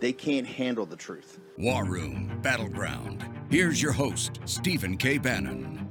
they 0.00 0.12
can't 0.12 0.46
handle 0.46 0.86
the 0.86 0.96
truth. 0.96 1.38
War 1.58 1.84
Room 1.84 2.38
Battleground. 2.42 3.24
Here's 3.50 3.80
your 3.80 3.92
host, 3.92 4.40
Stephen 4.44 4.96
K. 4.96 5.18
Bannon. 5.18 5.89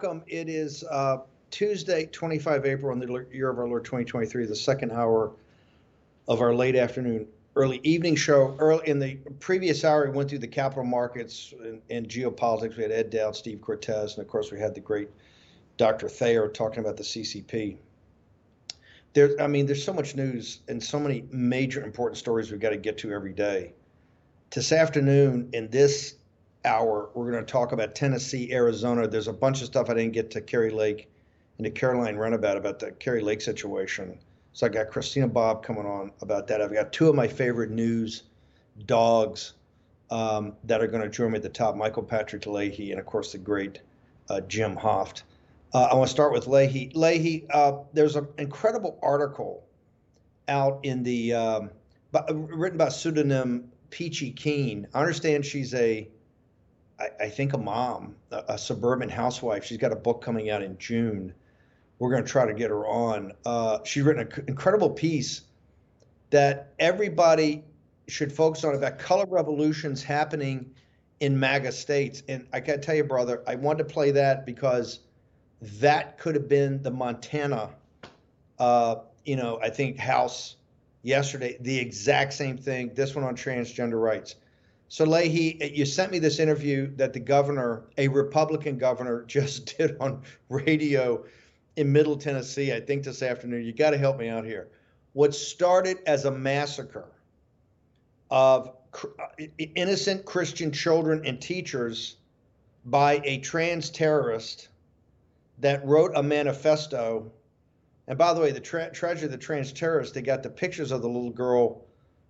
Welcome. 0.00 0.22
It 0.28 0.48
is 0.48 0.84
uh, 0.84 1.22
Tuesday, 1.50 2.06
25 2.06 2.66
April 2.66 2.92
in 2.92 3.00
the 3.00 3.26
year 3.32 3.50
of 3.50 3.58
our 3.58 3.66
Lord 3.66 3.84
2023, 3.84 4.46
the 4.46 4.54
second 4.54 4.92
hour 4.92 5.32
of 6.28 6.40
our 6.40 6.54
late 6.54 6.76
afternoon, 6.76 7.26
early 7.56 7.80
evening 7.82 8.14
show. 8.14 8.54
Early 8.60 8.88
in 8.88 9.00
the 9.00 9.16
previous 9.40 9.84
hour, 9.84 10.08
we 10.08 10.16
went 10.16 10.30
through 10.30 10.38
the 10.38 10.46
capital 10.46 10.84
markets 10.84 11.52
and, 11.64 11.82
and 11.90 12.08
geopolitics. 12.08 12.76
We 12.76 12.84
had 12.84 12.92
Ed 12.92 13.10
Dowd, 13.10 13.34
Steve 13.34 13.60
Cortes, 13.60 14.14
and 14.14 14.24
of 14.24 14.28
course, 14.28 14.52
we 14.52 14.60
had 14.60 14.72
the 14.72 14.80
great 14.80 15.08
Dr. 15.78 16.08
Thayer 16.08 16.46
talking 16.46 16.78
about 16.78 16.96
the 16.96 17.02
CCP. 17.02 17.78
There, 19.14 19.34
I 19.40 19.48
mean, 19.48 19.66
there's 19.66 19.82
so 19.82 19.92
much 19.92 20.14
news 20.14 20.60
and 20.68 20.80
so 20.80 21.00
many 21.00 21.24
major 21.32 21.82
important 21.82 22.18
stories 22.18 22.52
we've 22.52 22.60
got 22.60 22.70
to 22.70 22.76
get 22.76 22.98
to 22.98 23.12
every 23.12 23.32
day. 23.32 23.72
This 24.50 24.70
afternoon, 24.70 25.48
in 25.54 25.68
this 25.70 26.14
hour, 26.68 27.10
we're 27.14 27.32
going 27.32 27.44
to 27.44 27.50
talk 27.50 27.72
about 27.72 27.94
Tennessee, 27.94 28.52
Arizona. 28.52 29.08
There's 29.08 29.26
a 29.26 29.32
bunch 29.32 29.60
of 29.60 29.66
stuff 29.66 29.90
I 29.90 29.94
didn't 29.94 30.12
get 30.12 30.30
to 30.32 30.40
Kari 30.40 30.70
Lake 30.70 31.10
and 31.56 31.64
to 31.64 31.70
Caroline 31.70 32.16
Runabout 32.16 32.56
about 32.56 32.78
the 32.78 32.92
Kari 32.92 33.22
Lake 33.22 33.40
situation. 33.40 34.18
So 34.52 34.66
I 34.66 34.68
got 34.68 34.90
Christina 34.90 35.26
Bobb 35.26 35.64
coming 35.64 35.86
on 35.86 36.12
about 36.20 36.46
that. 36.48 36.60
I've 36.60 36.72
got 36.72 36.92
two 36.92 37.08
of 37.08 37.14
my 37.14 37.26
favorite 37.26 37.70
news 37.70 38.24
dogs 38.86 39.54
um, 40.10 40.54
that 40.64 40.82
are 40.82 40.86
going 40.86 41.02
to 41.02 41.08
join 41.08 41.32
me 41.32 41.36
at 41.36 41.42
the 41.42 41.48
top 41.48 41.74
Michael 41.74 42.02
Patrick 42.02 42.46
Leahy 42.46 42.90
and, 42.90 43.00
of 43.00 43.06
course, 43.06 43.32
the 43.32 43.38
great 43.38 43.80
uh, 44.28 44.40
Jim 44.42 44.76
Hoft. 44.76 45.22
Uh, 45.72 45.88
I 45.90 45.94
want 45.94 46.08
to 46.08 46.12
start 46.12 46.32
with 46.32 46.46
Leahy. 46.46 46.90
Leahy, 46.94 47.46
uh, 47.50 47.78
there's 47.92 48.16
an 48.16 48.28
incredible 48.38 48.98
article 49.02 49.64
out 50.48 50.80
in 50.82 51.02
the 51.02 51.34
um, 51.34 51.70
written 52.30 52.78
by 52.78 52.88
pseudonym 52.88 53.70
Peachy 53.90 54.30
Keen. 54.30 54.86
I 54.94 55.00
understand 55.00 55.44
she's 55.44 55.74
a 55.74 56.08
I, 56.98 57.24
I 57.24 57.28
think 57.28 57.52
a 57.52 57.58
mom, 57.58 58.16
a, 58.30 58.44
a, 58.48 58.58
suburban 58.58 59.08
housewife. 59.08 59.64
She's 59.64 59.78
got 59.78 59.92
a 59.92 59.96
book 59.96 60.22
coming 60.22 60.50
out 60.50 60.62
in 60.62 60.76
June. 60.78 61.32
We're 61.98 62.10
going 62.10 62.24
to 62.24 62.28
try 62.30 62.46
to 62.46 62.54
get 62.54 62.70
her 62.70 62.86
on. 62.86 63.32
Uh, 63.44 63.78
she's 63.84 64.02
written 64.02 64.28
an 64.30 64.44
incredible 64.46 64.90
piece 64.90 65.42
that 66.30 66.72
everybody 66.78 67.64
should 68.06 68.32
focus 68.32 68.64
on 68.64 68.74
about 68.74 68.98
color 68.98 69.26
revolutions 69.28 70.02
happening 70.02 70.70
in 71.20 71.38
MAGA 71.38 71.72
states. 71.72 72.22
And 72.28 72.46
I 72.52 72.60
got 72.60 72.74
to 72.74 72.78
tell 72.78 72.94
you, 72.94 73.04
brother, 73.04 73.42
I 73.46 73.56
wanted 73.56 73.78
to 73.78 73.92
play 73.92 74.10
that 74.12 74.46
because 74.46 75.00
that 75.80 76.18
could 76.18 76.34
have 76.34 76.48
been 76.48 76.82
the 76.82 76.90
Montana, 76.90 77.70
uh, 78.58 78.96
you 79.24 79.36
know, 79.36 79.58
I 79.62 79.70
think 79.70 79.98
House 79.98 80.56
yesterday, 81.02 81.56
the 81.60 81.78
exact 81.78 82.32
same 82.32 82.56
thing. 82.56 82.92
This 82.94 83.14
one 83.14 83.24
on 83.24 83.36
transgender 83.36 84.00
rights. 84.00 84.36
So 84.88 85.04
Leahy, 85.04 85.72
you 85.74 85.84
sent 85.84 86.10
me 86.12 86.18
this 86.18 86.38
interview 86.38 86.94
that 86.96 87.12
the 87.12 87.20
governor, 87.20 87.84
a 87.98 88.08
Republican 88.08 88.78
governor, 88.78 89.24
just 89.26 89.76
did 89.76 89.96
on 90.00 90.22
radio 90.48 91.24
in 91.76 91.92
Middle 91.92 92.16
Tennessee, 92.16 92.72
I 92.72 92.80
think 92.80 93.04
this 93.04 93.22
afternoon. 93.22 93.64
You 93.64 93.72
got 93.72 93.90
to 93.90 93.98
help 93.98 94.18
me 94.18 94.28
out 94.28 94.44
here. 94.44 94.68
What 95.12 95.34
started 95.34 95.98
as 96.06 96.24
a 96.24 96.30
massacre 96.30 97.08
of 98.30 98.72
uh, 98.94 99.44
innocent 99.76 100.24
Christian 100.24 100.72
children 100.72 101.22
and 101.24 101.40
teachers 101.40 102.16
by 102.84 103.20
a 103.24 103.38
trans 103.38 103.90
terrorist 103.90 104.68
that 105.58 105.84
wrote 105.84 106.12
a 106.14 106.22
manifesto. 106.22 107.30
And 108.06 108.16
by 108.16 108.32
the 108.32 108.40
way, 108.40 108.52
the 108.52 108.60
tra- 108.60 108.90
of 108.90 109.30
the 109.30 109.38
trans 109.38 109.72
terrorist, 109.72 110.14
they 110.14 110.22
got 110.22 110.42
the 110.42 110.50
pictures 110.50 110.90
of 110.90 111.02
the 111.02 111.08
little 111.08 111.30
girl 111.30 111.84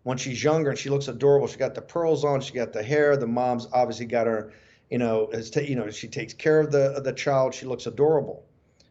when 0.09 0.17
she's 0.17 0.43
younger 0.43 0.71
and 0.71 0.79
she 0.79 0.89
looks 0.89 1.07
adorable. 1.07 1.47
She 1.47 1.59
got 1.59 1.75
the 1.75 1.83
pearls 1.83 2.25
on, 2.25 2.41
she 2.41 2.55
got 2.55 2.73
the 2.73 2.83
hair. 2.83 3.19
The 3.19 3.27
mom's 3.27 3.69
obviously 3.75 4.07
got 4.07 4.27
her, 4.27 4.55
you 4.89 4.97
know, 4.97 5.27
as 5.35 5.51
ta- 5.51 5.61
you 5.61 5.77
know, 5.77 5.91
she 5.91 6.09
takes 6.09 6.33
care 6.33 6.61
of 6.61 6.73
the 6.73 6.93
of 6.97 7.05
the 7.05 7.13
child. 7.13 7.53
She 7.53 7.67
looks 7.67 7.85
adorable 7.85 8.43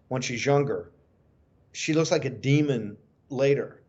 when 0.10 0.22
she's 0.22 0.46
younger. 0.46 0.92
She 1.72 1.94
looks 1.94 2.12
like 2.12 2.26
a 2.26 2.30
demon 2.30 2.98
later. 3.32 3.82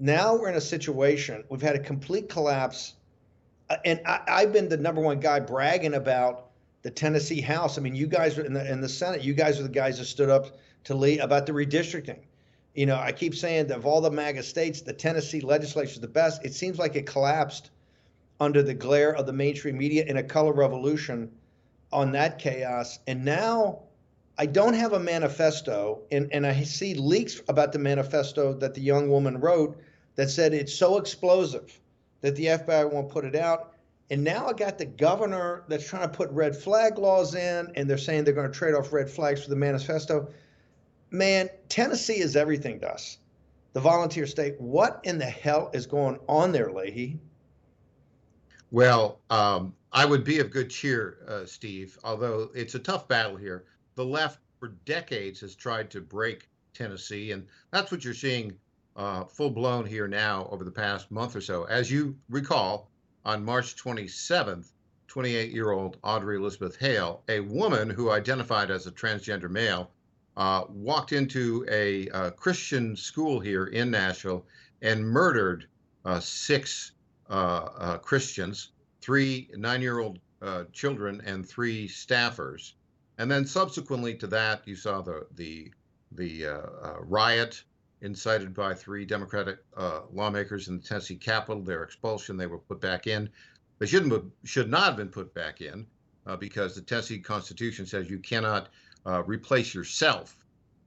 Now 0.00 0.34
we're 0.34 0.48
in 0.48 0.56
a 0.56 0.60
situation. 0.60 1.44
We've 1.48 1.62
had 1.62 1.76
a 1.76 1.78
complete 1.78 2.28
collapse, 2.28 2.94
uh, 3.70 3.76
and 3.84 4.00
I, 4.04 4.40
have 4.40 4.52
been 4.52 4.68
the 4.68 4.76
number 4.76 5.00
one 5.00 5.20
guy 5.20 5.38
bragging 5.38 5.94
about 5.94 6.50
the 6.82 6.90
Tennessee 6.90 7.40
House. 7.40 7.78
I 7.78 7.82
mean, 7.82 7.94
you 7.94 8.08
guys 8.08 8.36
in 8.36 8.52
the 8.52 8.68
in 8.68 8.80
the 8.80 8.88
Senate, 8.88 9.22
you 9.22 9.34
guys 9.34 9.60
are 9.60 9.62
the 9.62 9.68
guys 9.68 9.98
that 9.98 10.06
stood 10.06 10.28
up 10.28 10.58
to 10.84 10.96
Lee 10.96 11.20
about 11.20 11.46
the 11.46 11.52
redistricting. 11.52 12.18
You 12.74 12.86
know, 12.86 12.96
I 12.96 13.12
keep 13.12 13.34
saying 13.34 13.68
that 13.68 13.76
of 13.76 13.86
all 13.86 14.00
the 14.00 14.10
MAGA 14.10 14.42
states, 14.42 14.80
the 14.80 14.92
Tennessee 14.92 15.40
legislature 15.40 15.92
is 15.92 16.00
the 16.00 16.08
best. 16.08 16.44
It 16.44 16.54
seems 16.54 16.78
like 16.78 16.96
it 16.96 17.06
collapsed 17.06 17.70
under 18.40 18.62
the 18.62 18.74
glare 18.74 19.14
of 19.14 19.26
the 19.26 19.32
mainstream 19.32 19.78
media 19.78 20.04
in 20.06 20.16
a 20.16 20.22
color 20.22 20.52
revolution 20.52 21.30
on 21.92 22.10
that 22.12 22.38
chaos. 22.38 22.98
And 23.06 23.24
now 23.24 23.78
I 24.36 24.46
don't 24.46 24.74
have 24.74 24.92
a 24.92 24.98
manifesto, 24.98 26.00
and, 26.10 26.28
and 26.32 26.44
I 26.44 26.64
see 26.64 26.94
leaks 26.94 27.40
about 27.48 27.70
the 27.72 27.78
manifesto 27.78 28.52
that 28.54 28.74
the 28.74 28.80
young 28.80 29.08
woman 29.08 29.38
wrote 29.38 29.76
that 30.16 30.28
said 30.28 30.52
it's 30.52 30.74
so 30.74 30.98
explosive 30.98 31.80
that 32.22 32.34
the 32.34 32.46
FBI 32.46 32.90
won't 32.90 33.08
put 33.08 33.24
it 33.24 33.36
out. 33.36 33.74
And 34.10 34.24
now 34.24 34.48
I 34.48 34.52
got 34.52 34.78
the 34.78 34.86
governor 34.86 35.62
that's 35.68 35.88
trying 35.88 36.02
to 36.02 36.08
put 36.08 36.30
red 36.30 36.56
flag 36.56 36.98
laws 36.98 37.36
in, 37.36 37.70
and 37.76 37.88
they're 37.88 37.96
saying 37.96 38.24
they're 38.24 38.34
going 38.34 38.50
to 38.50 38.58
trade 38.58 38.74
off 38.74 38.92
red 38.92 39.08
flags 39.08 39.44
for 39.44 39.50
the 39.50 39.56
manifesto. 39.56 40.28
Man, 41.10 41.48
Tennessee 41.68 42.20
is 42.20 42.36
everything 42.36 42.80
to 42.80 42.92
us. 42.92 43.18
The 43.72 43.80
volunteer 43.80 44.26
state. 44.26 44.60
What 44.60 45.00
in 45.04 45.18
the 45.18 45.24
hell 45.24 45.70
is 45.72 45.86
going 45.86 46.18
on 46.28 46.52
there, 46.52 46.72
Leahy? 46.72 47.18
Well, 48.70 49.20
um, 49.30 49.74
I 49.92 50.04
would 50.04 50.24
be 50.24 50.40
of 50.40 50.50
good 50.50 50.70
cheer, 50.70 51.18
uh, 51.28 51.46
Steve, 51.46 51.98
although 52.02 52.50
it's 52.54 52.74
a 52.74 52.78
tough 52.80 53.06
battle 53.06 53.36
here. 53.36 53.64
The 53.94 54.04
left, 54.04 54.40
for 54.58 54.68
decades, 54.84 55.40
has 55.40 55.54
tried 55.54 55.90
to 55.90 56.00
break 56.00 56.48
Tennessee, 56.72 57.30
and 57.30 57.46
that's 57.70 57.92
what 57.92 58.04
you're 58.04 58.14
seeing 58.14 58.58
uh, 58.96 59.24
full 59.24 59.50
blown 59.50 59.86
here 59.86 60.08
now 60.08 60.48
over 60.50 60.64
the 60.64 60.70
past 60.70 61.10
month 61.10 61.36
or 61.36 61.40
so. 61.40 61.64
As 61.64 61.90
you 61.90 62.16
recall, 62.28 62.90
on 63.24 63.44
March 63.44 63.76
27th, 63.76 64.72
28 65.06 65.52
year 65.52 65.70
old 65.70 65.96
Audrey 66.02 66.36
Elizabeth 66.36 66.76
Hale, 66.76 67.22
a 67.28 67.40
woman 67.40 67.88
who 67.88 68.10
identified 68.10 68.70
as 68.70 68.86
a 68.86 68.92
transgender 68.92 69.48
male, 69.48 69.90
uh, 70.36 70.64
walked 70.68 71.12
into 71.12 71.64
a, 71.70 72.08
a, 72.08 72.10
uh, 72.10 72.30
Christian 72.30 72.96
school 72.96 73.40
here 73.40 73.66
in 73.66 73.90
Nashville 73.90 74.44
and 74.82 75.04
murdered 75.04 75.66
uh, 76.04 76.20
six 76.20 76.92
uh, 77.30 77.68
uh, 77.78 77.98
Christians, 77.98 78.72
three 79.00 79.48
nine 79.54 79.80
year 79.80 80.00
old 80.00 80.18
uh, 80.42 80.64
children, 80.72 81.22
and 81.24 81.46
three 81.48 81.88
staffers. 81.88 82.72
And 83.18 83.30
then 83.30 83.46
subsequently 83.46 84.14
to 84.16 84.26
that, 84.28 84.66
you 84.66 84.74
saw 84.74 85.00
the, 85.00 85.26
the, 85.36 85.70
the 86.12 86.46
riot 87.00 87.62
incited 88.04 88.52
by 88.52 88.74
three 88.74 89.04
Democratic 89.04 89.58
uh, 89.76 90.00
lawmakers 90.12 90.68
in 90.68 90.76
the 90.76 90.82
Tennessee 90.82 91.16
Capitol. 91.16 91.62
Their 91.62 91.82
expulsion, 91.82 92.36
they 92.36 92.46
were 92.46 92.58
put 92.58 92.80
back 92.80 93.06
in. 93.06 93.30
They 93.78 93.86
shouldn't 93.86 94.32
should 94.44 94.70
not 94.70 94.84
have 94.84 94.96
been 94.96 95.08
put 95.08 95.32
back 95.34 95.60
in 95.60 95.86
uh, 96.26 96.36
because 96.36 96.74
the 96.74 96.82
Tennessee 96.82 97.18
Constitution 97.18 97.86
says 97.86 98.10
you 98.10 98.18
cannot 98.18 98.68
uh, 99.06 99.22
replace 99.24 99.74
yourself 99.74 100.36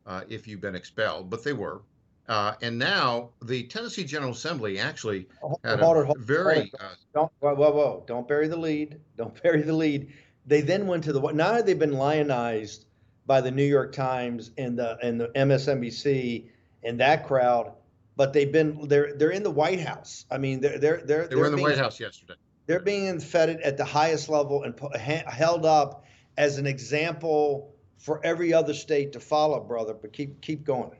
uh, 0.06 0.22
if 0.30 0.48
you've 0.48 0.62
been 0.62 0.76
expelled, 0.76 1.30
but 1.30 1.44
they 1.44 1.54
were. 1.54 1.82
Uh, 2.28 2.54
and 2.62 2.78
now 2.78 3.30
the 3.44 3.64
Tennessee 3.64 4.04
General 4.04 4.32
Assembly 4.32 4.80
actually 4.80 5.28
had 5.64 5.80
hold 5.80 5.98
a 5.98 6.06
hold 6.06 6.18
very 6.20 6.72
uh, 6.80 6.90
don't 7.14 7.32
whoa, 7.40 7.56
whoa 7.56 7.72
whoa 7.72 8.04
don't 8.06 8.28
bury 8.28 8.50
the 8.50 8.58
lead 8.58 9.00
don't 9.16 9.42
bury 9.44 9.62
the 9.62 9.74
lead. 9.74 10.12
They 10.46 10.60
then 10.60 10.88
went 10.88 11.06
to 11.06 11.14
the 11.14 11.22
now 11.32 11.62
they've 11.62 11.80
been 11.80 11.94
lionized 11.94 12.86
by 13.26 13.40
the 13.40 13.52
New 13.52 13.64
York 13.64 13.94
Times 13.94 14.52
and 14.58 14.78
the 14.78 14.98
and 15.02 15.20
the 15.20 15.30
MSNBC 15.30 16.50
and 16.84 17.00
that 17.00 17.26
crowd, 17.26 17.72
but 18.18 18.34
they've 18.34 18.52
been 18.52 18.88
they're 18.90 19.14
they're 19.16 19.32
in 19.32 19.44
the 19.44 19.52
White 19.52 19.80
House. 19.80 20.26
I 20.30 20.38
mean, 20.38 20.60
they're 20.60 20.80
they're 20.80 21.02
they're 21.06 21.28
they 21.28 21.36
were 21.36 21.46
in 21.46 21.52
the 21.52 21.58
being, 21.58 21.70
White 21.70 21.78
House 21.78 21.98
yesterday. 21.98 22.36
They're 22.66 22.82
being 22.82 23.22
fed 23.22 23.62
at 23.62 23.78
the 23.78 23.86
highest 23.86 24.28
level 24.28 24.64
and 24.64 24.78
held 25.00 25.66
up 25.66 26.06
as 26.38 26.58
an 26.58 26.68
example 26.68 27.74
for 27.98 28.20
every 28.24 28.54
other 28.54 28.74
state 28.74 29.12
to 29.14 29.20
follow, 29.20 29.60
brother. 29.60 29.94
But 29.94 30.14
keep 30.14 30.40
keep 30.42 30.64
going. 30.64 30.98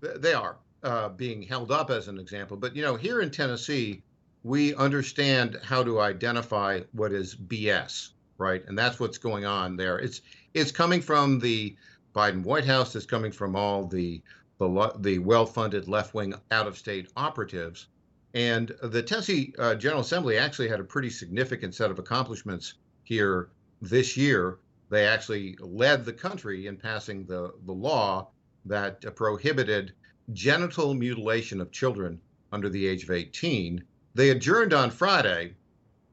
They 0.00 0.32
are 0.32 0.56
uh, 0.82 1.10
being 1.10 1.42
held 1.42 1.70
up 1.70 1.90
as 1.90 2.08
an 2.08 2.18
example, 2.18 2.56
but 2.56 2.74
you 2.74 2.82
know, 2.82 2.96
here 2.96 3.20
in 3.20 3.30
Tennessee, 3.30 4.02
we 4.42 4.74
understand 4.74 5.58
how 5.62 5.82
to 5.82 6.00
identify 6.00 6.80
what 6.92 7.12
is 7.12 7.34
BS, 7.34 8.10
right? 8.38 8.64
And 8.66 8.78
that's 8.78 8.98
what's 8.98 9.18
going 9.18 9.44
on 9.44 9.76
there. 9.76 9.98
It's 9.98 10.22
it's 10.54 10.72
coming 10.72 11.00
from 11.00 11.38
the 11.38 11.76
Biden 12.14 12.42
White 12.42 12.64
House. 12.64 12.96
It's 12.96 13.06
coming 13.06 13.32
from 13.32 13.54
all 13.54 13.86
the 13.86 14.22
the, 14.58 14.92
the 14.98 15.18
well-funded 15.18 15.88
left-wing 15.88 16.34
out-of-state 16.50 17.10
operatives. 17.16 17.86
And 18.34 18.70
the 18.82 19.02
Tennessee 19.02 19.54
uh, 19.58 19.74
General 19.74 20.02
Assembly 20.02 20.36
actually 20.36 20.68
had 20.68 20.80
a 20.80 20.84
pretty 20.84 21.08
significant 21.08 21.74
set 21.74 21.90
of 21.90 21.98
accomplishments 21.98 22.74
here 23.02 23.48
this 23.80 24.16
year. 24.18 24.58
They 24.90 25.06
actually 25.06 25.56
led 25.60 26.04
the 26.04 26.12
country 26.12 26.66
in 26.66 26.76
passing 26.76 27.24
the, 27.24 27.54
the 27.64 27.72
law 27.72 28.30
that 28.64 29.14
prohibited 29.14 29.94
genital 30.32 30.94
mutilation 30.94 31.60
of 31.60 31.70
children 31.70 32.20
under 32.52 32.68
the 32.68 32.86
age 32.86 33.04
of 33.04 33.10
18. 33.10 33.84
They 34.14 34.30
adjourned 34.30 34.72
on 34.72 34.90
Friday, 34.90 35.54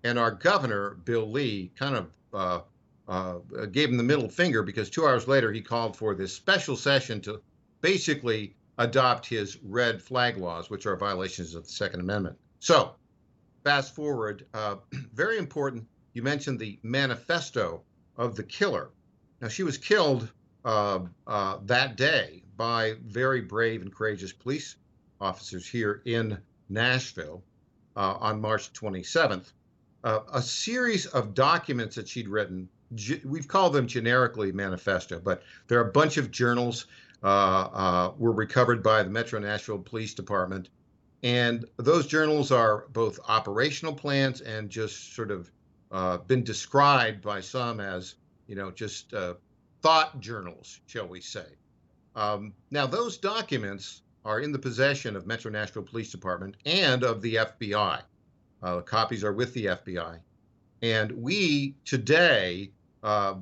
and 0.03 0.19
our 0.19 0.31
governor, 0.31 0.91
Bill 1.03 1.29
Lee, 1.29 1.71
kind 1.75 1.95
of 1.95 2.11
uh, 2.33 2.59
uh, 3.07 3.39
gave 3.71 3.89
him 3.89 3.97
the 3.97 4.03
middle 4.03 4.29
finger 4.29 4.61
because 4.61 4.89
two 4.89 5.05
hours 5.05 5.27
later 5.27 5.51
he 5.51 5.61
called 5.61 5.97
for 5.97 6.13
this 6.13 6.33
special 6.33 6.75
session 6.75 7.19
to 7.21 7.41
basically 7.81 8.55
adopt 8.77 9.25
his 9.25 9.57
red 9.63 10.01
flag 10.01 10.37
laws, 10.37 10.69
which 10.69 10.85
are 10.85 10.95
violations 10.95 11.55
of 11.55 11.63
the 11.63 11.69
Second 11.69 11.99
Amendment. 12.01 12.37
So, 12.59 12.95
fast 13.63 13.95
forward, 13.95 14.45
uh, 14.53 14.75
very 15.13 15.39
important. 15.39 15.87
You 16.13 16.21
mentioned 16.21 16.59
the 16.59 16.79
manifesto 16.83 17.83
of 18.17 18.35
the 18.35 18.43
killer. 18.43 18.89
Now, 19.41 19.47
she 19.47 19.63
was 19.63 19.77
killed 19.77 20.31
uh, 20.65 20.99
uh, 21.25 21.57
that 21.65 21.95
day 21.95 22.43
by 22.57 22.95
very 23.05 23.41
brave 23.41 23.81
and 23.81 23.93
courageous 23.93 24.33
police 24.33 24.75
officers 25.21 25.67
here 25.67 26.01
in 26.05 26.37
Nashville 26.69 27.43
uh, 27.95 28.15
on 28.19 28.41
March 28.41 28.73
27th. 28.73 29.53
Uh, 30.03 30.19
a 30.33 30.41
series 30.41 31.05
of 31.07 31.33
documents 31.33 31.95
that 31.95 32.07
she'd 32.07 32.29
written, 32.29 32.69
we've 33.25 33.47
called 33.47 33.73
them 33.73 33.87
generically 33.87 34.51
manifesto, 34.51 35.19
but 35.19 35.43
there 35.67 35.79
are 35.79 35.89
a 35.89 35.91
bunch 35.91 36.17
of 36.17 36.31
journals 36.31 36.85
uh, 37.23 37.27
uh, 37.27 38.13
were 38.17 38.31
recovered 38.31 38.83
by 38.83 39.03
the 39.03 39.09
Metro 39.09 39.39
Nashville 39.39 39.79
Police 39.79 40.13
Department. 40.13 40.69
And 41.23 41.65
those 41.77 42.05
journals 42.05 42.51
are 42.51 42.85
both 42.93 43.19
operational 43.27 43.93
plans 43.93 44.41
and 44.41 44.69
just 44.69 45.15
sort 45.15 45.31
of 45.31 45.51
uh, 45.91 46.17
been 46.17 46.43
described 46.43 47.21
by 47.21 47.41
some 47.41 47.79
as, 47.79 48.15
you 48.47 48.55
know, 48.55 48.71
just 48.71 49.13
uh, 49.13 49.35
thought 49.81 50.19
journals, 50.19 50.79
shall 50.87 51.07
we 51.07 51.21
say. 51.21 51.45
Um, 52.15 52.53
now, 52.71 52.87
those 52.87 53.17
documents 53.17 54.01
are 54.25 54.41
in 54.41 54.51
the 54.51 54.59
possession 54.59 55.15
of 55.15 55.27
Metro 55.27 55.51
Nashville 55.51 55.83
Police 55.83 56.11
Department 56.11 56.57
and 56.65 57.03
of 57.03 57.21
the 57.21 57.35
FBI. 57.35 58.01
Uh, 58.61 58.81
copies 58.81 59.23
are 59.23 59.33
with 59.33 59.53
the 59.53 59.65
FBI. 59.65 60.19
And 60.81 61.11
we 61.11 61.75
today 61.85 62.71
uh, 63.03 63.35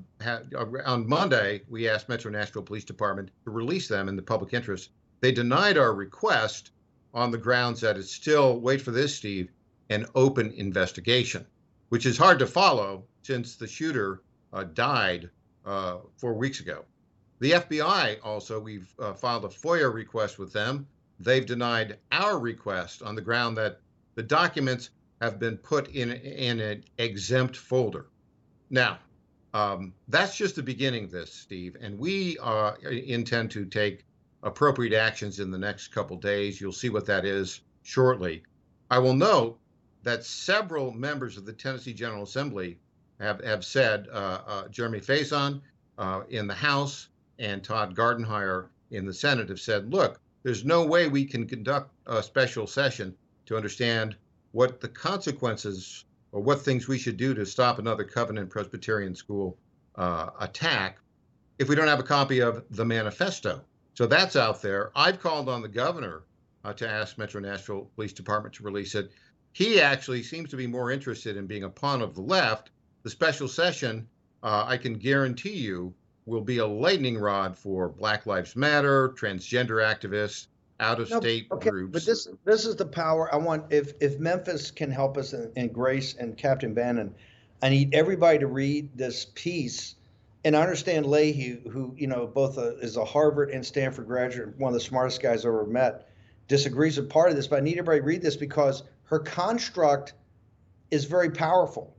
on 0.85 1.07
Monday, 1.07 1.61
we 1.69 1.89
asked 1.89 2.09
Metro 2.09 2.29
Nashville 2.29 2.61
Police 2.61 2.83
Department 2.83 3.31
to 3.45 3.51
release 3.51 3.87
them 3.87 4.07
in 4.07 4.15
the 4.15 4.21
public 4.21 4.53
interest. 4.53 4.89
They 5.21 5.31
denied 5.31 5.77
our 5.77 5.93
request 5.93 6.71
on 7.13 7.31
the 7.31 7.37
grounds 7.37 7.81
that 7.81 7.97
it's 7.97 8.11
still, 8.11 8.59
wait 8.59 8.81
for 8.81 8.91
this, 8.91 9.15
Steve, 9.15 9.49
an 9.89 10.05
open 10.15 10.51
investigation, 10.51 11.45
which 11.89 12.05
is 12.05 12.17
hard 12.17 12.39
to 12.39 12.47
follow 12.47 13.03
since 13.21 13.55
the 13.55 13.67
shooter 13.67 14.21
uh, 14.53 14.63
died 14.63 15.29
uh, 15.65 15.97
four 16.17 16.33
weeks 16.33 16.59
ago. 16.59 16.85
The 17.39 17.51
FBI 17.51 18.19
also, 18.23 18.59
we've 18.59 18.93
uh, 18.99 19.13
filed 19.13 19.45
a 19.45 19.49
FOIA 19.49 19.93
request 19.93 20.39
with 20.39 20.53
them. 20.53 20.87
They've 21.19 21.45
denied 21.45 21.97
our 22.11 22.39
request 22.39 23.01
on 23.01 23.15
the 23.15 23.21
ground 23.21 23.57
that 23.57 23.81
the 24.15 24.23
documents 24.23 24.89
have 25.21 25.39
been 25.39 25.57
put 25.57 25.89
in, 25.89 26.11
in 26.11 26.59
an 26.59 26.83
exempt 26.97 27.57
folder. 27.57 28.07
Now, 28.69 28.99
um, 29.53 29.93
that's 30.07 30.35
just 30.35 30.55
the 30.55 30.63
beginning 30.63 31.05
of 31.05 31.11
this, 31.11 31.33
Steve. 31.33 31.77
And 31.79 31.97
we 31.97 32.37
uh, 32.39 32.73
intend 32.83 33.51
to 33.51 33.65
take 33.65 34.05
appropriate 34.43 34.93
actions 34.93 35.39
in 35.39 35.51
the 35.51 35.57
next 35.57 35.89
couple 35.89 36.17
days. 36.17 36.59
You'll 36.59 36.71
see 36.71 36.89
what 36.89 37.05
that 37.05 37.25
is 37.25 37.61
shortly. 37.83 38.43
I 38.91 38.99
will 38.99 39.13
note 39.13 39.57
that 40.05 40.23
several 40.23 40.91
members 40.91 41.35
of 41.35 41.45
the 41.45 41.51
Tennessee 41.51 41.93
General 41.93 42.23
Assembly 42.23 42.77
have, 43.19 43.43
have 43.43 43.65
said, 43.65 44.07
uh, 44.11 44.39
uh, 44.47 44.67
Jeremy 44.69 44.99
Faison 44.99 45.61
uh, 45.97 46.21
in 46.29 46.47
the 46.47 46.53
House 46.53 47.09
and 47.39 47.63
Todd 47.63 47.95
Gardenhire 47.95 48.67
in 48.91 49.05
the 49.05 49.13
Senate 49.13 49.49
have 49.49 49.59
said, 49.59 49.91
look, 49.91 50.21
there's 50.43 50.63
no 50.63 50.85
way 50.85 51.07
we 51.07 51.25
can 51.25 51.47
conduct 51.47 51.91
a 52.05 52.21
special 52.21 52.67
session 52.67 53.15
to 53.47 53.57
understand 53.57 54.15
what 54.51 54.79
the 54.79 54.87
consequences 54.87 56.05
or 56.31 56.39
what 56.39 56.61
things 56.61 56.87
we 56.87 56.99
should 56.99 57.17
do 57.17 57.33
to 57.33 57.45
stop 57.45 57.79
another 57.79 58.03
Covenant 58.03 58.49
Presbyterian 58.49 59.15
school 59.15 59.57
uh, 59.95 60.29
attack 60.39 60.99
if 61.57 61.67
we 61.67 61.75
don't 61.75 61.87
have 61.87 61.99
a 61.99 62.03
copy 62.03 62.41
of 62.41 62.63
the 62.69 62.85
manifesto. 62.85 63.61
So 63.95 64.05
that's 64.05 64.35
out 64.35 64.61
there. 64.61 64.91
I've 64.95 65.19
called 65.19 65.49
on 65.49 65.63
the 65.63 65.67
governor 65.67 66.23
uh, 66.63 66.73
to 66.73 66.87
ask 66.87 67.17
Metro 67.17 67.41
Nashville 67.41 67.89
Police 67.95 68.13
Department 68.13 68.53
to 68.55 68.63
release 68.63 68.93
it. 68.93 69.11
He 69.55 69.79
actually 69.79 70.21
seems 70.21 70.49
to 70.49 70.57
be 70.57 70.67
more 70.67 70.91
interested 70.91 71.37
in 71.37 71.47
being 71.47 71.63
a 71.63 71.69
pawn 71.69 72.01
of 72.01 72.13
the 72.13 72.19
left. 72.19 72.71
The 73.03 73.09
special 73.09 73.47
session, 73.47 74.05
uh, 74.43 74.65
I 74.67 74.75
can 74.75 74.95
guarantee 74.95 75.55
you, 75.55 75.93
will 76.25 76.41
be 76.41 76.57
a 76.57 76.67
lightning 76.67 77.17
rod 77.17 77.57
for 77.57 77.87
Black 77.87 78.25
Lives 78.25 78.57
Matter, 78.57 79.11
transgender 79.17 79.81
activists, 79.81 80.47
out 80.81 80.99
of 80.99 81.07
state 81.07 81.47
no, 81.49 81.55
okay, 81.55 81.69
groups. 81.69 81.93
But 81.93 82.05
this 82.05 82.27
this 82.43 82.65
is 82.65 82.75
the 82.75 82.85
power 82.85 83.33
I 83.33 83.37
want. 83.37 83.71
If 83.71 83.93
if 84.01 84.19
Memphis 84.19 84.71
can 84.71 84.91
help 84.91 85.15
us 85.15 85.31
and, 85.31 85.49
and 85.55 85.73
Grace 85.73 86.15
and 86.15 86.35
Captain 86.35 86.73
Bannon, 86.73 87.15
I 87.63 87.69
need 87.69 87.95
everybody 87.95 88.39
to 88.39 88.47
read 88.47 88.89
this 88.97 89.27
piece. 89.35 89.95
And 90.43 90.53
I 90.53 90.63
understand 90.63 91.05
Leahy, 91.05 91.61
who 91.71 91.95
you 91.97 92.07
know 92.07 92.27
both 92.27 92.57
a, 92.57 92.77
is 92.79 92.97
a 92.97 93.05
Harvard 93.05 93.51
and 93.51 93.65
Stanford 93.65 94.05
graduate, 94.05 94.59
one 94.59 94.67
of 94.67 94.73
the 94.73 94.81
smartest 94.81 95.21
guys 95.21 95.45
I've 95.45 95.53
ever 95.53 95.65
met, 95.65 96.09
disagrees 96.49 96.97
with 96.97 97.09
part 97.09 97.29
of 97.29 97.37
this. 97.37 97.47
But 97.47 97.59
I 97.59 97.61
need 97.61 97.77
everybody 97.77 98.01
to 98.01 98.05
read 98.05 98.21
this 98.21 98.35
because 98.35 98.83
her 99.05 99.19
construct 99.19 100.13
is 100.91 101.05
very 101.05 101.29
powerful. 101.29 101.95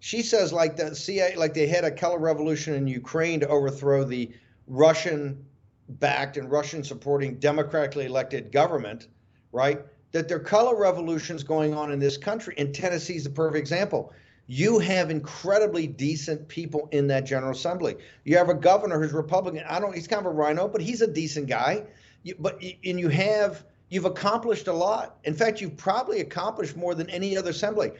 She 0.00 0.22
says 0.22 0.52
like 0.52 0.76
the 0.76 0.94
CIA, 0.94 1.36
like 1.36 1.54
they 1.54 1.66
had 1.66 1.84
a 1.84 1.90
color 1.90 2.18
revolution 2.18 2.74
in 2.74 2.86
Ukraine 2.86 3.40
to 3.40 3.48
overthrow 3.48 4.04
the 4.04 4.30
Russian 4.66 5.44
backed 5.88 6.36
and 6.36 6.50
Russian 6.50 6.84
supporting 6.84 7.38
democratically 7.38 8.06
elected 8.06 8.52
government, 8.52 9.08
right? 9.52 9.80
That 10.12 10.28
there 10.28 10.36
are 10.36 10.40
color 10.40 10.76
revolutions 10.76 11.42
going 11.42 11.74
on 11.74 11.90
in 11.90 11.98
this 11.98 12.16
country. 12.16 12.54
And 12.58 12.74
Tennessee 12.74 13.16
is 13.16 13.24
the 13.24 13.30
perfect 13.30 13.58
example. 13.58 14.12
You 14.46 14.78
have 14.78 15.10
incredibly 15.10 15.86
decent 15.86 16.48
people 16.48 16.88
in 16.92 17.06
that 17.08 17.24
General 17.24 17.52
Assembly. 17.52 17.96
You 18.24 18.36
have 18.36 18.50
a 18.50 18.54
governor 18.54 19.00
who's 19.00 19.12
Republican. 19.12 19.64
I 19.66 19.80
don't. 19.80 19.94
He's 19.94 20.06
kind 20.06 20.24
of 20.24 20.32
a 20.32 20.34
RINO, 20.34 20.68
but 20.68 20.82
he's 20.82 21.00
a 21.00 21.06
decent 21.06 21.46
guy. 21.46 21.84
You, 22.22 22.34
but 22.38 22.62
and 22.62 23.00
you 23.00 23.08
have 23.08 23.64
you've 23.88 24.04
accomplished 24.04 24.68
a 24.68 24.72
lot. 24.72 25.18
In 25.24 25.34
fact, 25.34 25.60
you've 25.60 25.76
probably 25.76 26.20
accomplished 26.20 26.76
more 26.76 26.94
than 26.94 27.08
any 27.10 27.36
other 27.36 27.50
assembly. 27.50 27.92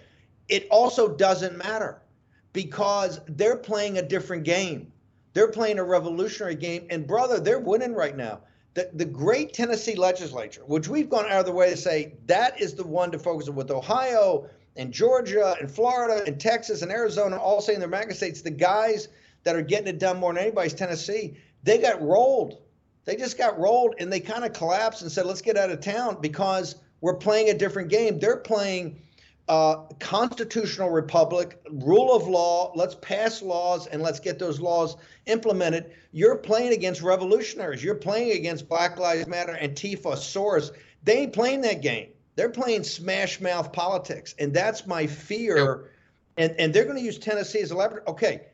It 0.49 0.67
also 0.71 1.09
doesn't 1.09 1.57
matter 1.57 2.03
because 2.53 3.21
they're 3.29 3.57
playing 3.57 3.99
a 3.99 4.03
different 4.03 4.45
game. 4.45 4.93
They're 5.33 5.50
playing 5.50 5.79
a 5.79 5.85
revolutionary 5.85 6.55
game. 6.55 6.87
And 6.91 7.07
brother, 7.07 7.41
they're 7.41 7.59
winning 7.59 7.95
right 7.95 8.17
now. 8.17 8.41
The, 8.75 8.91
the 8.95 9.05
great 9.05 9.53
Tennessee 9.53 9.95
legislature, 9.95 10.62
which 10.67 10.88
we've 10.88 11.09
gone 11.09 11.26
out 11.26 11.41
of 11.41 11.47
the 11.47 11.53
way 11.53 11.71
to 11.71 11.76
say 11.76 12.14
that 12.26 12.61
is 12.61 12.75
the 12.75 12.85
one 12.85 13.11
to 13.12 13.19
focus 13.19 13.49
on 13.49 13.55
with 13.55 13.71
Ohio 13.71 14.49
and 14.76 14.93
Georgia 14.93 15.55
and 15.61 15.71
Florida 15.71 16.25
and 16.26 16.41
Texas 16.41 16.83
and 16.83 16.91
Arizona 16.91 17.37
all 17.37 17.61
saying 17.61 17.79
they're 17.79 17.88
MAGA 17.88 18.14
states, 18.14 18.43
the 18.43 18.50
guys 18.50 19.09
that 19.45 19.55
are 19.55 19.62
getting 19.62 19.87
it 19.87 20.00
done 20.00 20.19
more 20.19 20.33
than 20.33 20.43
anybody's 20.43 20.75
Tennessee, 20.75 21.37
they 21.62 21.79
got 21.79 22.03
rolled. 22.03 22.59
They 23.04 23.16
just 23.16 23.37
got 23.37 23.58
rolled 23.58 23.94
and 23.99 24.12
they 24.12 24.20
kind 24.20 24.44
of 24.44 24.52
collapsed 24.52 25.02
and 25.02 25.12
said, 25.12 25.26
let's 25.26 25.42
get 25.42 25.56
out 25.56 25.70
of 25.70 25.80
town 25.80 26.18
because 26.20 26.76
we're 27.00 27.14
playing 27.16 27.50
a 27.50 27.54
different 27.54 27.90
game. 27.90 28.18
They're 28.18 28.38
playing 28.38 29.02
uh, 29.49 29.76
constitutional 30.00 30.90
republic, 30.90 31.61
rule 31.70 32.14
of 32.14 32.26
law. 32.26 32.73
Let's 32.75 32.94
pass 32.94 33.42
laws 33.42 33.87
and 33.87 34.02
let's 34.02 34.20
get 34.20 34.38
those 34.38 34.58
laws 34.61 34.96
implemented. 35.26 35.92
You're 36.12 36.37
playing 36.37 36.73
against 36.73 37.02
revolutionaries. 37.02 37.84
You're 37.84 37.96
playing 37.96 38.38
against 38.38 38.68
Black 38.68 38.99
Lives 38.99 39.26
Matter, 39.26 39.58
Antifa, 39.61 40.14
Soros. 40.14 40.70
They 41.02 41.18
ain't 41.18 41.32
playing 41.34 41.61
that 41.62 41.82
game. 41.82 42.08
They're 42.37 42.50
playing 42.50 42.84
smash 42.84 43.40
mouth 43.40 43.73
politics, 43.73 44.34
and 44.38 44.52
that's 44.52 44.87
my 44.87 45.06
fear. 45.06 45.56
Yep. 45.56 45.90
And 46.37 46.61
and 46.61 46.75
they're 46.75 46.84
going 46.84 46.96
to 46.96 47.02
use 47.02 47.18
Tennessee 47.18 47.61
as 47.61 47.70
a 47.70 47.76
laboratory. 47.76 48.08
Okay, 48.08 48.46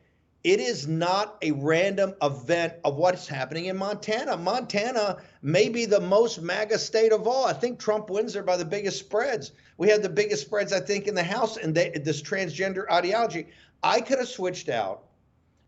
it 0.43 0.59
is 0.59 0.87
not 0.87 1.37
a 1.43 1.51
random 1.51 2.15
event 2.21 2.73
of 2.83 2.95
what's 2.95 3.27
happening 3.27 3.65
in 3.65 3.77
Montana. 3.77 4.37
Montana 4.37 5.17
may 5.43 5.69
be 5.69 5.85
the 5.85 5.99
most 5.99 6.41
MAGA 6.41 6.79
state 6.79 7.11
of 7.11 7.27
all. 7.27 7.45
I 7.45 7.53
think 7.53 7.77
Trump 7.77 8.09
wins 8.09 8.33
there 8.33 8.41
by 8.41 8.57
the 8.57 8.65
biggest 8.65 8.97
spreads. 8.97 9.51
We 9.77 9.89
had 9.89 10.01
the 10.01 10.09
biggest 10.09 10.43
spreads, 10.43 10.73
I 10.73 10.79
think, 10.79 11.07
in 11.07 11.13
the 11.13 11.23
House, 11.23 11.57
and 11.57 11.75
this 11.75 12.23
transgender 12.23 12.89
ideology. 12.89 13.47
I 13.83 14.01
could 14.01 14.17
have 14.17 14.27
switched 14.27 14.67
out 14.67 15.03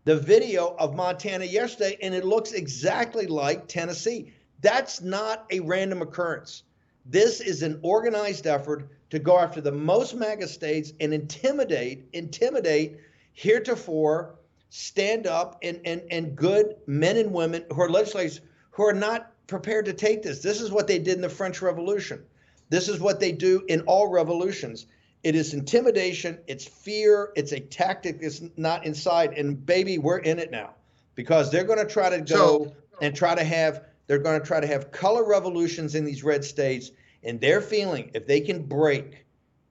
the 0.04 0.16
video 0.16 0.74
of 0.78 0.96
Montana 0.96 1.44
yesterday, 1.44 1.96
and 2.02 2.12
it 2.12 2.24
looks 2.24 2.52
exactly 2.52 3.26
like 3.26 3.68
Tennessee. 3.68 4.32
That's 4.60 5.00
not 5.00 5.46
a 5.50 5.60
random 5.60 6.02
occurrence. 6.02 6.64
This 7.06 7.40
is 7.40 7.62
an 7.62 7.78
organized 7.82 8.46
effort 8.46 8.88
to 9.10 9.18
go 9.20 9.38
after 9.38 9.60
the 9.60 9.72
most 9.72 10.14
MAGA 10.14 10.48
states 10.48 10.92
and 10.98 11.14
intimidate, 11.14 12.08
intimidate 12.12 12.98
heretofore 13.34 14.34
stand 14.76 15.24
up 15.28 15.56
and, 15.62 15.80
and, 15.84 16.02
and 16.10 16.34
good 16.34 16.74
men 16.88 17.16
and 17.16 17.32
women 17.32 17.64
who 17.72 17.80
are 17.80 17.88
legislators 17.88 18.40
who 18.72 18.82
are 18.82 18.92
not 18.92 19.30
prepared 19.46 19.84
to 19.84 19.92
take 19.92 20.20
this. 20.20 20.40
This 20.40 20.60
is 20.60 20.72
what 20.72 20.88
they 20.88 20.98
did 20.98 21.14
in 21.14 21.20
the 21.20 21.28
French 21.28 21.62
Revolution. 21.62 22.24
This 22.70 22.88
is 22.88 22.98
what 22.98 23.20
they 23.20 23.30
do 23.30 23.62
in 23.68 23.82
all 23.82 24.08
revolutions. 24.08 24.86
It 25.22 25.36
is 25.36 25.54
intimidation, 25.54 26.40
it's 26.48 26.64
fear, 26.64 27.30
it's 27.36 27.52
a 27.52 27.60
tactic 27.60 28.20
that's 28.20 28.42
not 28.56 28.84
inside. 28.84 29.34
And 29.34 29.64
baby, 29.64 29.98
we're 29.98 30.18
in 30.18 30.40
it 30.40 30.50
now 30.50 30.70
because 31.14 31.52
they're 31.52 31.62
going 31.62 31.78
to 31.78 31.86
try 31.86 32.10
to 32.10 32.18
go 32.18 32.64
so, 32.64 32.76
and 33.00 33.14
try 33.14 33.36
to 33.36 33.44
have 33.44 33.84
they're 34.08 34.18
going 34.18 34.40
to 34.40 34.46
try 34.46 34.58
to 34.58 34.66
have 34.66 34.90
color 34.90 35.24
revolutions 35.24 35.94
in 35.94 36.04
these 36.04 36.24
red 36.24 36.44
states 36.44 36.90
and 37.22 37.40
they're 37.40 37.60
feeling 37.60 38.10
if 38.12 38.26
they 38.26 38.40
can 38.40 38.64
break 38.64 39.24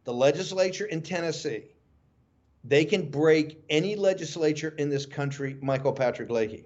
the 0.06 0.14
legislature 0.14 0.86
in 0.86 1.02
Tennessee 1.02 1.66
they 2.64 2.86
can 2.86 3.10
break 3.10 3.64
any 3.70 3.96
legislature 3.96 4.74
in 4.78 4.90
this 4.90 5.06
country, 5.06 5.58
Michael 5.62 5.94
Patrick 5.94 6.30
Leahy. 6.30 6.66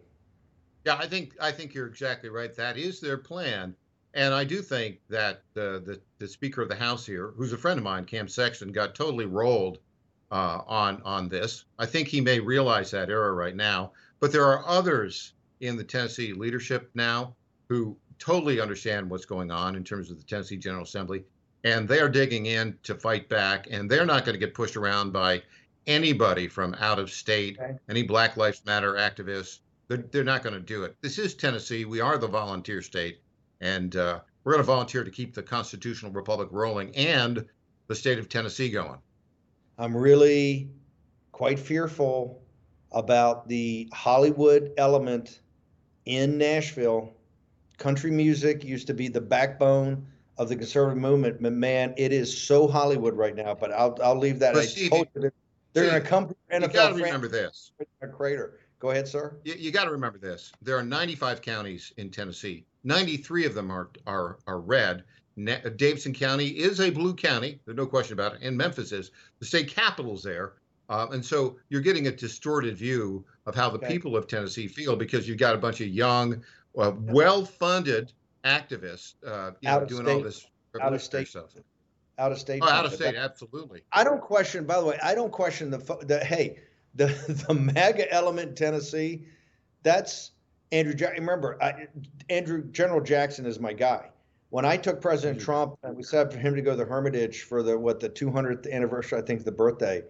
Yeah, 0.86 0.96
I 0.96 1.08
think 1.08 1.36
I 1.42 1.52
think 1.52 1.74
you're 1.74 1.88
exactly 1.88 2.30
right. 2.30 2.56
That 2.56 2.78
is 2.78 3.00
their 3.00 3.18
plan. 3.18 3.76
And 4.14 4.34
I 4.34 4.46
do 4.46 4.62
think 4.62 5.00
that 5.10 5.44
the, 5.54 5.82
the, 5.86 6.02
the 6.18 6.28
Speaker 6.28 6.62
of 6.62 6.70
the 6.70 6.76
House 6.76 7.06
here, 7.06 7.34
who's 7.36 7.54
a 7.54 7.58
friend 7.58 7.78
of 7.78 7.84
mine, 7.84 8.06
Cam 8.06 8.28
Sexton, 8.28 8.72
got 8.72 8.96
totally 8.96 9.26
rolled 9.26 9.80
uh, 10.32 10.62
on 10.66 11.02
on 11.04 11.30
this. 11.30 11.66
I 11.78 11.86
think 11.86 12.08
he 12.08 12.22
may 12.22 12.40
realize 12.40 12.92
that 12.92 13.10
error 13.10 13.36
right 13.36 13.56
now. 13.56 13.92
But 14.20 14.32
there 14.32 14.46
are 14.46 14.66
others 14.66 15.34
in 15.60 15.78
the 15.78 15.84
Tennessee 15.84 16.34
leadership 16.34 16.90
now 16.94 17.36
who 17.70 17.98
totally 18.18 18.60
understand 18.60 19.10
what's 19.10 19.26
going 19.26 19.52
on 19.52 19.76
in 19.76 19.84
terms 19.84 20.10
of 20.10 20.18
the 20.18 20.24
Tennessee 20.24 20.58
General 20.58 20.84
Assembly, 20.84 21.24
and 21.64 21.88
they 21.88 22.00
are 22.00 22.10
digging 22.10 22.48
in 22.48 22.78
to 22.84 22.96
fight 22.96 23.30
back. 23.30 23.68
And 23.70 23.90
they're 23.90 24.06
not 24.06 24.26
going 24.26 24.34
to 24.34 24.40
get 24.40 24.54
pushed 24.54 24.78
around 24.78 25.12
by 25.12 25.44
anybody 25.88 26.48
from 26.48 26.76
out 26.80 27.00
of 27.00 27.10
state, 27.10 27.58
okay. 27.60 27.78
any 27.90 28.04
Black 28.04 28.38
Lives 28.38 28.62
Matter 28.66 28.94
activists. 28.94 29.60
They're, 29.88 30.04
they're 30.12 30.24
not 30.24 30.44
going 30.44 30.54
to 30.54 30.60
do 30.60 30.84
it. 30.84 30.96
This 31.02 31.18
is 31.18 31.34
Tennessee. 31.34 31.86
We 31.86 32.02
are 32.02 32.18
the 32.18 32.28
volunteer 32.28 32.82
state, 32.82 33.22
and 33.62 33.96
uh, 33.96 34.20
we're 34.44 34.54
going 34.54 34.64
to 34.64 34.68
volunteer 34.68 35.04
to 35.04 35.12
keep 35.12 35.34
the 35.34 35.44
constitutional 35.44 36.12
republic 36.12 36.50
rolling 36.52 36.96
and 36.96 37.46
the 37.88 37.96
state 37.96 38.20
of 38.20 38.28
Tennessee 38.30 38.70
going. 38.70 39.00
I'm 39.78 39.96
really 39.96 40.70
quite 41.32 41.60
fearful 41.60 42.42
about 42.92 43.48
the 43.48 43.90
Hollywood 43.94 44.72
element 44.78 45.42
in 46.06 46.38
Nashville. 46.38 47.14
Country 47.78 48.12
music 48.12 48.64
used 48.64 48.88
to 48.88 48.94
be 48.94 49.08
the 49.08 49.22
backbone 49.22 50.06
of 50.38 50.50
the 50.50 50.56
conservative 50.56 50.98
movement, 50.98 51.42
but 51.42 51.54
man, 51.54 51.94
it 51.98 52.12
is 52.12 52.36
so 52.36 52.68
Hollywood 52.68 53.16
right 53.16 53.36
now. 53.36 53.54
But 53.54 53.72
I'll 53.72 53.98
I'll 54.04 54.18
leave 54.18 54.40
that. 54.40 54.54
But 54.54 54.66
Steve, 54.66 54.92
they're 55.74 55.90
going 55.90 56.02
to 56.02 56.08
come. 56.08 56.36
NFL 56.52 56.62
you 56.62 56.68
got 56.74 56.90
to 56.90 56.96
remember 56.96 57.28
this. 57.28 57.72
A 58.02 58.08
crater. 58.08 58.60
Go 58.80 58.92
ahead, 58.92 59.08
sir. 59.08 59.38
You, 59.44 59.56
you 59.58 59.72
got 59.72 59.86
to 59.86 59.92
remember 59.92 60.18
this. 60.18 60.52
There 60.62 60.78
are 60.78 60.84
95 60.84 61.42
counties 61.42 61.94
in 61.98 62.10
Tennessee. 62.10 62.66
93 62.84 63.46
of 63.46 63.54
them 63.54 63.72
are 63.72 63.90
are 64.06 64.38
are 64.48 64.60
red. 64.60 65.04
Ne- 65.36 65.62
Davidson 65.76 66.14
County 66.14 66.48
is 66.48 66.80
a 66.80 66.90
blue 66.90 67.14
county. 67.14 67.60
There's 67.66 67.78
no 67.78 67.86
question 67.86 68.14
about 68.14 68.36
it. 68.36 68.40
And 68.42 68.58
Memphis 68.58 68.92
is. 68.92 69.12
The 69.40 69.46
state 69.46 69.68
capital's 69.68 70.24
there. 70.24 70.54
Uh, 70.90 71.08
and 71.12 71.24
so 71.24 71.58
you're 71.70 71.82
getting 71.82 72.08
a 72.08 72.12
distorted 72.12 72.78
view 72.78 73.26
of 73.46 73.54
how 73.54 73.70
the 73.70 73.78
okay. 73.78 73.88
people 73.88 74.16
of 74.16 74.28
Tennessee 74.28 74.68
feel 74.68 74.96
because 74.96 75.28
you've 75.28 75.38
got 75.38 75.54
a 75.54 75.58
bunch 75.58 75.82
of 75.82 75.88
young, 75.88 76.42
uh, 76.78 76.94
well-funded 76.98 78.14
activists 78.46 79.16
uh, 79.26 79.52
you 79.60 79.70
know, 79.70 79.86
doing 79.86 80.04
state. 80.04 80.14
all 80.14 80.22
this 80.22 80.48
out 80.82 80.94
of 80.94 81.02
state 81.02 81.28
stuff 81.28 81.54
out 82.18 82.32
of 82.32 82.40
state. 82.40 82.62
Oh, 82.64 82.70
out 82.70 82.86
of 82.86 82.94
state, 82.94 83.16
absolutely. 83.16 83.84
I 83.92 84.04
don't 84.04 84.22
question. 84.22 84.66
By 84.66 84.80
the 84.80 84.86
way, 84.86 85.00
I 85.02 85.16
don't 85.16 85.32
question 85.32 85.70
the 85.70 85.78
the 86.04 86.24
hey 86.24 86.60
the 86.96 87.08
the 87.48 87.54
MAGA 87.54 88.12
element 88.12 88.50
in 88.50 88.56
Tennessee. 88.56 89.26
That's 89.84 90.32
Andrew. 90.72 90.94
Remember, 91.14 91.62
I, 91.62 91.88
Andrew 92.30 92.64
General 92.72 93.02
Jackson 93.02 93.46
is 93.46 93.60
my 93.60 93.74
guy. 93.74 94.10
When 94.50 94.66
I 94.66 94.78
took 94.78 95.02
President 95.02 95.40
mm-hmm. 95.40 95.46
Trump 95.46 95.78
and 95.84 95.96
we 95.96 96.04
set 96.04 96.28
up 96.28 96.34
for 96.34 96.40
him 96.40 96.56
to 96.56 96.62
go 96.62 96.72
to 96.72 96.78
the 96.78 96.86
Hermitage 96.86 97.44
for 97.44 97.64
the 97.64 97.78
what 97.78 98.00
the 98.00 98.10
200th 98.10 98.72
anniversary, 98.72 99.20
I 99.20 99.22
think 99.22 99.44
the 99.44 99.52
birthday, 99.52 100.04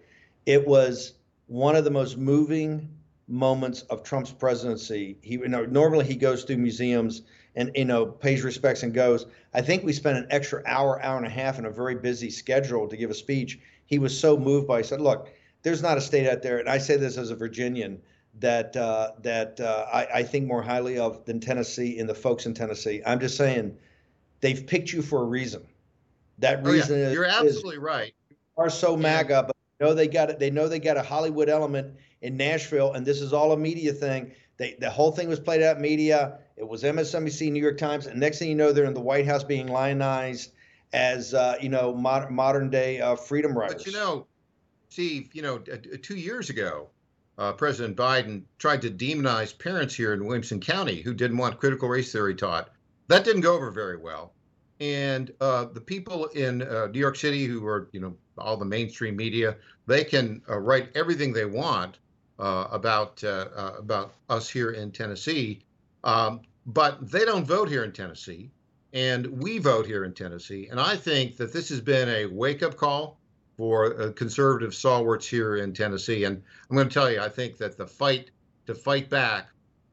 it 0.46 0.66
was 0.66 1.14
one 1.46 1.76
of 1.76 1.84
the 1.84 1.90
most 1.90 2.16
moving 2.16 2.88
moments 3.26 3.82
of 3.82 4.02
Trump's 4.02 4.32
presidency. 4.32 5.18
He 5.22 5.34
you 5.34 5.48
know, 5.48 5.64
normally 5.66 6.04
he 6.06 6.16
goes 6.16 6.44
through 6.44 6.58
museums 6.58 7.22
and 7.58 7.72
you 7.74 7.84
know 7.84 8.06
pays 8.06 8.42
respects 8.42 8.84
and 8.84 8.94
goes. 8.94 9.26
I 9.52 9.60
think 9.60 9.84
we 9.84 9.92
spent 9.92 10.16
an 10.16 10.26
extra 10.30 10.62
hour, 10.64 11.02
hour 11.02 11.18
and 11.18 11.26
a 11.26 11.30
half 11.30 11.58
in 11.58 11.66
a 11.66 11.70
very 11.70 11.96
busy 11.96 12.30
schedule 12.30 12.88
to 12.88 12.96
give 12.96 13.10
a 13.10 13.14
speech. 13.14 13.58
He 13.84 13.98
was 13.98 14.18
so 14.18 14.38
moved 14.38 14.68
by. 14.68 14.78
He 14.78 14.84
said, 14.84 15.00
"Look, 15.00 15.28
there's 15.62 15.82
not 15.82 15.98
a 15.98 16.00
state 16.00 16.28
out 16.28 16.40
there, 16.40 16.58
and 16.58 16.68
I 16.68 16.78
say 16.78 16.96
this 16.96 17.18
as 17.18 17.30
a 17.30 17.36
Virginian." 17.36 18.00
That 18.40 18.76
uh, 18.76 19.12
that 19.22 19.58
uh, 19.58 19.86
I, 19.92 20.06
I 20.14 20.22
think 20.22 20.46
more 20.46 20.62
highly 20.62 20.98
of 20.98 21.24
than 21.24 21.40
Tennessee 21.40 21.98
and 21.98 22.08
the 22.08 22.14
folks 22.14 22.46
in 22.46 22.54
Tennessee. 22.54 23.02
I'm 23.04 23.18
just 23.18 23.36
saying, 23.36 23.76
they've 24.40 24.64
picked 24.64 24.92
you 24.92 25.02
for 25.02 25.22
a 25.22 25.24
reason. 25.24 25.66
That 26.38 26.64
reason 26.64 27.00
oh, 27.00 27.02
yeah. 27.02 27.10
You're 27.10 27.24
absolutely 27.24 27.76
is, 27.76 27.82
right. 27.82 28.14
Are 28.56 28.70
so 28.70 28.96
MAGA, 28.96 29.44
but 29.48 29.56
know 29.80 29.92
they 29.92 30.06
got 30.06 30.30
it. 30.30 30.38
They 30.38 30.50
know 30.50 30.68
they 30.68 30.78
got 30.78 30.96
a 30.96 31.02
Hollywood 31.02 31.48
element 31.48 31.96
in 32.20 32.36
Nashville, 32.36 32.92
and 32.92 33.04
this 33.04 33.20
is 33.20 33.32
all 33.32 33.50
a 33.50 33.56
media 33.56 33.92
thing 33.92 34.30
They, 34.58 34.76
the 34.78 34.90
whole 34.90 35.12
thing 35.12 35.28
was 35.28 35.40
played 35.40 35.62
out 35.62 35.80
media. 35.80 36.38
It 36.56 36.68
was 36.68 36.82
MSNBC, 36.82 37.52
New 37.52 37.62
York 37.62 37.78
Times, 37.78 38.06
and 38.06 38.18
next 38.18 38.40
thing 38.40 38.48
you 38.48 38.56
know, 38.56 38.72
they're 38.72 38.84
in 38.84 38.94
the 38.94 39.00
White 39.00 39.26
House 39.26 39.44
being 39.44 39.68
lionized 39.68 40.52
as 40.92 41.32
uh, 41.32 41.56
you 41.60 41.68
know 41.68 41.94
modern 41.94 42.34
modern 42.34 42.70
day 42.70 43.00
uh, 43.00 43.14
freedom 43.14 43.56
riders. 43.56 43.84
But 43.84 43.86
you 43.86 43.92
know, 43.92 44.26
Steve, 44.88 45.30
you 45.32 45.42
know, 45.42 45.58
two 45.58 46.16
years 46.16 46.50
ago, 46.50 46.88
uh, 47.38 47.52
President 47.52 47.96
Biden 47.96 48.42
tried 48.58 48.82
to 48.82 48.90
demonize 48.90 49.56
parents 49.56 49.94
here 49.94 50.12
in 50.12 50.24
Williamson 50.24 50.60
County 50.60 51.02
who 51.02 51.14
didn't 51.14 51.38
want 51.38 51.58
critical 51.58 51.88
race 51.88 52.10
theory 52.10 52.34
taught. 52.34 52.70
That 53.06 53.24
didn't 53.24 53.42
go 53.42 53.54
over 53.54 53.70
very 53.70 53.96
well. 53.96 54.32
And 54.80 55.32
uh, 55.40 55.66
the 55.66 55.80
people 55.80 56.26
in 56.26 56.62
uh, 56.62 56.86
New 56.86 56.98
York 56.98 57.16
City 57.16 57.46
who 57.46 57.66
are, 57.66 57.88
you 57.92 58.00
know, 58.00 58.16
all 58.36 58.56
the 58.56 58.64
mainstream 58.64 59.16
media, 59.16 59.56
they 59.86 60.04
can 60.04 60.42
uh, 60.48 60.58
write 60.58 60.90
everything 60.94 61.32
they 61.32 61.46
want 61.46 61.98
about 62.38 63.22
uh, 63.24 63.72
about 63.78 64.14
us 64.28 64.48
here 64.48 64.70
in 64.70 64.90
Tennessee, 64.92 65.60
um, 66.04 66.40
but 66.66 67.10
they 67.10 67.24
don't 67.24 67.46
vote 67.46 67.68
here 67.68 67.84
in 67.84 67.92
Tennessee, 67.92 68.50
and 68.92 69.26
we 69.26 69.58
vote 69.58 69.86
here 69.86 70.04
in 70.04 70.12
Tennessee. 70.12 70.68
And 70.70 70.80
I 70.80 70.96
think 70.96 71.36
that 71.36 71.52
this 71.52 71.68
has 71.70 71.80
been 71.80 72.08
a 72.08 72.26
wake 72.26 72.62
up 72.62 72.76
call 72.76 73.18
for 73.56 74.12
conservative 74.12 74.72
stalwarts 74.72 75.26
here 75.26 75.56
in 75.56 75.72
Tennessee. 75.74 76.24
And 76.24 76.40
I'm 76.70 76.76
going 76.76 76.88
to 76.88 76.94
tell 76.94 77.10
you, 77.10 77.20
I 77.20 77.28
think 77.28 77.56
that 77.58 77.76
the 77.76 77.86
fight 77.86 78.30
to 78.66 78.74
fight 78.74 79.10
back 79.10 79.48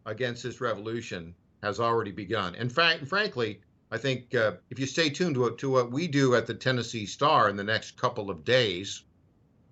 against 0.06 0.44
this 0.44 0.62
revolution 0.62 1.34
has 1.64 1.80
already 1.80 2.12
begun. 2.12 2.54
And 2.56 2.72
frankly, 2.72 3.60
I 3.90 3.98
think 3.98 4.36
uh, 4.36 4.54
if 4.70 4.78
you 4.78 4.86
stay 4.86 5.10
tuned 5.10 5.36
to, 5.36 5.56
to 5.56 5.70
what 5.72 5.92
we 5.92 6.08
do 6.08 6.36
at 6.36 6.46
the 6.46 6.54
Tennessee 6.54 7.08
Star 7.08 7.50
in 7.50 7.56
the 7.56 7.64
next 7.64 7.98
couple 7.98 8.30
of 8.30 8.44
days, 8.44 9.04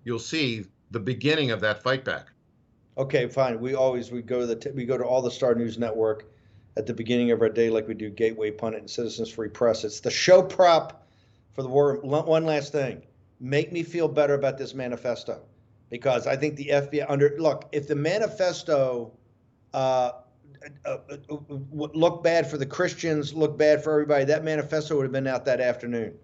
you'll 0.04 0.18
see 0.18 0.66
the 0.90 1.00
beginning 1.00 1.52
of 1.52 1.60
that 1.60 1.82
fight 1.82 2.04
back. 2.04 2.28
Okay, 2.96 3.26
fine. 3.26 3.60
We 3.60 3.74
always 3.74 4.12
we 4.12 4.22
go 4.22 4.40
to 4.40 4.46
the 4.46 4.72
we 4.72 4.84
go 4.84 4.96
to 4.96 5.04
all 5.04 5.20
the 5.20 5.30
Star 5.30 5.54
News 5.54 5.78
Network 5.78 6.26
at 6.76 6.86
the 6.86 6.94
beginning 6.94 7.30
of 7.32 7.40
our 7.40 7.48
day, 7.48 7.68
like 7.70 7.88
we 7.88 7.94
do 7.94 8.08
Gateway 8.08 8.50
Pundit 8.50 8.80
and 8.80 8.90
Citizens 8.90 9.30
Free 9.30 9.48
Press. 9.48 9.84
It's 9.84 10.00
the 10.00 10.10
show 10.10 10.42
prop 10.42 11.06
for 11.54 11.62
the 11.62 11.68
war. 11.68 11.96
One 12.02 12.44
last 12.44 12.72
thing, 12.72 13.02
make 13.40 13.72
me 13.72 13.82
feel 13.82 14.06
better 14.06 14.34
about 14.34 14.58
this 14.58 14.74
manifesto, 14.74 15.42
because 15.90 16.26
I 16.28 16.36
think 16.36 16.56
the 16.56 16.68
FBI 16.68 17.06
under 17.08 17.34
look 17.38 17.68
if 17.72 17.88
the 17.88 17.96
manifesto. 17.96 19.12
Uh, 19.72 20.12
uh, 20.86 20.96
uh, 21.10 21.16
uh 21.30 21.36
look 21.72 22.22
bad 22.22 22.48
for 22.48 22.56
the 22.56 22.64
Christians, 22.64 23.34
look 23.34 23.58
bad 23.58 23.84
for 23.84 23.92
everybody. 23.92 24.24
That 24.24 24.44
manifesto 24.44 24.96
would 24.96 25.02
have 25.02 25.12
been 25.12 25.26
out 25.26 25.44
that 25.44 25.60
afternoon. 25.60 26.14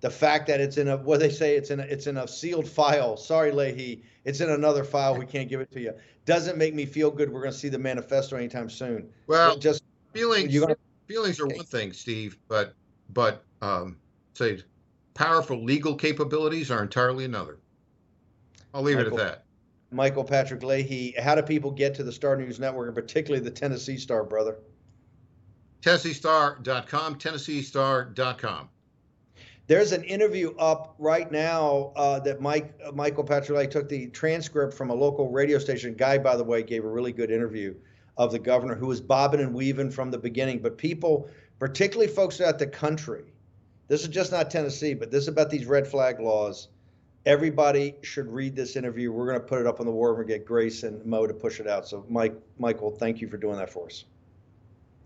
The 0.00 0.10
fact 0.10 0.46
that 0.48 0.60
it's 0.60 0.76
in 0.76 0.88
a 0.88 0.96
what 0.98 1.20
they 1.20 1.30
say 1.30 1.56
it's 1.56 1.70
in 1.70 1.80
a, 1.80 1.82
it's 1.84 2.06
in 2.06 2.18
a 2.18 2.28
sealed 2.28 2.68
file. 2.68 3.16
Sorry, 3.16 3.50
Leahy, 3.50 4.02
it's 4.24 4.40
in 4.40 4.50
another 4.50 4.84
file. 4.84 5.16
We 5.16 5.26
can't 5.26 5.48
give 5.48 5.60
it 5.60 5.70
to 5.72 5.80
you. 5.80 5.94
Doesn't 6.26 6.58
make 6.58 6.74
me 6.74 6.84
feel 6.84 7.10
good. 7.10 7.32
We're 7.32 7.40
going 7.40 7.52
to 7.52 7.58
see 7.58 7.68
the 7.68 7.78
manifesto 7.78 8.36
anytime 8.36 8.68
soon. 8.68 9.08
Well, 9.26 9.56
just 9.58 9.82
feelings. 10.12 10.58
Gonna, 10.58 10.76
feelings 11.06 11.40
are 11.40 11.46
one 11.46 11.64
thing, 11.64 11.92
Steve, 11.92 12.36
but 12.48 12.74
but 13.10 13.44
um, 13.62 13.96
say 14.34 14.62
powerful 15.14 15.64
legal 15.64 15.94
capabilities 15.94 16.70
are 16.70 16.82
entirely 16.82 17.24
another. 17.24 17.58
I'll 18.74 18.82
leave 18.82 18.96
Michael, 18.96 19.18
it 19.18 19.20
at 19.20 19.28
that. 19.28 19.44
Michael 19.90 20.24
Patrick 20.24 20.62
Leahy, 20.62 21.14
how 21.18 21.34
do 21.34 21.42
people 21.42 21.70
get 21.70 21.94
to 21.94 22.04
the 22.04 22.12
Star 22.12 22.36
News 22.36 22.60
Network 22.60 22.88
and 22.88 22.94
particularly 22.94 23.42
the 23.42 23.50
Tennessee 23.50 23.96
Star, 23.96 24.24
brother? 24.24 24.58
TennesseeStar.com, 25.82 27.18
TennesseeStar.com. 27.18 28.68
There's 29.68 29.90
an 29.90 30.04
interview 30.04 30.54
up 30.58 30.94
right 30.98 31.30
now 31.30 31.92
uh, 31.96 32.20
that 32.20 32.40
Mike 32.40 32.78
uh, 32.84 32.92
Michael 32.92 33.24
Patrick 33.24 33.70
took 33.70 33.88
the 33.88 34.06
transcript 34.08 34.74
from 34.74 34.90
a 34.90 34.94
local 34.94 35.28
radio 35.30 35.58
station. 35.58 35.94
Guy, 35.94 36.18
by 36.18 36.36
the 36.36 36.44
way, 36.44 36.62
gave 36.62 36.84
a 36.84 36.88
really 36.88 37.12
good 37.12 37.30
interview 37.32 37.74
of 38.16 38.30
the 38.30 38.38
governor 38.38 38.76
who 38.76 38.86
was 38.86 39.00
bobbing 39.00 39.40
and 39.40 39.52
weaving 39.52 39.90
from 39.90 40.10
the 40.10 40.18
beginning. 40.18 40.60
But 40.60 40.78
people, 40.78 41.28
particularly 41.58 42.10
folks 42.10 42.40
out 42.40 42.58
the 42.60 42.66
country, 42.66 43.24
this 43.88 44.02
is 44.02 44.08
just 44.08 44.30
not 44.30 44.50
Tennessee, 44.50 44.94
but 44.94 45.10
this 45.10 45.22
is 45.22 45.28
about 45.28 45.50
these 45.50 45.66
red 45.66 45.86
flag 45.86 46.20
laws. 46.20 46.68
Everybody 47.24 47.96
should 48.02 48.28
read 48.28 48.54
this 48.54 48.76
interview. 48.76 49.10
We're 49.10 49.26
going 49.26 49.40
to 49.40 49.46
put 49.46 49.60
it 49.60 49.66
up 49.66 49.80
on 49.80 49.86
the 49.86 49.92
war 49.92 50.16
and 50.16 50.28
get 50.28 50.46
Grace 50.46 50.84
and 50.84 51.04
Mo 51.04 51.26
to 51.26 51.34
push 51.34 51.58
it 51.58 51.66
out. 51.66 51.88
So, 51.88 52.06
Mike, 52.08 52.36
Michael, 52.56 52.92
thank 52.92 53.20
you 53.20 53.28
for 53.28 53.36
doing 53.36 53.56
that 53.56 53.68
for 53.68 53.86
us. 53.86 54.04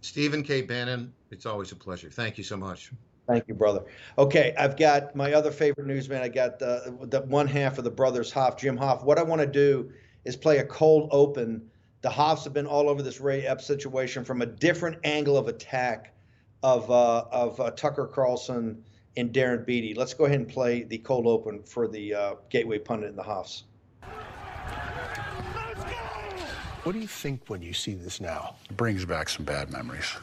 Stephen 0.03 0.43
K. 0.43 0.61
Bannon, 0.61 1.15
it's 1.31 1.47
always 1.47 1.73
a 1.73 1.77
pleasure. 1.77 2.11
Thank 2.11 2.37
you 2.37 2.45
so 2.45 2.59
much. 2.59 2.93
Thank 3.31 3.47
you, 3.47 3.55
brother. 3.55 3.85
Okay, 4.19 4.53
I've 4.59 4.77
got 4.77 5.15
my 5.15 5.35
other 5.35 5.53
favorite 5.53 5.87
newsman. 5.87 6.21
I 6.21 6.29
got 6.29 6.59
the, 6.59 6.99
the 7.03 7.21
one 7.23 7.47
half 7.47 7.79
of 7.79 7.85
the 7.85 7.91
brothers 7.91 8.33
Hoft, 8.33 8.59
Jim 8.59 8.77
Hoft. 8.77 9.05
What 9.05 9.19
I 9.19 9.23
want 9.23 9.41
to 9.41 9.47
do 9.47 9.93
is 10.25 10.35
play 10.35 10.59
a 10.59 10.65
cold 10.65 11.09
open. 11.13 11.71
The 12.03 12.11
Hofts 12.11 12.43
have 12.43 12.53
been 12.53 12.67
all 12.67 12.89
over 12.89 13.03
this 13.03 13.21
Ray 13.21 13.47
Epps 13.47 13.65
situation 13.65 14.25
from 14.25 14.43
a 14.43 14.47
different 14.47 14.99
angle 15.05 15.37
of 15.37 15.47
attack 15.47 16.13
of 16.65 16.91
uh, 16.91 17.25
of 17.31 17.61
uh, 17.61 17.71
Tucker 17.71 18.09
Carlson 18.09 18.83
and 19.17 19.33
Darren 19.33 19.65
Beattie. 19.65 19.95
Let's 19.95 20.13
go 20.15 20.25
ahead 20.25 20.41
and 20.41 20.49
play 20.49 20.83
the 20.83 20.99
cold 20.99 21.29
open 21.29 21.63
for 21.63 21.87
the 21.87 22.13
uh, 22.13 22.35
Gateway 22.49 22.79
Pundit 22.81 23.11
and 23.11 23.19
the 23.19 23.23
Hofts. 23.23 23.63
What 26.83 26.93
do 26.93 26.99
you 26.99 27.07
think 27.07 27.43
when 27.47 27.63
you 27.63 27.75
see 27.75 27.95
this 27.95 28.21
now? 28.21 28.57
It 28.69 28.77
brings 28.77 29.05
back 29.05 29.29
some 29.29 29.45
bad 29.45 29.71
memories. 29.71 30.17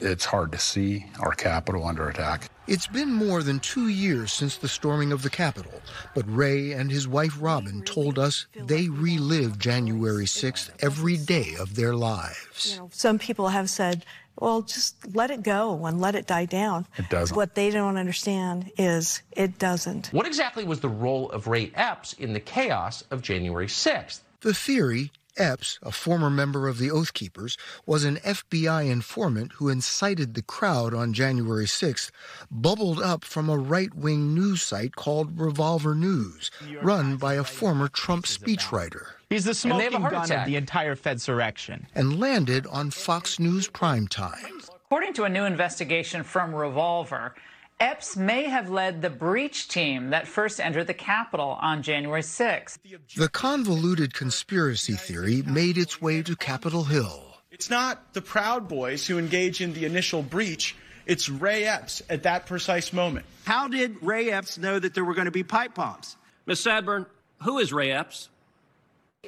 It's 0.00 0.24
hard 0.24 0.52
to 0.52 0.58
see 0.58 1.06
our 1.20 1.32
capital 1.32 1.84
under 1.84 2.08
attack. 2.08 2.50
It's 2.66 2.86
been 2.86 3.12
more 3.12 3.42
than 3.42 3.60
two 3.60 3.88
years 3.88 4.32
since 4.32 4.56
the 4.56 4.68
storming 4.68 5.12
of 5.12 5.22
the 5.22 5.30
Capitol, 5.30 5.82
but 6.14 6.24
Ray 6.26 6.72
and 6.72 6.90
his 6.90 7.06
wife 7.06 7.36
Robin 7.38 7.82
told 7.82 8.18
us 8.18 8.46
they 8.54 8.88
relive 8.88 9.58
January 9.58 10.24
6th 10.24 10.70
every 10.80 11.16
day 11.18 11.54
of 11.60 11.76
their 11.76 11.94
lives. 11.94 12.72
You 12.72 12.78
know, 12.78 12.90
some 12.92 13.18
people 13.18 13.48
have 13.48 13.68
said, 13.68 14.04
well, 14.38 14.62
just 14.62 15.14
let 15.14 15.30
it 15.30 15.42
go 15.42 15.84
and 15.84 16.00
let 16.00 16.14
it 16.14 16.26
die 16.26 16.46
down. 16.46 16.86
It 16.96 17.08
doesn't. 17.08 17.36
What 17.36 17.54
they 17.54 17.70
don't 17.70 17.96
understand 17.96 18.72
is 18.76 19.22
it 19.32 19.58
doesn't. 19.58 20.08
What 20.08 20.26
exactly 20.26 20.64
was 20.64 20.80
the 20.80 20.88
role 20.88 21.30
of 21.30 21.46
Ray 21.46 21.70
Epps 21.74 22.14
in 22.14 22.32
the 22.32 22.40
chaos 22.40 23.04
of 23.10 23.22
January 23.22 23.66
6th? 23.66 24.20
The 24.40 24.54
theory 24.54 25.12
Epps, 25.36 25.78
a 25.82 25.90
former 25.90 26.30
member 26.30 26.68
of 26.68 26.78
the 26.78 26.90
Oath 26.90 27.12
Keepers, 27.12 27.56
was 27.86 28.04
an 28.04 28.16
FBI 28.16 28.88
informant 28.90 29.52
who 29.54 29.68
incited 29.68 30.34
the 30.34 30.42
crowd 30.42 30.94
on 30.94 31.12
January 31.12 31.66
6th, 31.66 32.10
bubbled 32.50 33.00
up 33.00 33.24
from 33.24 33.48
a 33.48 33.56
right 33.56 33.92
wing 33.94 34.34
news 34.34 34.62
site 34.62 34.96
called 34.96 35.38
Revolver 35.38 35.94
News, 35.94 36.50
run 36.82 37.16
by 37.16 37.34
a 37.34 37.44
former 37.44 37.88
Trump 37.88 38.26
speechwriter. 38.26 39.06
He's 39.28 39.44
the 39.44 39.54
smoking 39.54 40.02
gun 40.02 40.24
attack. 40.24 40.40
of 40.40 40.46
the 40.46 40.56
entire 40.56 40.94
Fedsurrection. 40.94 41.86
And 41.94 42.20
landed 42.20 42.66
on 42.68 42.90
Fox 42.90 43.40
News 43.40 43.68
primetime. 43.68 44.68
According 44.86 45.14
to 45.14 45.24
a 45.24 45.28
new 45.28 45.44
investigation 45.44 46.22
from 46.22 46.54
Revolver, 46.54 47.34
Epps 47.80 48.16
may 48.16 48.44
have 48.44 48.70
led 48.70 49.02
the 49.02 49.10
breach 49.10 49.68
team 49.68 50.10
that 50.10 50.28
first 50.28 50.60
entered 50.60 50.86
the 50.86 50.94
Capitol 50.94 51.58
on 51.60 51.82
January 51.82 52.22
6th. 52.22 52.78
The 53.16 53.28
convoluted 53.28 54.14
conspiracy 54.14 54.94
theory 54.94 55.42
made 55.42 55.76
its 55.76 56.00
way 56.00 56.22
to 56.22 56.36
Capitol 56.36 56.84
Hill. 56.84 57.34
It's 57.50 57.70
not 57.70 58.14
the 58.14 58.22
Proud 58.22 58.68
Boys 58.68 59.06
who 59.06 59.18
engage 59.18 59.60
in 59.60 59.74
the 59.74 59.84
initial 59.84 60.22
breach. 60.22 60.76
It's 61.06 61.28
Ray 61.28 61.64
Epps 61.64 62.00
at 62.08 62.22
that 62.22 62.46
precise 62.46 62.92
moment. 62.92 63.26
How 63.44 63.68
did 63.68 64.02
Ray 64.02 64.30
Epps 64.30 64.56
know 64.56 64.78
that 64.78 64.94
there 64.94 65.04
were 65.04 65.14
going 65.14 65.26
to 65.26 65.30
be 65.30 65.42
pipe 65.42 65.74
bombs? 65.74 66.16
Ms. 66.46 66.60
Sanborn, 66.60 67.06
who 67.42 67.58
is 67.58 67.72
Ray 67.72 67.90
Epps? 67.90 68.28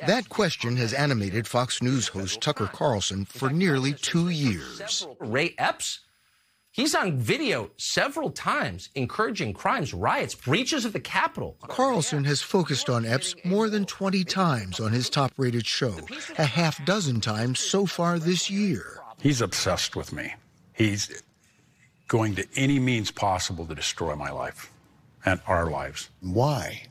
That 0.07 0.29
question 0.29 0.77
has 0.77 0.93
animated 0.93 1.47
Fox 1.49 1.83
News 1.83 2.09
host 2.09 2.41
Tucker 2.41 2.67
Carlson 2.67 3.25
for 3.25 3.51
nearly 3.51 3.93
two 3.93 4.29
years. 4.29 5.07
Ray 5.19 5.55
Epps? 5.59 6.01
He's 6.77 6.95
on 6.95 7.17
video 7.17 7.71
several 7.79 8.31
times 8.31 8.91
encouraging 8.95 9.55
crimes, 9.55 9.95
riots, 9.95 10.35
breaches 10.35 10.85
of 10.85 10.93
the 10.93 11.01
Capitol. 11.01 11.57
Carlson 11.62 12.25
has 12.25 12.43
focused 12.43 12.91
on 12.91 13.07
Epps 13.07 13.35
more 13.47 13.71
than 13.71 13.87
20 13.87 14.25
times 14.25 14.79
on 14.79 14.93
his 14.93 15.09
top 15.09 15.33
rated 15.39 15.67
show, 15.67 15.97
a 16.37 16.45
half 16.45 16.85
dozen 16.85 17.23
times 17.23 17.61
so 17.61 17.87
far 17.87 18.19
this 18.19 18.51
year. 18.51 19.01
He's 19.23 19.41
obsessed 19.41 19.97
with 19.97 20.12
me. 20.12 20.35
He's 20.75 21.23
going 22.09 22.35
to 22.35 22.47
any 22.57 22.79
means 22.79 23.11
possible 23.11 23.65
to 23.65 23.75
destroy 23.75 24.15
my 24.15 24.31
life 24.31 24.71
and 25.25 25.41
our 25.47 25.71
lives. 25.71 26.11
Why? 26.21 26.89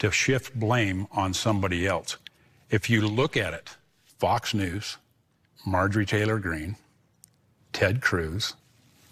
To 0.00 0.10
shift 0.10 0.54
blame 0.54 1.06
on 1.12 1.32
somebody 1.32 1.86
else. 1.86 2.18
If 2.68 2.90
you 2.90 3.08
look 3.08 3.38
at 3.38 3.54
it, 3.54 3.78
Fox 4.18 4.52
News, 4.52 4.98
Marjorie 5.64 6.04
Taylor 6.04 6.38
Greene, 6.38 6.76
Ted 7.72 8.00
Cruz, 8.00 8.54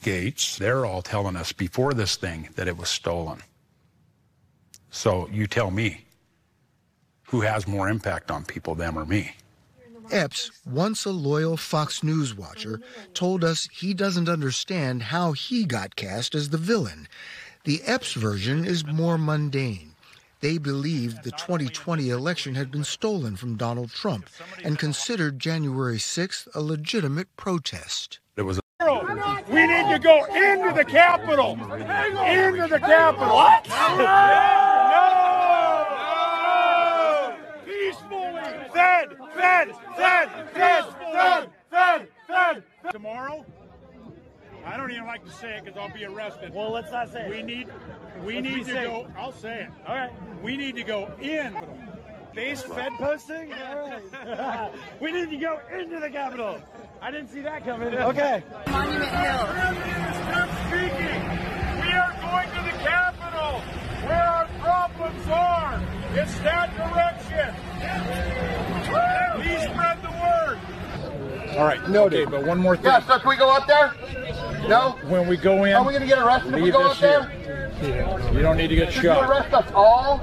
Gaetz, 0.03 0.57
they're 0.57 0.87
all 0.87 1.03
telling 1.03 1.37
us 1.37 1.53
before 1.53 1.95
this 1.95 2.17
thing 2.17 2.49
that 2.57 2.69
it 2.69 2.77
was 2.77 2.89
stolen. 2.89 3.43
So 4.91 5.29
you 5.33 5.47
tell 5.47 5.71
me 5.71 6.07
who 7.25 7.43
has 7.43 7.69
more 7.69 7.89
impact 7.89 8.31
on 8.31 8.45
people, 8.45 8.75
them 8.75 8.99
or 8.99 9.05
me? 9.05 9.33
Epps, 10.11 10.51
once 10.65 11.05
a 11.05 11.11
loyal 11.11 11.59
Fox 11.59 12.03
News 12.03 12.35
watcher, 12.35 12.81
told 13.13 13.45
us 13.45 13.69
he 13.71 13.93
doesn't 13.93 14.29
understand 14.29 15.05
how 15.05 15.33
he 15.33 15.65
got 15.65 15.97
cast 15.97 16.35
as 16.35 16.49
the 16.49 16.57
villain. 16.57 17.07
The 17.65 17.83
Epps 17.85 18.15
version 18.15 18.65
is 18.65 18.87
more 18.87 19.19
mundane. 19.19 19.95
They 20.41 20.57
believed 20.57 21.25
the 21.25 21.33
2020 21.33 22.09
election 22.09 22.55
had 22.55 22.71
been 22.71 22.85
stolen 22.85 23.37
from 23.37 23.57
Donald 23.57 23.91
Trump 23.91 24.31
and 24.65 24.79
considered 24.79 25.39
January 25.39 25.99
6th 25.99 26.49
a 26.55 26.63
legitimate 26.63 27.37
protest. 27.37 28.21
It 28.39 28.45
was 28.45 28.61
we 29.51 29.67
need 29.67 29.91
to 29.91 29.99
go 29.99 30.25
into 30.27 30.73
the 30.73 30.85
Capitol. 30.85 31.55
Into 31.55 32.69
the 32.69 32.79
Capitol. 32.79 33.35
What? 33.35 33.69
No! 33.69 33.97
No! 37.27 37.37
Peacefully. 37.67 38.41
Fed, 38.73 39.17
fed, 39.35 39.75
fed, 39.97 40.31
fed, 40.55 40.85
fed, 41.13 41.51
fed, 41.69 42.09
fed. 42.29 42.63
Tomorrow, 42.93 43.45
I 44.65 44.77
don't 44.77 44.93
even 44.93 45.07
like 45.07 45.25
to 45.25 45.33
say 45.33 45.57
it 45.57 45.65
because 45.65 45.77
I'll 45.77 45.93
be 45.93 46.05
arrested. 46.05 46.55
Well, 46.55 46.71
let's 46.71 46.93
not 46.93 47.11
say 47.11 47.23
it. 47.27 47.31
We 47.31 47.43
need, 47.43 47.69
we 48.25 48.37
Let's 48.37 48.47
need 48.47 48.67
to 48.67 48.73
safe. 48.73 48.87
go. 48.87 49.09
I'll 49.17 49.33
say 49.33 49.63
it. 49.63 49.71
All 49.89 49.97
right. 49.97 50.13
We 50.45 50.57
need 50.57 50.77
to 50.77 50.85
go 50.85 51.11
in. 51.21 51.57
Base 52.35 52.63
Fed 52.63 52.93
posting? 52.99 53.53
All 53.53 53.91
right. 54.25 54.71
we 55.01 55.11
need 55.11 55.31
to 55.31 55.37
go 55.37 55.59
into 55.77 55.99
the 55.99 56.09
Capitol. 56.09 56.61
I 57.01 57.11
didn't 57.11 57.29
see 57.29 57.41
that 57.43 57.65
coming. 57.65 57.95
Okay. 57.95 58.43
Monument 58.67 59.11
Hill. 59.11 59.47
Speaking. 60.69 61.23
We 61.81 61.93
are 61.93 62.13
going 62.21 62.49
to 62.49 62.63
the 62.65 62.77
Capitol, 62.85 63.61
where 64.07 64.23
our 64.25 64.47
problems 64.61 65.29
are. 65.29 65.83
It's 66.15 66.39
that 66.41 66.75
direction. 66.77 67.55
Please 69.41 69.63
spread 69.71 70.03
the 70.03 70.11
word. 70.11 71.57
All 71.59 71.65
right, 71.67 71.89
noted. 71.89 72.23
Okay, 72.23 72.31
but 72.31 72.45
one 72.45 72.59
more 72.59 72.77
thing. 72.77 72.87
Yeah, 72.87 73.01
so 73.01 73.19
can 73.19 73.29
we 73.29 73.37
go 73.37 73.51
up 73.51 73.67
there? 73.67 73.95
No? 74.69 74.99
When 75.07 75.27
we 75.29 75.37
go 75.37 75.65
in, 75.65 75.75
Are 75.75 75.85
we 75.85 75.93
going 75.93 76.03
to 76.03 76.09
get 76.09 76.19
arrested 76.19 76.55
if 76.55 76.63
we 76.63 76.71
go 76.71 76.89
this 76.89 76.93
up 76.97 77.01
there? 77.01 77.29
here. 77.81 78.31
You 78.35 78.43
don't 78.43 78.57
need 78.57 78.69
to 78.69 78.75
get 78.77 78.87
Did 78.89 78.97
you 78.97 79.03
shot. 79.03 79.31
arrest 79.31 79.55
us 79.55 79.71
all? 79.75 80.21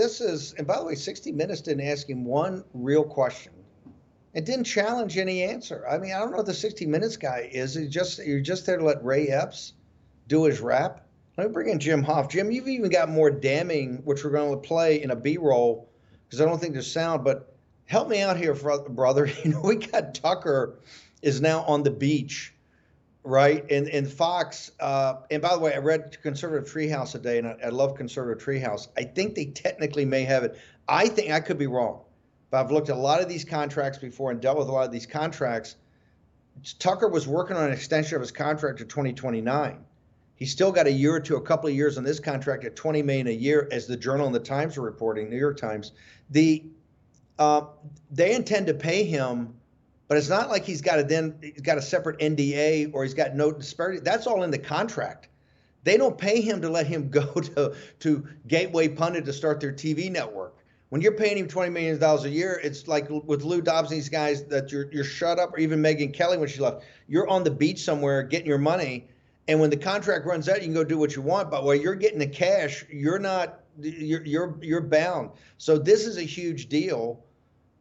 This 0.00 0.22
is, 0.22 0.54
and 0.54 0.66
by 0.66 0.78
the 0.78 0.84
way, 0.86 0.94
60 0.94 1.30
Minutes 1.30 1.60
didn't 1.60 1.86
ask 1.86 2.08
him 2.08 2.24
one 2.24 2.64
real 2.72 3.04
question. 3.04 3.52
It 4.32 4.46
didn't 4.46 4.64
challenge 4.64 5.18
any 5.18 5.42
answer. 5.42 5.86
I 5.86 5.98
mean, 5.98 6.14
I 6.14 6.20
don't 6.20 6.30
know 6.30 6.38
what 6.38 6.46
the 6.46 6.54
60 6.54 6.86
Minutes 6.86 7.18
guy 7.18 7.50
is. 7.52 7.74
He 7.74 7.86
just 7.86 8.18
you're 8.24 8.40
just 8.40 8.64
there 8.64 8.78
to 8.78 8.84
let 8.84 9.04
Ray 9.04 9.26
Epps 9.26 9.74
do 10.26 10.44
his 10.44 10.62
rap. 10.62 11.06
Let 11.36 11.48
me 11.48 11.52
bring 11.52 11.68
in 11.68 11.78
Jim 11.78 12.02
Hoft. 12.02 12.30
Jim, 12.30 12.50
you've 12.50 12.66
even 12.66 12.88
got 12.88 13.10
more 13.10 13.30
damning, 13.30 13.96
which 14.04 14.24
we're 14.24 14.30
going 14.30 14.52
to 14.52 14.66
play 14.66 15.02
in 15.02 15.10
a 15.10 15.16
B-roll 15.16 15.86
because 16.24 16.40
I 16.40 16.46
don't 16.46 16.58
think 16.58 16.72
there's 16.72 16.90
sound. 16.90 17.22
But 17.22 17.54
help 17.84 18.08
me 18.08 18.22
out 18.22 18.38
here, 18.38 18.54
brother. 18.54 19.26
You 19.44 19.50
know, 19.50 19.60
we 19.60 19.76
got 19.76 20.14
Tucker 20.14 20.78
is 21.20 21.42
now 21.42 21.60
on 21.64 21.82
the 21.82 21.90
beach 21.90 22.54
right? 23.24 23.64
And 23.70 23.88
and 23.88 24.10
Fox. 24.10 24.70
Uh, 24.80 25.16
and 25.30 25.42
by 25.42 25.54
the 25.54 25.60
way, 25.60 25.74
I 25.74 25.78
read 25.78 26.16
Conservative 26.22 26.72
Treehouse 26.72 27.12
today, 27.12 27.38
and 27.38 27.46
I, 27.46 27.56
I 27.64 27.68
love 27.68 27.94
Conservative 27.94 28.42
Treehouse. 28.42 28.88
I 28.96 29.04
think 29.04 29.34
they 29.34 29.46
technically 29.46 30.04
may 30.04 30.24
have 30.24 30.44
it. 30.44 30.58
I 30.88 31.08
think 31.08 31.30
I 31.30 31.40
could 31.40 31.58
be 31.58 31.66
wrong, 31.66 32.02
but 32.50 32.60
I've 32.64 32.70
looked 32.70 32.88
at 32.88 32.96
a 32.96 33.00
lot 33.00 33.20
of 33.20 33.28
these 33.28 33.44
contracts 33.44 33.98
before 33.98 34.30
and 34.30 34.40
dealt 34.40 34.58
with 34.58 34.68
a 34.68 34.72
lot 34.72 34.86
of 34.86 34.92
these 34.92 35.06
contracts. 35.06 35.76
Tucker 36.78 37.08
was 37.08 37.26
working 37.26 37.56
on 37.56 37.66
an 37.66 37.72
extension 37.72 38.16
of 38.16 38.20
his 38.20 38.32
contract 38.32 38.78
to 38.78 38.84
2029. 38.84 39.84
He's 40.34 40.50
still 40.50 40.72
got 40.72 40.86
a 40.86 40.92
year 40.92 41.14
or 41.14 41.20
two, 41.20 41.36
a 41.36 41.42
couple 41.42 41.68
of 41.68 41.76
years 41.76 41.98
on 41.98 42.04
this 42.04 42.18
contract 42.18 42.64
at 42.64 42.74
20 42.74 43.02
million 43.02 43.26
a 43.28 43.30
year, 43.30 43.68
as 43.70 43.86
the 43.86 43.96
Journal 43.96 44.26
and 44.26 44.34
the 44.34 44.40
Times 44.40 44.78
are 44.78 44.82
reporting, 44.82 45.28
New 45.28 45.36
York 45.36 45.58
Times. 45.58 45.92
The 46.30 46.64
uh, 47.38 47.66
they 48.10 48.34
intend 48.34 48.66
to 48.66 48.74
pay 48.74 49.04
him 49.04 49.54
but 50.10 50.18
it's 50.18 50.28
not 50.28 50.50
like 50.50 50.64
he's 50.64 50.80
got 50.80 50.98
a 50.98 51.04
then 51.04 51.36
he's 51.40 51.62
got 51.62 51.78
a 51.78 51.82
separate 51.82 52.18
NDA 52.18 52.90
or 52.92 53.04
he's 53.04 53.14
got 53.14 53.36
no 53.36 53.52
disparity. 53.52 54.00
That's 54.00 54.26
all 54.26 54.42
in 54.42 54.50
the 54.50 54.58
contract. 54.58 55.28
They 55.84 55.96
don't 55.96 56.18
pay 56.18 56.40
him 56.40 56.60
to 56.62 56.68
let 56.68 56.88
him 56.88 57.10
go 57.10 57.26
to 57.26 57.76
to 58.00 58.28
Gateway 58.48 58.88
Pundit 58.88 59.24
to 59.26 59.32
start 59.32 59.60
their 59.60 59.72
TV 59.72 60.10
network. 60.10 60.56
When 60.88 61.00
you're 61.00 61.12
paying 61.12 61.38
him 61.38 61.46
twenty 61.46 61.70
million 61.70 61.96
dollars 62.00 62.24
a 62.24 62.28
year, 62.28 62.60
it's 62.60 62.88
like 62.88 63.06
with 63.08 63.44
Lou 63.44 63.62
Dobbs 63.62 63.92
and 63.92 63.98
these 63.98 64.08
guys 64.08 64.42
that 64.46 64.72
you're 64.72 64.90
you're 64.90 65.04
shut 65.04 65.38
up, 65.38 65.54
or 65.54 65.60
even 65.60 65.80
Megyn 65.80 66.12
Kelly 66.12 66.38
when 66.38 66.48
she 66.48 66.58
left. 66.58 66.82
You're 67.06 67.28
on 67.28 67.44
the 67.44 67.52
beach 67.52 67.84
somewhere 67.84 68.24
getting 68.24 68.48
your 68.48 68.58
money, 68.58 69.06
and 69.46 69.60
when 69.60 69.70
the 69.70 69.76
contract 69.76 70.26
runs 70.26 70.48
out, 70.48 70.56
you 70.56 70.64
can 70.64 70.74
go 70.74 70.82
do 70.82 70.98
what 70.98 71.14
you 71.14 71.22
want. 71.22 71.52
But 71.52 71.62
while 71.62 71.76
you're 71.76 71.94
getting 71.94 72.18
the 72.18 72.26
cash, 72.26 72.84
you're 72.90 73.20
not 73.20 73.60
you're 73.80 74.24
you're 74.24 74.58
you're 74.60 74.80
bound. 74.80 75.30
So 75.58 75.78
this 75.78 76.04
is 76.04 76.16
a 76.16 76.24
huge 76.24 76.68
deal. 76.68 77.22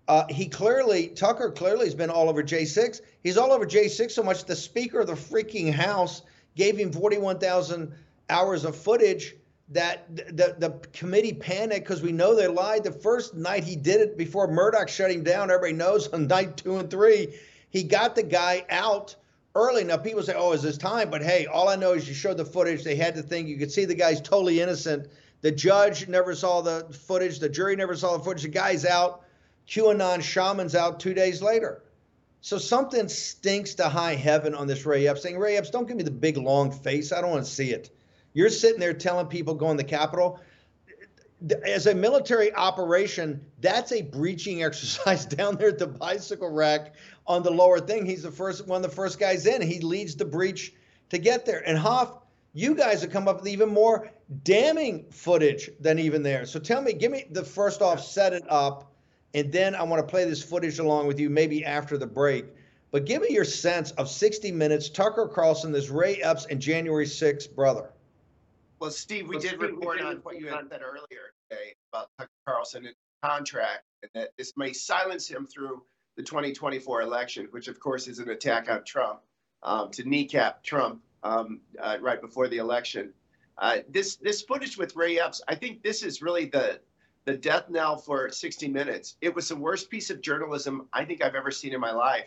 Uh, 0.10 0.26
he 0.28 0.48
clearly, 0.48 1.08
Tucker 1.10 1.52
clearly 1.52 1.86
has 1.86 1.94
been 1.94 2.10
all 2.10 2.30
over 2.30 2.42
J6. 2.42 3.02
He's 3.22 3.38
all 3.38 3.52
over 3.52 3.64
J6 3.64 4.10
so 4.10 4.24
much 4.24 4.44
the 4.44 4.56
Speaker 4.56 5.02
of 5.02 5.08
the 5.08 5.14
freaking 5.14 5.72
House 5.72 6.24
gave 6.56 6.76
him 6.76 6.92
41,000 6.92 7.94
hours 8.28 8.66
of 8.66 8.76
footage 8.76 9.36
that 9.70 10.16
the, 10.16 10.56
the 10.58 10.72
committee 10.94 11.34
panicked 11.34 11.86
because 11.86 12.02
we 12.02 12.12
know 12.12 12.34
they 12.34 12.48
lied. 12.48 12.84
The 12.84 12.92
first 12.92 13.36
night 13.36 13.64
he 13.64 13.76
did 13.76 14.02
it 14.02 14.18
before 14.18 14.48
Murdoch 14.48 14.90
shut 14.90 15.12
him 15.12 15.24
down, 15.24 15.52
everybody 15.52 15.74
knows 15.74 16.08
on 16.08 16.26
night 16.28 16.58
two 16.58 16.78
and 16.78 16.90
three, 16.90 17.36
he 17.70 17.84
got 17.84 18.16
the 18.16 18.24
guy 18.24 18.66
out 18.72 19.16
early. 19.54 19.84
Now 19.84 19.98
people 19.98 20.24
say, 20.24 20.34
oh, 20.36 20.54
is 20.54 20.64
this 20.64 20.80
time? 20.80 21.12
But 21.12 21.22
hey, 21.22 21.46
all 21.46 21.70
I 21.70 21.76
know 21.76 21.94
is 21.94 22.08
you 22.08 22.16
showed 22.16 22.38
the 22.38 22.46
footage. 22.46 22.84
They 22.84 22.96
had 22.96 23.14
to 23.14 23.22
think 23.22 23.48
you 23.48 23.58
could 23.58 23.72
see 23.72 23.86
the 23.86 23.94
guy's 23.94 24.22
totally 24.22 24.60
innocent. 24.60 25.08
The 25.42 25.52
judge 25.52 26.08
never 26.08 26.34
saw 26.34 26.62
the 26.62 26.88
footage. 27.06 27.38
The 27.38 27.48
jury 27.50 27.76
never 27.76 27.96
saw 27.96 28.18
the 28.18 28.24
footage. 28.24 28.42
The 28.42 28.50
guy's 28.50 28.86
out. 28.86 29.22
QAnon 29.70 30.24
shaman's 30.24 30.74
out 30.74 31.00
two 31.00 31.14
days 31.14 31.42
later. 31.42 31.84
So 32.42 32.58
something 32.58 33.08
stinks 33.08 33.76
to 33.76 33.88
high 33.88 34.16
heaven 34.16 34.56
on 34.56 34.66
this 34.66 34.86
Ray 34.86 35.08
Epps 35.08 35.22
thing. 35.22 35.38
Ray 35.38 35.58
Epps, 35.58 35.70
don't 35.70 35.88
give 35.88 35.98
me 35.98 36.04
the 36.04 36.12
big 36.12 36.38
long 36.38 36.72
face. 36.72 37.12
I 37.12 37.22
don't 37.22 37.30
want 37.30 37.46
to 37.46 37.52
see 37.52 37.72
it. 37.72 37.92
You're 38.34 38.50
sitting 38.50 38.80
there 38.80 38.94
telling 38.94 39.28
people 39.28 39.54
go 39.54 39.70
in 39.70 39.78
the 39.78 39.84
Capitol. 39.84 40.40
As 41.66 41.86
a 41.86 41.94
military 41.94 42.54
operation, 42.56 43.46
that's 43.60 43.92
a 43.92 44.02
breaching 44.02 44.64
exercise 44.64 45.26
down 45.26 45.56
there 45.58 45.70
at 45.70 45.78
the 45.78 45.88
bicycle 45.88 46.50
rack 46.50 46.96
on 47.28 47.44
the 47.44 47.52
lower 47.52 47.80
thing. 47.80 48.06
He's 48.06 48.24
the 48.24 48.32
first 48.32 48.68
one 48.68 48.84
of 48.84 48.90
the 48.90 48.96
first 48.96 49.20
guys 49.20 49.46
in. 49.46 49.62
He 49.62 49.82
leads 49.82 50.16
the 50.16 50.26
breach 50.26 50.74
to 51.10 51.20
get 51.20 51.46
there. 51.46 51.62
And 51.68 51.78
Hoft, 51.78 52.22
you 52.54 52.74
guys 52.74 53.02
have 53.02 53.12
come 53.12 53.28
up 53.28 53.42
with 53.42 53.48
even 53.48 53.70
more 53.70 54.10
damning 54.44 55.06
footage 55.12 55.70
than 55.80 56.00
even 56.00 56.24
there. 56.24 56.46
So 56.46 56.60
tell 56.60 56.82
me, 56.82 56.94
give 56.94 57.12
me 57.12 57.26
the 57.30 57.44
first 57.44 57.82
off, 57.82 58.04
set 58.04 58.34
it 58.34 58.44
up 58.50 58.89
and 59.34 59.52
then 59.52 59.76
I 59.76 59.84
want 59.84 60.06
to 60.06 60.10
play 60.10 60.26
this 60.26 60.42
footage 60.42 60.80
along 60.80 61.08
with 61.08 61.20
you 61.20 61.30
maybe 61.30 61.64
after 61.66 61.98
the 61.98 62.08
break. 62.08 62.46
But 62.92 63.06
give 63.06 63.22
me 63.22 63.30
your 63.30 63.46
sense 63.46 63.92
of 63.92 64.10
60 64.10 64.52
Minutes, 64.52 64.90
Tucker 64.90 65.28
Carlson, 65.28 65.72
this 65.72 65.90
Ray 65.90 66.16
Epps, 66.22 66.46
and 66.48 66.60
January 66.60 67.06
6th 67.06 67.54
brother. 67.54 67.92
Well, 68.80 68.90
Steve, 68.90 69.28
we 69.28 69.36
Well, 69.36 69.42
did 69.42 69.50
Steve, 69.50 69.60
we 69.60 69.68
report 69.68 69.98
did 69.98 70.08
on 70.08 70.16
what 70.18 70.40
you 70.40 70.48
had 70.48 70.68
said 70.70 70.82
earlier 70.82 71.34
today 71.50 71.76
about 71.94 72.08
Tucker 72.18 72.32
Carlson 72.48 72.86
and 72.86 72.96
the 72.96 73.28
contract, 73.28 73.84
and 74.02 74.10
that 74.16 74.30
this 74.38 74.54
may 74.58 74.74
silence 74.74 75.28
him 75.28 75.46
through 75.46 75.84
the 76.18 76.24
2024 76.24 77.02
election, 77.02 77.48
which 77.52 77.68
of 77.68 77.80
course 77.80 78.08
is 78.08 78.20
an 78.20 78.30
attack 78.30 78.70
on 78.70 78.84
Trump 78.84 79.20
um, 79.62 79.92
to 79.92 80.08
kneecap 80.08 80.64
Trump 80.64 81.02
um, 81.24 81.62
uh, 81.80 81.98
right 82.02 82.22
before 82.22 82.48
the 82.48 82.58
election. 82.58 83.14
Uh, 83.58 83.80
this 83.90 84.16
this 84.16 84.42
footage 84.42 84.78
with 84.78 84.96
Ray 84.96 85.20
Epps, 85.20 85.42
I 85.48 85.56
think 85.56 85.84
this 85.84 86.02
is 86.02 86.22
really 86.22 86.46
the 86.46 86.80
the 87.30 87.38
death 87.38 87.70
knell 87.70 87.96
for 87.96 88.28
60 88.28 88.68
Minutes. 88.70 89.18
It 89.22 89.36
was 89.36 89.50
the 89.50 89.56
worst 89.56 89.92
piece 89.92 90.10
of 90.10 90.20
journalism 90.20 90.88
I 90.94 91.06
think 91.06 91.24
I've 91.24 91.36
ever 91.36 91.52
seen 91.52 91.74
in 91.74 91.80
my 91.80 91.92
life. 91.92 92.26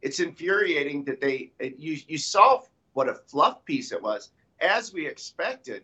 It's 0.00 0.20
infuriating 0.20 1.04
that 1.06 1.20
they 1.20 1.50
it, 1.58 1.76
you 1.76 1.98
you 2.06 2.18
saw 2.18 2.60
what 2.92 3.08
a 3.08 3.14
fluff 3.14 3.64
piece 3.64 3.90
it 3.90 4.00
was, 4.00 4.30
as 4.60 4.92
we 4.92 5.08
expected, 5.08 5.82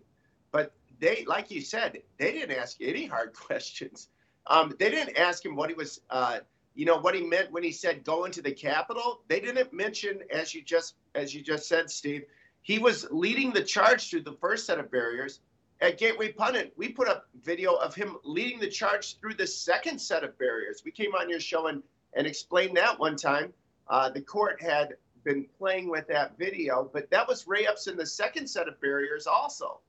but 0.52 0.72
they, 1.00 1.24
like 1.26 1.50
you 1.50 1.60
said, 1.60 2.00
they 2.18 2.30
didn't 2.30 2.56
ask 2.56 2.76
any 2.80 3.06
hard 3.06 3.32
questions. 3.46 4.08
Um, 4.46 4.72
they 4.78 4.88
didn't 4.88 5.16
ask 5.16 5.44
him 5.44 5.56
what 5.56 5.68
he 5.68 5.74
was, 5.74 6.02
uh, 6.10 6.38
you 6.74 6.86
know, 6.86 6.98
what 6.98 7.16
he 7.16 7.22
meant 7.22 7.50
when 7.50 7.64
he 7.64 7.72
said 7.72 8.04
go 8.04 8.24
into 8.24 8.40
the 8.40 8.52
Capitol. 8.52 9.22
They 9.26 9.40
didn't 9.40 9.72
mention, 9.72 10.20
as 10.32 10.54
you 10.54 10.62
just 10.62 10.94
as 11.16 11.34
you 11.34 11.42
just 11.42 11.66
said, 11.66 11.90
Steve, 11.90 12.22
he 12.62 12.78
was 12.78 13.08
leading 13.10 13.52
the 13.52 13.64
charge 13.64 14.10
through 14.10 14.22
the 14.22 14.36
first 14.40 14.64
set 14.64 14.78
of 14.78 14.92
barriers. 14.92 15.40
At 15.82 15.96
Gateway 15.96 16.32
Pundit, 16.32 16.74
we 16.76 16.90
put 16.90 17.08
up 17.08 17.28
video 17.42 17.74
of 17.74 17.94
him 17.94 18.18
leading 18.22 18.60
the 18.60 18.68
charge 18.68 19.18
through 19.18 19.34
the 19.34 19.46
second 19.46 19.98
set 19.98 20.24
of 20.24 20.38
barriers. 20.38 20.82
We 20.84 20.90
came 20.90 21.14
on 21.14 21.30
your 21.30 21.40
show 21.40 21.68
and, 21.68 21.82
and 22.12 22.26
explained 22.26 22.76
that 22.76 22.98
one 22.98 23.16
time. 23.16 23.54
Uh, 23.88 24.10
the 24.10 24.20
court 24.20 24.60
had 24.60 24.96
been 25.24 25.46
playing 25.58 25.88
with 25.88 26.06
that 26.08 26.36
video, 26.36 26.90
but 26.92 27.10
that 27.10 27.26
was 27.26 27.46
Ray 27.46 27.66
Epps 27.66 27.86
in 27.86 27.96
the 27.96 28.04
second 28.04 28.46
set 28.46 28.68
of 28.68 28.78
barriers 28.82 29.26
also. 29.26 29.80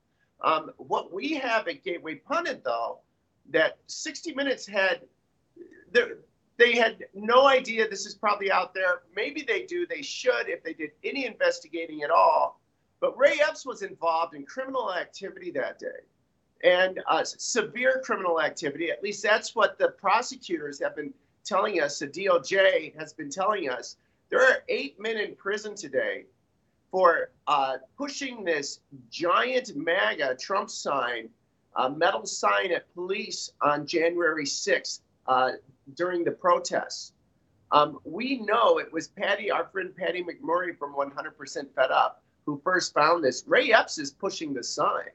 Um, 0.42 0.72
what 0.78 1.12
we 1.12 1.34
have 1.34 1.68
at 1.68 1.84
Gateway 1.84 2.16
Pundit, 2.16 2.64
though, 2.64 3.00
that 3.50 3.76
60 3.86 4.34
Minutes 4.34 4.66
had, 4.66 5.02
they 6.56 6.72
had 6.74 7.04
no 7.14 7.46
idea 7.46 7.86
this 7.86 8.06
is 8.06 8.14
probably 8.14 8.50
out 8.50 8.72
there. 8.72 9.02
Maybe 9.14 9.42
they 9.42 9.64
do. 9.64 9.86
They 9.86 10.02
should 10.02 10.48
if 10.48 10.64
they 10.64 10.72
did 10.72 10.92
any 11.04 11.26
investigating 11.26 12.02
at 12.02 12.10
all. 12.10 12.61
But 13.02 13.18
Ray 13.18 13.40
Epps 13.44 13.66
was 13.66 13.82
involved 13.82 14.36
in 14.36 14.46
criminal 14.46 14.94
activity 14.94 15.50
that 15.50 15.80
day 15.80 16.06
and 16.62 17.02
uh, 17.08 17.24
severe 17.24 18.00
criminal 18.04 18.40
activity. 18.40 18.92
At 18.92 19.02
least 19.02 19.24
that's 19.24 19.56
what 19.56 19.76
the 19.76 19.88
prosecutors 19.88 20.80
have 20.80 20.94
been 20.94 21.12
telling 21.44 21.80
us. 21.80 21.98
The 21.98 22.06
DOJ 22.06 22.96
has 22.96 23.12
been 23.12 23.28
telling 23.28 23.68
us. 23.68 23.96
There 24.30 24.40
are 24.40 24.62
eight 24.68 25.00
men 25.00 25.16
in 25.16 25.34
prison 25.34 25.74
today 25.74 26.26
for 26.92 27.32
uh, 27.48 27.78
pushing 27.98 28.44
this 28.44 28.78
giant 29.10 29.74
MAGA 29.74 30.36
Trump 30.36 30.70
sign, 30.70 31.28
uh, 31.74 31.88
metal 31.88 32.24
sign 32.24 32.70
at 32.70 32.94
police 32.94 33.50
on 33.60 33.84
January 33.84 34.44
6th 34.44 35.00
uh, 35.26 35.50
during 35.96 36.22
the 36.22 36.30
protests. 36.30 37.14
Um, 37.72 37.98
we 38.04 38.38
know 38.38 38.78
it 38.78 38.92
was 38.92 39.08
Patty, 39.08 39.50
our 39.50 39.64
friend 39.72 39.92
Patty 39.96 40.22
McMurray 40.22 40.78
from 40.78 40.94
100% 40.94 41.74
Fed 41.74 41.90
Up, 41.90 42.21
who 42.46 42.60
first 42.64 42.94
found 42.94 43.24
this. 43.24 43.44
Ray 43.46 43.72
Epps 43.72 43.98
is 43.98 44.10
pushing 44.10 44.52
the 44.52 44.62
sign. 44.62 45.10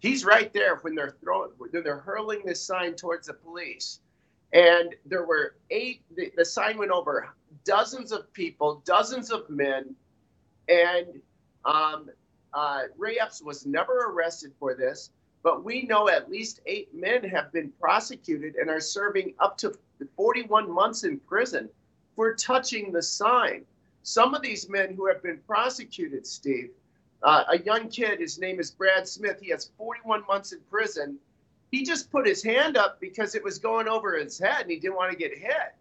He's 0.00 0.24
right 0.24 0.52
there 0.52 0.76
when 0.76 0.94
they're 0.94 1.16
throwing, 1.20 1.50
when 1.58 1.70
they're 1.82 1.98
hurling 1.98 2.42
this 2.44 2.62
sign 2.62 2.94
towards 2.94 3.26
the 3.26 3.34
police. 3.34 4.00
And 4.52 4.94
there 5.04 5.26
were 5.26 5.56
eight, 5.70 6.02
the, 6.16 6.32
the 6.36 6.44
sign 6.44 6.78
went 6.78 6.90
over 6.90 7.28
dozens 7.64 8.12
of 8.12 8.32
people, 8.32 8.82
dozens 8.84 9.30
of 9.30 9.48
men. 9.50 9.94
And 10.68 11.20
um, 11.64 12.10
uh, 12.54 12.82
Ray 12.96 13.18
Epps 13.18 13.42
was 13.42 13.66
never 13.66 14.10
arrested 14.10 14.52
for 14.58 14.74
this, 14.74 15.10
but 15.42 15.64
we 15.64 15.82
know 15.82 16.08
at 16.08 16.30
least 16.30 16.60
eight 16.66 16.94
men 16.94 17.24
have 17.24 17.52
been 17.52 17.72
prosecuted 17.80 18.56
and 18.56 18.70
are 18.70 18.80
serving 18.80 19.34
up 19.40 19.58
to 19.58 19.76
41 20.16 20.70
months 20.70 21.04
in 21.04 21.18
prison 21.20 21.68
for 22.16 22.34
touching 22.34 22.92
the 22.92 23.02
sign. 23.02 23.64
Some 24.08 24.34
of 24.34 24.40
these 24.40 24.70
men 24.70 24.94
who 24.94 25.06
have 25.06 25.22
been 25.22 25.36
prosecuted, 25.46 26.26
Steve, 26.26 26.70
uh, 27.22 27.44
a 27.50 27.58
young 27.58 27.90
kid, 27.90 28.20
his 28.20 28.38
name 28.38 28.58
is 28.58 28.70
Brad 28.70 29.06
Smith, 29.06 29.38
he 29.38 29.50
has 29.50 29.70
41 29.76 30.24
months 30.26 30.52
in 30.52 30.60
prison. 30.70 31.18
He 31.70 31.84
just 31.84 32.10
put 32.10 32.26
his 32.26 32.42
hand 32.42 32.78
up 32.78 33.00
because 33.02 33.34
it 33.34 33.44
was 33.44 33.58
going 33.58 33.86
over 33.86 34.16
his 34.16 34.38
head 34.38 34.62
and 34.62 34.70
he 34.70 34.78
didn't 34.78 34.96
want 34.96 35.12
to 35.12 35.18
get 35.18 35.36
hit. 35.36 35.74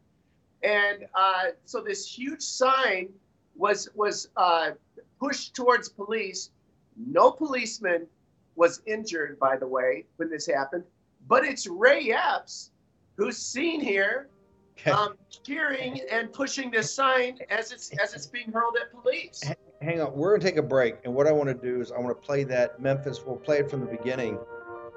And 0.61 1.07
uh, 1.15 1.51
so 1.63 1.79
this 1.79 2.05
huge 2.05 2.41
sign 2.41 3.07
was 3.55 3.87
was 3.95 4.27
uh, 4.35 4.71
pushed 5.21 5.55
towards 5.55 5.87
police. 5.87 6.49
No 6.97 7.31
policeman 7.31 8.07
was 8.57 8.81
injured, 8.85 9.39
by 9.39 9.55
the 9.55 9.67
way, 9.67 10.03
when 10.17 10.29
this 10.29 10.45
happened. 10.45 10.83
But 11.29 11.45
it's 11.45 11.65
Ray 11.65 12.11
Epps 12.11 12.71
who's 13.15 13.37
seen 13.37 13.79
here 13.79 14.27
um, 14.85 15.15
cheering 15.43 16.01
and 16.11 16.31
pushing 16.31 16.71
this 16.71 16.93
sign 16.93 17.39
as 17.49 17.71
it's 17.71 17.91
as 18.01 18.13
it's 18.13 18.27
being 18.27 18.51
hurled 18.51 18.75
at 18.81 18.91
police. 18.91 19.43
Hang 19.81 20.01
on, 20.01 20.15
we're 20.15 20.37
gonna 20.37 20.49
take 20.49 20.57
a 20.57 20.63
break, 20.63 20.95
and 21.03 21.13
what 21.13 21.27
I 21.27 21.31
want 21.31 21.49
to 21.49 21.53
do 21.53 21.81
is 21.81 21.91
I 21.91 21.99
want 21.99 22.09
to 22.19 22.25
play 22.25 22.43
that 22.45 22.79
Memphis. 22.79 23.21
We'll 23.25 23.37
play 23.37 23.59
it 23.59 23.69
from 23.69 23.81
the 23.81 23.87
beginning 23.87 24.37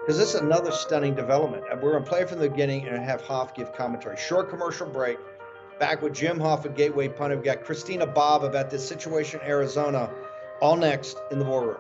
because 0.01 0.19
this 0.19 0.35
is 0.35 0.41
another 0.41 0.73
stunning 0.73 1.15
development. 1.15 1.65
We're 1.83 1.93
gonna 1.93 2.05
play 2.05 2.23
it 2.23 2.29
from 2.29 2.39
the 2.39 2.49
beginning 2.49 2.89
and 2.89 3.03
have 3.03 3.23
Hoft 3.23 3.55
give 3.55 3.73
commentary. 3.73 4.17
Short 4.17 4.49
commercial 4.49 4.87
break. 4.87 5.19
Back 5.79 6.03
with 6.03 6.15
Jim 6.15 6.39
Hoft 6.39 6.67
at 6.67 6.77
Gateway 6.77 7.09
Pundit. 7.09 7.39
We've 7.39 7.45
got 7.45 7.65
Christina 7.65 8.07
Bobb 8.07 8.45
about 8.45 8.71
this 8.71 8.87
situation 8.87 9.41
in 9.41 9.47
Arizona. 9.47 10.11
All 10.61 10.77
next 10.77 11.17
in 11.31 11.39
the 11.39 11.45
war 11.45 11.67
room. 11.69 11.79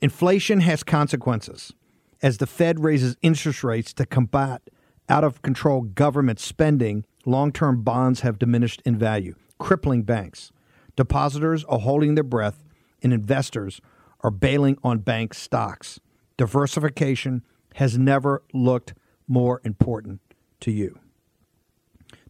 Inflation 0.00 0.60
has 0.60 0.84
consequences. 0.84 1.72
As 2.20 2.38
the 2.38 2.46
Fed 2.46 2.80
raises 2.80 3.16
interest 3.22 3.62
rates 3.62 3.92
to 3.94 4.06
combat 4.06 4.62
out 5.08 5.22
of 5.22 5.42
control 5.42 5.82
government 5.82 6.40
spending, 6.40 7.04
long 7.24 7.52
term 7.52 7.82
bonds 7.82 8.20
have 8.20 8.38
diminished 8.38 8.82
in 8.84 8.98
value, 8.98 9.36
crippling 9.58 10.02
banks. 10.02 10.50
Depositors 10.96 11.64
are 11.64 11.78
holding 11.78 12.16
their 12.16 12.24
breath, 12.24 12.64
and 13.02 13.12
investors 13.12 13.80
are 14.20 14.32
bailing 14.32 14.76
on 14.82 14.98
bank 14.98 15.32
stocks. 15.32 16.00
Diversification 16.36 17.44
has 17.74 17.96
never 17.96 18.42
looked 18.52 18.94
more 19.28 19.60
important 19.64 20.20
to 20.60 20.72
you. 20.72 20.98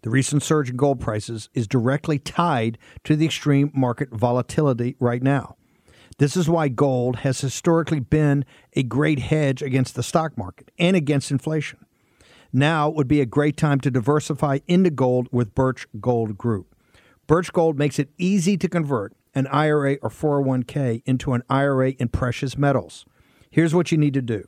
The 0.03 0.11
recent 0.11 0.43
surge 0.43 0.69
in 0.69 0.77
gold 0.77 1.01
prices 1.01 1.49
is 1.55 1.67
directly 1.67 2.19
tied 2.19 2.77
to 3.05 3.17
the 3.17 3.25
extreme 3.25 3.71
market 3.75 4.11
volatility 4.11 4.97
right 5.01 5.23
now. 5.23 5.57
This 6.19 6.37
is 6.37 6.49
why 6.49 6.67
gold 6.67 7.17
has 7.17 7.41
historically 7.41 8.01
been 8.01 8.45
a 8.75 8.83
great 8.83 9.21
hedge 9.21 9.63
against 9.63 9.95
the 9.95 10.03
stock 10.03 10.37
market 10.37 10.71
and 10.77 10.97
against 10.97 11.31
inflation. 11.31 11.79
Now 12.53 12.89
would 12.89 13.07
be 13.07 13.21
a 13.21 13.27
great 13.27 13.57
time 13.57 13.79
to 13.81 13.91
diversify 13.91 14.59
into 14.67 14.91
gold 14.91 15.29
with 15.31 15.55
Birch 15.55 15.87
Gold 16.01 16.37
Group. 16.37 16.75
Birch 17.29 17.53
Gold 17.53 17.79
makes 17.79 18.01
it 18.01 18.11
easy 18.19 18.57
to 18.57 18.69
convert 18.69 19.15
an 19.35 19.47
IRA 19.49 19.97
or 20.03 20.11
401k 20.11 21.03
into 21.07 21.35
an 21.35 21.43
IRA 21.49 21.91
in 21.91 22.09
precious 22.09 22.59
metals. 22.59 23.05
Here's 23.51 23.75
what 23.75 23.93
you 23.93 23.99
need 23.99 24.15
to 24.15 24.23
do. 24.23 24.45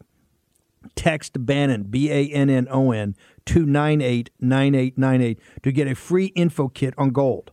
Text 0.96 1.44
Bannon, 1.46 1.84
B 1.84 2.10
A 2.10 2.26
N 2.28 2.50
N 2.50 2.66
O 2.70 2.90
N, 2.90 3.14
to 3.46 3.66
989898 3.66 5.38
to 5.62 5.72
get 5.72 5.86
a 5.86 5.94
free 5.94 6.26
info 6.26 6.68
kit 6.68 6.94
on 6.96 7.10
gold. 7.10 7.52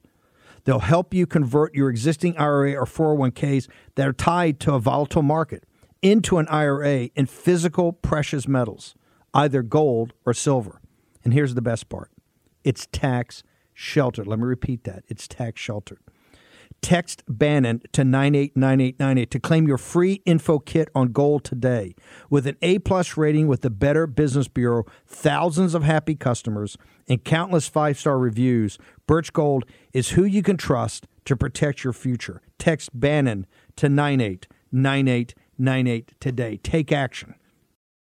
They'll 0.68 0.80
help 0.80 1.14
you 1.14 1.26
convert 1.26 1.74
your 1.76 1.90
existing 1.90 2.38
IRA 2.38 2.74
or 2.74 2.84
401ks 2.84 3.70
that 3.96 4.06
are 4.06 4.12
tied 4.12 4.60
to 4.60 4.74
a 4.74 4.80
volatile 4.80 5.22
market 5.22 5.64
into 6.02 6.40
an 6.40 6.48
IRA 6.50 7.06
in 7.16 7.26
physical 7.26 7.94
precious 7.94 8.50
metals, 8.50 8.94
either 9.34 9.64
gold 9.64 10.12
or 10.26 10.34
silver. 10.34 10.82
And 11.24 11.34
here's 11.34 11.56
the 11.56 11.62
best 11.62 11.88
part 11.88 12.12
it's 12.66 12.86
tax 12.92 13.44
sheltered. 13.74 14.28
Let 14.28 14.40
me 14.40 14.46
repeat 14.46 14.84
that 14.84 15.06
it's 15.08 15.26
tax 15.26 15.62
sheltered. 15.62 16.00
Text 16.82 17.24
Bannon 17.28 17.82
to 17.92 18.04
989898 18.04 19.32
to 19.32 19.40
claim 19.40 19.68
your 19.68 19.78
free 19.78 20.22
info 20.26 20.60
kit 20.60 20.90
on 20.96 21.12
gold 21.12 21.44
today. 21.44 21.94
With 22.30 22.48
an 22.48 22.56
A 22.62 22.80
plus 22.80 23.18
rating 23.18 23.48
with 23.48 23.62
the 23.62 23.70
Better 23.70 24.08
Business 24.08 24.48
Bureau, 24.48 24.86
thousands 25.06 25.74
of 25.74 25.84
happy 25.84 26.16
customers, 26.16 26.78
and 27.08 27.24
countless 27.24 27.68
five 27.68 28.00
star 28.00 28.18
reviews, 28.18 28.78
Birch 29.06 29.34
Gold 29.34 29.66
is 29.94 30.10
who 30.10 30.24
you 30.24 30.42
can 30.42 30.58
trust 30.58 31.08
to 31.26 31.36
protect 31.36 31.84
your 31.84 31.94
future. 31.94 32.42
Text 32.58 32.90
Bannon 32.94 33.46
to 33.76 33.90
989898 33.90 36.14
today. 36.20 36.58
Take 36.58 36.92
action. 36.92 37.36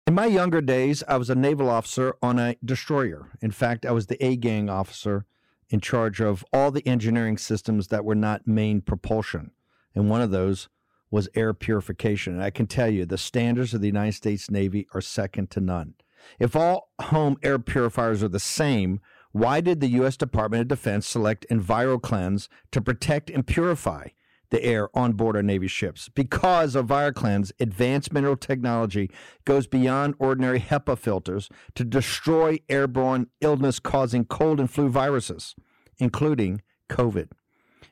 In 0.08 0.16
my 0.16 0.26
younger 0.26 0.62
days, 0.62 1.04
I 1.08 1.18
was 1.18 1.30
a 1.30 1.36
naval 1.36 1.70
officer 1.70 2.16
on 2.22 2.40
a 2.40 2.56
destroyer. 2.66 3.28
In 3.42 3.52
fact, 3.52 3.86
I 3.86 3.92
was 3.92 4.08
the 4.08 4.24
A 4.26 4.36
gang 4.36 4.70
officer 4.70 5.26
in 5.70 5.80
charge 5.80 6.20
of 6.20 6.44
all 6.52 6.72
the 6.72 6.88
engineering 6.88 7.38
systems 7.38 7.88
that 7.88 8.06
were 8.06 8.16
not 8.16 8.48
main 8.48 8.82
propulsion. 8.82 9.52
And 9.96 10.10
one 10.10 10.22
of 10.22 10.32
those 10.32 10.70
was 11.12 11.30
air 11.36 11.54
purification. 11.54 12.34
And 12.34 12.44
I 12.44 12.50
can 12.50 12.68
tell 12.68 12.90
you, 12.90 13.06
the 13.06 13.18
standards 13.18 13.74
of 13.74 13.82
the 13.82 13.88
United 13.88 14.14
States 14.14 14.52
Navy 14.52 14.88
are 14.94 15.02
second 15.02 15.50
to 15.52 15.60
none. 15.60 15.96
If 16.38 16.56
all 16.56 16.90
home 17.02 17.38
air 17.44 17.60
purifiers 17.60 18.22
are 18.22 18.30
the 18.30 18.40
same, 18.40 19.00
why 19.32 19.62
did 19.62 19.80
the 19.80 19.88
U.S. 19.88 20.18
Department 20.18 20.62
of 20.62 20.68
Defense 20.68 21.08
select 21.08 21.46
EnviroKlenz 21.50 22.48
to 22.72 22.82
protect 22.82 23.30
and 23.30 23.46
purify 23.46 24.10
the 24.52 24.64
air 24.64 24.90
on 24.98 25.14
board 25.14 25.36
our 25.36 25.44
Navy 25.44 25.68
ships? 25.68 26.10
Because 26.10 26.76
EnviroKlenz 26.76 27.52
advanced 27.60 28.14
mineral 28.14 28.38
technology 28.38 29.10
goes 29.46 29.68
beyond 29.68 30.16
ordinary 30.20 30.60
HEPA 30.60 30.98
filters 30.98 31.50
to 31.76 31.84
destroy 31.84 32.60
airborne 32.70 33.28
illness 33.42 33.80
causing 33.80 34.26
cold 34.26 34.60
and 34.60 34.70
flu 34.70 34.90
viruses, 34.90 35.56
including 35.98 36.62
COVID. 36.90 37.30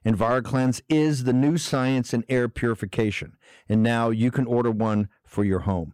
EnviroKlenz 0.06 0.82
is 0.88 1.26
the 1.26 1.34
new 1.34 1.58
science 1.58 2.14
in 2.14 2.24
air 2.30 2.48
purification, 2.48 3.36
and 3.68 3.84
now 3.84 4.10
you 4.10 4.32
can 4.32 4.46
order 4.46 4.72
one 4.72 5.10
for 5.26 5.44
your 5.44 5.60
home. 5.60 5.94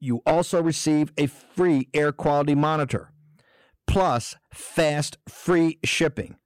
you 0.00 0.22
also 0.26 0.62
receive 0.62 1.12
a 1.16 1.26
free 1.26 1.88
air 1.94 2.12
quality 2.12 2.54
monitor 2.54 3.12
plus 3.86 4.36
fast 4.52 5.18
free 5.28 5.78
shipping. 5.84 6.36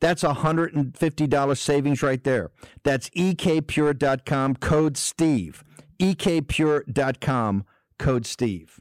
That's 0.00 0.24
a 0.24 0.32
$150 0.34 1.58
savings 1.58 2.02
right 2.02 2.24
there. 2.24 2.50
That's 2.84 3.10
ekpure.com, 3.10 4.56
code 4.56 4.96
STEVE. 4.96 5.62
ekpure.com, 5.98 7.64
code 7.98 8.26
STEVE. 8.26 8.80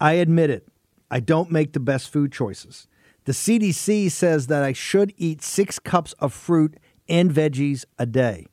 I 0.00 0.12
admit 0.14 0.48
it, 0.48 0.66
I 1.10 1.20
don't 1.20 1.52
make 1.52 1.74
the 1.74 1.80
best 1.80 2.10
food 2.10 2.32
choices. 2.32 2.88
The 3.24 3.32
CDC 3.32 4.10
says 4.10 4.46
that 4.46 4.62
I 4.62 4.72
should 4.72 5.12
eat 5.18 5.42
six 5.42 5.78
cups 5.78 6.14
of 6.14 6.32
fruit 6.32 6.78
and 7.06 7.30
veggies 7.30 7.84
a 7.98 8.06
day. 8.06 8.46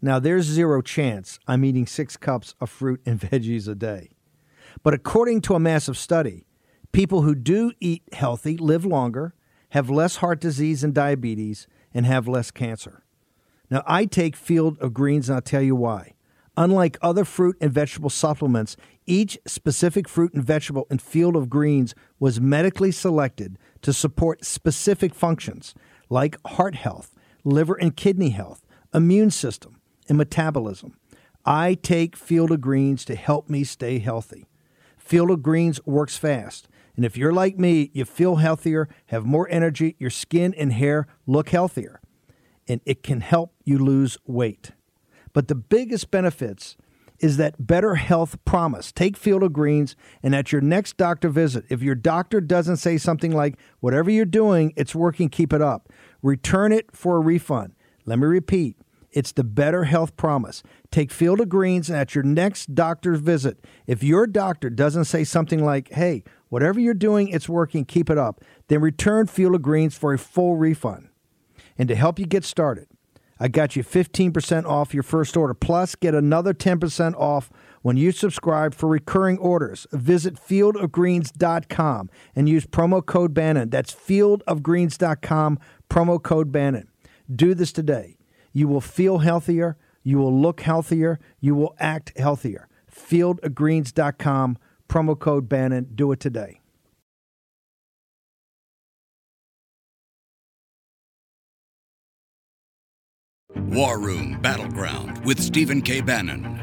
Now, 0.00 0.18
there's 0.18 0.44
zero 0.46 0.80
chance 0.80 1.38
I'm 1.46 1.64
eating 1.64 1.86
six 1.86 2.16
cups 2.16 2.54
of 2.60 2.70
fruit 2.70 3.02
and 3.04 3.20
veggies 3.20 3.68
a 3.68 3.74
day. 3.74 4.15
But 4.82 4.94
according 4.94 5.40
to 5.42 5.54
a 5.54 5.60
massive 5.60 5.96
study, 5.96 6.46
people 6.92 7.22
who 7.22 7.34
do 7.34 7.72
eat 7.80 8.02
healthy 8.12 8.56
live 8.56 8.84
longer 8.84 9.34
have 9.70 9.90
less 9.90 10.16
heart 10.16 10.40
disease 10.40 10.84
and 10.84 10.94
diabetes, 10.94 11.66
and 11.92 12.06
have 12.06 12.28
less 12.28 12.50
cancer. 12.50 13.04
Now, 13.70 13.82
I 13.86 14.04
take 14.04 14.36
Field 14.36 14.78
of 14.80 14.94
Greens, 14.94 15.28
and 15.28 15.36
I'll 15.36 15.42
tell 15.42 15.62
you 15.62 15.74
why. 15.74 16.12
Unlike 16.56 16.98
other 17.02 17.24
fruit 17.24 17.56
and 17.60 17.72
vegetable 17.72 18.10
supplements, 18.10 18.76
each 19.06 19.38
specific 19.46 20.08
fruit 20.08 20.32
and 20.34 20.44
vegetable 20.44 20.86
in 20.90 20.98
Field 20.98 21.36
of 21.36 21.50
Greens 21.50 21.94
was 22.18 22.40
medically 22.40 22.92
selected 22.92 23.58
to 23.82 23.92
support 23.92 24.44
specific 24.44 25.14
functions 25.14 25.74
like 26.08 26.38
heart 26.46 26.74
health, 26.74 27.14
liver 27.44 27.74
and 27.74 27.96
kidney 27.96 28.30
health, 28.30 28.64
immune 28.94 29.30
system, 29.30 29.80
and 30.08 30.16
metabolism. 30.16 30.96
I 31.44 31.74
take 31.74 32.16
Field 32.16 32.50
of 32.52 32.60
Greens 32.60 33.04
to 33.06 33.14
help 33.14 33.50
me 33.50 33.64
stay 33.64 33.98
healthy. 33.98 34.46
Field 35.06 35.30
of 35.30 35.40
Greens 35.40 35.78
works 35.86 36.16
fast. 36.16 36.66
And 36.96 37.04
if 37.04 37.16
you're 37.16 37.32
like 37.32 37.60
me, 37.60 37.90
you 37.94 38.04
feel 38.04 38.36
healthier, 38.36 38.88
have 39.06 39.24
more 39.24 39.46
energy, 39.48 39.94
your 40.00 40.10
skin 40.10 40.52
and 40.54 40.72
hair 40.72 41.06
look 41.28 41.50
healthier, 41.50 42.00
and 42.66 42.80
it 42.84 43.04
can 43.04 43.20
help 43.20 43.54
you 43.64 43.78
lose 43.78 44.18
weight. 44.26 44.72
But 45.32 45.46
the 45.46 45.54
biggest 45.54 46.10
benefits 46.10 46.76
is 47.20 47.36
that 47.36 47.66
better 47.66 47.94
health 47.94 48.36
promise. 48.44 48.90
Take 48.90 49.16
Field 49.16 49.44
of 49.44 49.52
Greens, 49.52 49.94
and 50.24 50.34
at 50.34 50.50
your 50.50 50.60
next 50.60 50.96
doctor 50.96 51.28
visit, 51.28 51.64
if 51.68 51.82
your 51.82 51.94
doctor 51.94 52.40
doesn't 52.40 52.78
say 52.78 52.98
something 52.98 53.30
like, 53.30 53.56
whatever 53.78 54.10
you're 54.10 54.24
doing, 54.24 54.72
it's 54.76 54.94
working, 54.94 55.28
keep 55.28 55.52
it 55.52 55.62
up, 55.62 55.88
return 56.20 56.72
it 56.72 56.96
for 56.96 57.16
a 57.16 57.20
refund. 57.20 57.74
Let 58.06 58.18
me 58.18 58.26
repeat 58.26 58.76
it's 59.16 59.32
the 59.32 59.44
better 59.44 59.84
health 59.84 60.14
promise. 60.18 60.62
Take 60.90 61.10
Field 61.10 61.40
of 61.40 61.48
Greens 61.48 61.90
at 61.90 62.14
your 62.14 62.22
next 62.22 62.74
doctor's 62.74 63.20
visit. 63.20 63.64
If 63.86 64.02
your 64.02 64.26
doctor 64.26 64.68
doesn't 64.68 65.06
say 65.06 65.24
something 65.24 65.64
like, 65.64 65.90
hey, 65.92 66.22
whatever 66.50 66.78
you're 66.78 66.92
doing, 66.92 67.28
it's 67.28 67.48
working, 67.48 67.86
keep 67.86 68.10
it 68.10 68.18
up, 68.18 68.44
then 68.68 68.82
return 68.82 69.26
Field 69.26 69.54
of 69.54 69.62
Greens 69.62 69.96
for 69.96 70.12
a 70.12 70.18
full 70.18 70.56
refund. 70.56 71.08
And 71.78 71.88
to 71.88 71.94
help 71.94 72.18
you 72.18 72.26
get 72.26 72.44
started, 72.44 72.88
I 73.40 73.48
got 73.48 73.74
you 73.74 73.82
15% 73.82 74.66
off 74.66 74.92
your 74.92 75.02
first 75.02 75.34
order. 75.34 75.54
Plus, 75.54 75.94
get 75.94 76.14
another 76.14 76.52
10% 76.52 77.14
off 77.14 77.50
when 77.80 77.96
you 77.96 78.12
subscribe 78.12 78.74
for 78.74 78.86
recurring 78.86 79.38
orders. 79.38 79.86
Visit 79.92 80.34
fieldofgreens.com 80.34 82.10
and 82.34 82.48
use 82.50 82.66
promo 82.66 83.04
code 83.04 83.32
Bannon. 83.32 83.70
That's 83.70 83.94
fieldofgreens.com, 83.94 85.58
promo 85.88 86.22
code 86.22 86.52
Bannon. 86.52 86.88
Do 87.34 87.54
this 87.54 87.72
today. 87.72 88.15
You 88.56 88.68
will 88.68 88.80
feel 88.80 89.18
healthier. 89.18 89.76
You 90.02 90.16
will 90.16 90.34
look 90.34 90.62
healthier. 90.62 91.20
You 91.40 91.54
will 91.54 91.76
act 91.78 92.16
healthier. 92.16 92.68
Fieldofgreens.com, 92.90 94.56
promo 94.88 95.18
code 95.18 95.46
Bannon. 95.46 95.88
Do 95.94 96.10
it 96.10 96.20
today. 96.20 96.62
War 103.54 103.98
Room 103.98 104.40
Battleground 104.40 105.22
with 105.26 105.38
Stephen 105.38 105.82
K. 105.82 106.00
Bannon. 106.00 106.58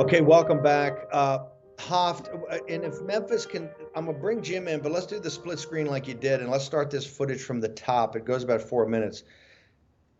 Okay, 0.00 0.22
welcome 0.22 0.62
back. 0.62 0.94
Uh, 1.12 1.40
Hoft, 1.76 2.34
uh, 2.50 2.58
and 2.70 2.84
if 2.84 3.02
Memphis 3.02 3.44
can, 3.44 3.68
I'm 3.94 4.06
gonna 4.06 4.16
bring 4.16 4.40
Jim 4.40 4.66
in, 4.66 4.80
but 4.80 4.92
let's 4.92 5.04
do 5.04 5.20
the 5.20 5.30
split 5.30 5.58
screen 5.58 5.88
like 5.88 6.08
you 6.08 6.14
did, 6.14 6.40
and 6.40 6.48
let's 6.50 6.64
start 6.64 6.90
this 6.90 7.06
footage 7.06 7.42
from 7.42 7.60
the 7.60 7.68
top. 7.68 8.16
It 8.16 8.24
goes 8.24 8.42
about 8.42 8.62
four 8.62 8.86
minutes. 8.86 9.24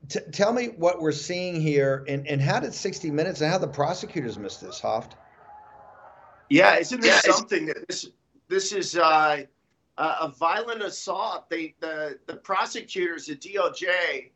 T- 0.09 0.21
tell 0.33 0.53
me 0.53 0.67
what 0.77 1.01
we're 1.01 1.13
seeing 1.13 1.61
here, 1.61 2.05
and, 2.09 2.27
and 2.27 2.41
how 2.41 2.61
did 2.61 2.75
60 2.75 3.11
Minutes 3.11 3.41
and 3.41 3.51
how 3.51 3.59
the 3.59 3.69
prosecutors 3.69 4.39
missed 4.39 4.61
this, 4.61 4.81
Hoft? 4.81 5.13
Yeah, 6.51 6.77
isn't 6.77 7.01
this 7.01 7.23
yeah, 7.25 7.33
something 7.33 7.67
that 7.67 7.89
this 7.89 8.07
this 8.49 8.73
is 8.73 8.97
uh, 8.97 9.43
a 9.97 10.29
violent 10.29 10.83
assault? 10.83 11.49
They 11.49 11.75
the 11.81 12.19
the 12.27 12.37
prosecutors, 12.37 13.27
the 13.27 13.37
DOJ, 13.37 14.31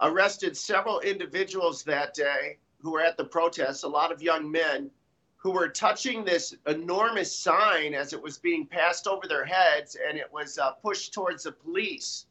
arrested 0.00 0.56
several 0.56 1.00
individuals 1.00 1.84
that 1.84 2.14
day 2.14 2.58
who 2.80 2.92
were 2.92 3.00
at 3.00 3.16
the 3.16 3.24
protests. 3.24 3.82
A 3.82 3.88
lot 3.88 4.12
of 4.12 4.22
young 4.22 4.50
men 4.50 4.90
who 5.36 5.50
were 5.50 5.68
touching 5.68 6.24
this 6.24 6.54
enormous 6.66 7.36
sign 7.36 7.94
as 7.94 8.12
it 8.12 8.22
was 8.22 8.38
being 8.38 8.66
passed 8.66 9.06
over 9.06 9.26
their 9.26 9.44
heads, 9.44 9.96
and 10.08 10.16
it 10.16 10.32
was 10.32 10.58
uh, 10.58 10.70
pushed 10.70 11.12
towards 11.12 11.42
the 11.42 11.52
police. 11.52 12.26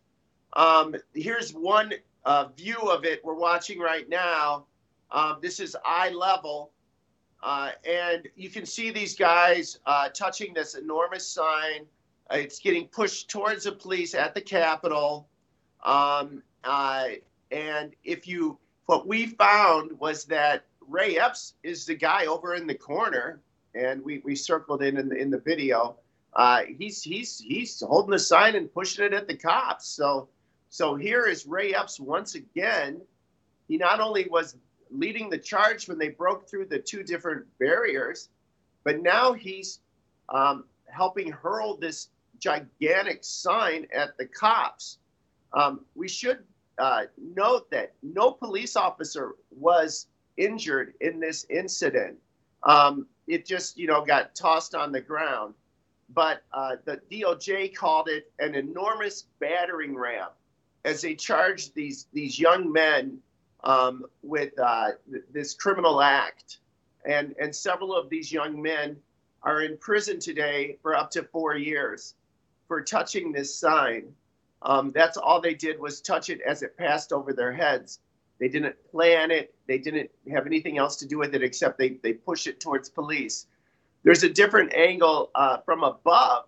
Um, 0.53 0.95
here's 1.13 1.53
one 1.53 1.93
uh, 2.25 2.47
view 2.57 2.77
of 2.77 3.05
it 3.05 3.23
we're 3.23 3.35
watching 3.35 3.79
right 3.79 4.07
now. 4.09 4.65
Um, 5.11 5.37
this 5.41 5.59
is 5.59 5.75
eye 5.83 6.09
level. 6.09 6.71
Uh, 7.43 7.71
and 7.85 8.27
you 8.35 8.49
can 8.49 8.65
see 8.65 8.91
these 8.91 9.15
guys 9.15 9.79
uh, 9.85 10.09
touching 10.09 10.53
this 10.53 10.75
enormous 10.75 11.27
sign. 11.27 11.85
Uh, 12.31 12.37
it's 12.37 12.59
getting 12.59 12.87
pushed 12.87 13.29
towards 13.29 13.63
the 13.63 13.71
police 13.71 14.13
at 14.13 14.35
the 14.35 14.41
Capitol. 14.41 15.27
Um, 15.83 16.43
uh, 16.63 17.07
and 17.51 17.95
if 18.03 18.27
you, 18.27 18.59
what 18.85 19.07
we 19.07 19.25
found 19.25 19.99
was 19.99 20.25
that 20.25 20.65
Ray 20.87 21.17
Epps 21.17 21.55
is 21.63 21.85
the 21.85 21.95
guy 21.95 22.27
over 22.27 22.53
in 22.53 22.67
the 22.67 22.75
corner, 22.75 23.41
and 23.73 24.03
we, 24.03 24.21
we 24.23 24.35
circled 24.35 24.83
in 24.83 24.97
in 24.97 25.09
the, 25.09 25.15
in 25.15 25.31
the 25.31 25.39
video. 25.39 25.95
Uh, 26.33 26.61
he's 26.77 27.01
he's 27.01 27.39
he's 27.39 27.81
holding 27.81 28.11
the 28.11 28.19
sign 28.19 28.55
and 28.55 28.73
pushing 28.73 29.05
it 29.05 29.13
at 29.13 29.27
the 29.27 29.35
cops. 29.35 29.87
So 29.87 30.29
so 30.71 30.95
here 30.95 31.25
is 31.25 31.45
Ray 31.45 31.75
Epps 31.75 31.99
once 31.99 32.35
again. 32.35 33.01
He 33.67 33.75
not 33.75 33.99
only 33.99 34.29
was 34.31 34.55
leading 34.89 35.29
the 35.29 35.37
charge 35.37 35.89
when 35.89 35.97
they 35.97 36.07
broke 36.07 36.49
through 36.49 36.67
the 36.67 36.79
two 36.79 37.03
different 37.03 37.45
barriers, 37.59 38.29
but 38.85 39.01
now 39.01 39.33
he's 39.33 39.81
um, 40.29 40.63
helping 40.87 41.29
hurl 41.29 41.75
this 41.75 42.07
gigantic 42.39 43.19
sign 43.21 43.85
at 43.93 44.17
the 44.17 44.25
cops. 44.25 44.99
Um, 45.51 45.81
we 45.93 46.07
should 46.07 46.39
uh, 46.77 47.03
note 47.17 47.69
that 47.71 47.91
no 48.01 48.31
police 48.31 48.77
officer 48.77 49.35
was 49.51 50.07
injured 50.37 50.93
in 51.01 51.19
this 51.19 51.45
incident. 51.49 52.17
Um, 52.63 53.07
it 53.27 53.45
just, 53.45 53.77
you 53.77 53.87
know, 53.87 54.05
got 54.05 54.35
tossed 54.35 54.73
on 54.73 54.93
the 54.93 55.01
ground. 55.01 55.53
But 56.13 56.43
uh, 56.53 56.77
the 56.85 57.01
DOJ 57.11 57.75
called 57.75 58.07
it 58.07 58.31
an 58.39 58.55
enormous 58.55 59.25
battering 59.41 59.95
ram 59.95 60.29
as 60.85 61.01
they 61.01 61.15
charged 61.15 61.75
these 61.75 62.07
these 62.13 62.39
young 62.39 62.71
men 62.71 63.19
um, 63.63 64.05
with 64.23 64.57
uh, 64.59 64.91
th- 65.09 65.23
this 65.31 65.53
criminal 65.53 66.01
act, 66.01 66.59
and 67.05 67.35
and 67.39 67.55
several 67.55 67.95
of 67.95 68.09
these 68.09 68.31
young 68.31 68.61
men 68.61 68.97
are 69.43 69.61
in 69.61 69.77
prison 69.77 70.19
today 70.19 70.77
for 70.81 70.95
up 70.95 71.11
to 71.11 71.23
four 71.23 71.55
years 71.55 72.15
for 72.67 72.81
touching 72.81 73.31
this 73.31 73.53
sign. 73.53 74.13
Um, 74.61 74.91
that's 74.91 75.17
all 75.17 75.41
they 75.41 75.55
did 75.55 75.79
was 75.79 76.01
touch 76.01 76.29
it 76.29 76.39
as 76.41 76.61
it 76.61 76.77
passed 76.77 77.11
over 77.11 77.33
their 77.33 77.51
heads. 77.51 77.99
They 78.39 78.47
didn't 78.47 78.75
plan 78.91 79.31
it. 79.31 79.53
They 79.67 79.77
didn't 79.77 80.09
have 80.31 80.45
anything 80.45 80.77
else 80.77 80.95
to 80.97 81.07
do 81.07 81.17
with 81.17 81.35
it 81.35 81.43
except 81.43 81.77
they 81.77 81.97
they 82.03 82.13
push 82.13 82.47
it 82.47 82.59
towards 82.59 82.89
police. 82.89 83.47
There's 84.03 84.23
a 84.23 84.29
different 84.29 84.73
angle 84.73 85.29
uh, 85.35 85.57
from 85.59 85.83
above, 85.83 86.45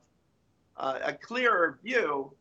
uh, 0.76 1.00
a 1.04 1.14
clearer 1.14 1.78
view 1.84 2.34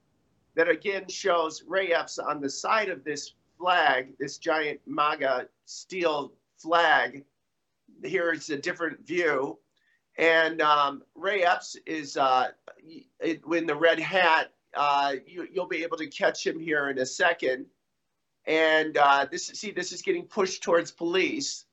that 0.54 0.68
again 0.68 1.08
shows 1.08 1.62
Ray 1.66 1.92
Epps 1.92 2.18
on 2.18 2.40
the 2.40 2.50
side 2.50 2.88
of 2.88 3.04
this 3.04 3.34
flag, 3.58 4.14
this 4.18 4.38
giant 4.38 4.80
MAGA 4.86 5.48
steel 5.64 6.32
flag. 6.58 7.24
Here 8.04 8.32
is 8.32 8.50
a 8.50 8.56
different 8.56 9.06
view. 9.06 9.58
And 10.18 10.60
um, 10.60 11.02
Ray 11.14 11.42
Epps 11.44 11.76
is 11.86 12.16
uh, 12.16 12.48
in 13.20 13.66
the 13.66 13.76
red 13.76 13.98
hat. 13.98 14.52
Uh, 14.74 15.14
you, 15.26 15.48
will 15.54 15.66
be 15.66 15.82
able 15.82 15.96
to 15.98 16.06
catch 16.06 16.46
him 16.46 16.58
here 16.58 16.90
in 16.90 16.98
a 16.98 17.06
second. 17.06 17.66
And 18.46 18.96
uh, 18.96 19.26
this, 19.30 19.46
see, 19.46 19.70
this 19.70 19.92
is 19.92 20.02
getting 20.02 20.24
pushed 20.24 20.62
towards 20.62 20.90
police. 20.90 21.64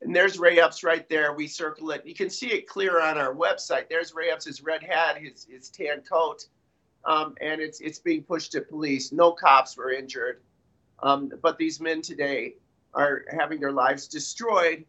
And 0.00 0.14
there's 0.14 0.38
Ray 0.38 0.60
Epps 0.60 0.84
right 0.84 1.08
there. 1.08 1.32
We 1.32 1.46
circle 1.46 1.90
it. 1.90 2.06
You 2.06 2.14
can 2.14 2.30
see 2.30 2.48
it 2.48 2.68
clear 2.68 3.00
on 3.00 3.18
our 3.18 3.34
website. 3.34 3.88
There's 3.88 4.14
Ray 4.14 4.30
Epps' 4.30 4.62
red 4.62 4.82
hat, 4.82 5.18
his, 5.18 5.46
his 5.48 5.68
tan 5.68 6.02
coat 6.02 6.46
um, 7.06 7.34
and 7.40 7.60
it's 7.60 7.80
it's 7.80 7.98
being 7.98 8.22
pushed 8.22 8.52
to 8.52 8.60
police. 8.60 9.12
No 9.12 9.32
cops 9.32 9.76
were 9.76 9.92
injured, 9.92 10.40
um, 11.02 11.30
but 11.42 11.58
these 11.58 11.80
men 11.80 12.02
today 12.02 12.54
are 12.94 13.24
having 13.30 13.60
their 13.60 13.72
lives 13.72 14.08
destroyed. 14.08 14.84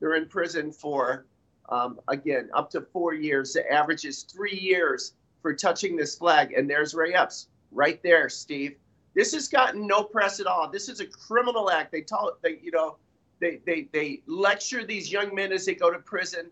They're 0.00 0.14
in 0.16 0.26
prison 0.28 0.72
for 0.72 1.26
um, 1.68 2.00
again 2.08 2.50
up 2.54 2.70
to 2.70 2.80
four 2.80 3.14
years. 3.14 3.52
The 3.52 3.70
average 3.70 4.04
is 4.04 4.22
three 4.24 4.58
years 4.58 5.14
for 5.42 5.52
touching 5.52 5.96
this 5.96 6.14
flag. 6.14 6.52
And 6.52 6.70
there's 6.70 6.94
Ray 6.94 7.12
Epps 7.12 7.48
right 7.72 8.02
there, 8.02 8.28
Steve. 8.28 8.76
This 9.14 9.34
has 9.34 9.48
gotten 9.48 9.86
no 9.86 10.02
press 10.02 10.40
at 10.40 10.46
all. 10.46 10.70
This 10.70 10.88
is 10.88 11.00
a 11.00 11.06
criminal 11.06 11.70
act. 11.70 11.92
They 11.92 12.00
tell 12.00 12.38
they, 12.42 12.58
you 12.62 12.70
know, 12.70 12.96
they 13.40 13.60
they 13.66 13.88
they 13.92 14.22
lecture 14.26 14.86
these 14.86 15.12
young 15.12 15.34
men 15.34 15.52
as 15.52 15.66
they 15.66 15.74
go 15.74 15.90
to 15.90 15.98
prison, 15.98 16.46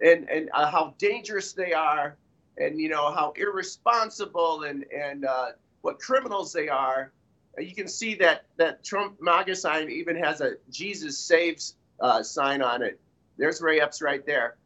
and 0.00 0.28
and 0.30 0.48
uh, 0.52 0.70
how 0.70 0.94
dangerous 0.98 1.52
they 1.54 1.72
are, 1.72 2.16
and 2.58 2.80
you 2.80 2.88
know 2.88 3.12
how 3.12 3.32
irresponsible 3.36 4.64
and 4.64 4.84
and 4.92 5.24
uh, 5.24 5.48
what 5.82 5.98
criminals 5.98 6.52
they 6.52 6.68
are. 6.68 7.12
You 7.58 7.74
can 7.74 7.88
see 7.88 8.14
that 8.16 8.46
that 8.56 8.82
Trump 8.84 9.20
MAGA 9.20 9.56
sign 9.56 9.90
even 9.90 10.16
has 10.16 10.40
a 10.40 10.54
Jesus 10.70 11.18
saves 11.18 11.76
uh, 12.00 12.22
sign 12.22 12.62
on 12.62 12.82
it. 12.82 13.00
There's 13.36 13.60
Ray 13.60 13.80
Epps 13.80 14.02
right 14.02 14.24
there. 14.24 14.56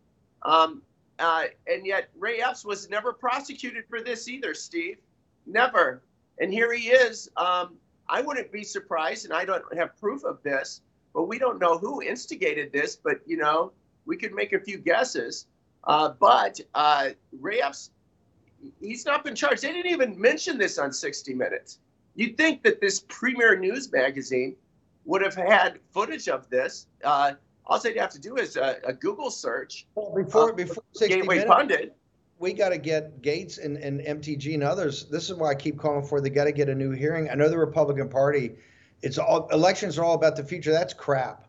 Um, 0.43 0.83
uh, 1.19 1.45
and 1.67 1.85
yet 1.87 2.09
Ray 2.17 2.41
Epps 2.41 2.65
was 2.65 2.89
never 2.89 3.13
prosecuted 3.13 3.85
for 3.89 4.01
this 4.01 4.29
either, 4.29 4.55
Steve. 4.55 4.99
Never. 5.47 6.03
And 6.41 6.53
here 6.53 6.73
he 6.73 6.91
is. 6.91 7.29
Um, 7.37 7.77
I 8.09 8.23
wouldn't 8.23 8.53
be 8.53 8.65
surprised, 8.65 9.25
and 9.25 9.35
I 9.35 9.45
don't 9.45 9.63
have 9.77 9.99
proof 9.99 10.25
of 10.25 10.43
this, 10.43 10.81
but 11.13 11.25
we 11.25 11.39
don't 11.39 11.59
know 11.59 11.77
who 11.77 12.01
instigated 12.03 12.73
this. 12.73 12.97
But 12.97 13.21
you 13.27 13.37
know, 13.37 13.73
we 14.07 14.17
could 14.17 14.33
make 14.33 14.53
a 14.53 14.61
few 14.61 14.79
guesses. 14.79 15.47
Uh, 15.85 16.11
but 16.21 16.61
uh, 16.75 17.11
Ray 17.41 17.61
Epps, 17.61 17.91
he's 18.81 19.07
not 19.07 19.25
been 19.25 19.35
charged. 19.35 19.63
They 19.63 19.73
didn't 19.73 19.91
even 19.91 20.21
mention 20.21 20.59
this 20.59 20.79
on 20.79 20.93
60 20.93 21.35
Minutes. 21.35 21.79
You'd 22.15 22.37
think 22.37 22.63
that 22.65 22.81
this 22.81 23.05
premier 23.09 23.57
news 23.57 23.93
magazine 23.93 24.57
would 25.05 25.23
have 25.23 25.35
had 25.35 25.79
footage 25.93 26.29
of 26.29 26.49
this. 26.51 26.87
Uh, 27.03 27.33
all 27.67 27.79
they'd 27.79 27.97
have 27.97 28.11
to 28.11 28.21
do 28.21 28.37
is 28.37 28.57
a, 28.57 28.79
a 28.85 28.93
Google 28.93 29.31
search. 29.31 29.87
Well, 29.95 30.13
before 30.15 30.53
uh, 30.53 30.55
before 30.55 30.83
60 30.93 31.15
Gateway 31.15 31.37
minutes, 31.37 31.55
Pundit. 31.55 31.97
we 32.39 32.53
got 32.53 32.71
to 32.71 32.79
get 32.79 33.23
Gaetz 33.23 33.63
and, 33.63 33.77
and 33.77 34.01
MTG 34.01 34.55
and 34.55 34.63
others. 34.63 35.05
This 35.05 35.31
is 35.31 35.37
why 35.37 35.51
I 35.51 35.55
keep 35.55 35.79
calling 35.79 36.05
for 36.05 36.21
they 36.21 36.31
got 36.31 36.45
to 36.45 36.53
get 36.53 36.69
a 36.69 36.75
new 36.75 36.91
hearing. 36.91 37.31
I 37.31 37.35
know 37.35 37.49
the 37.49 37.59
Republican 37.59 38.09
Party, 38.09 38.53
it's 39.03 39.19
all 39.19 39.49
elections 39.49 39.99
are 39.99 40.05
all 40.05 40.15
about 40.15 40.37
the 40.37 40.45
future. 40.45 40.73
That's 40.73 40.95
crap. 40.95 41.48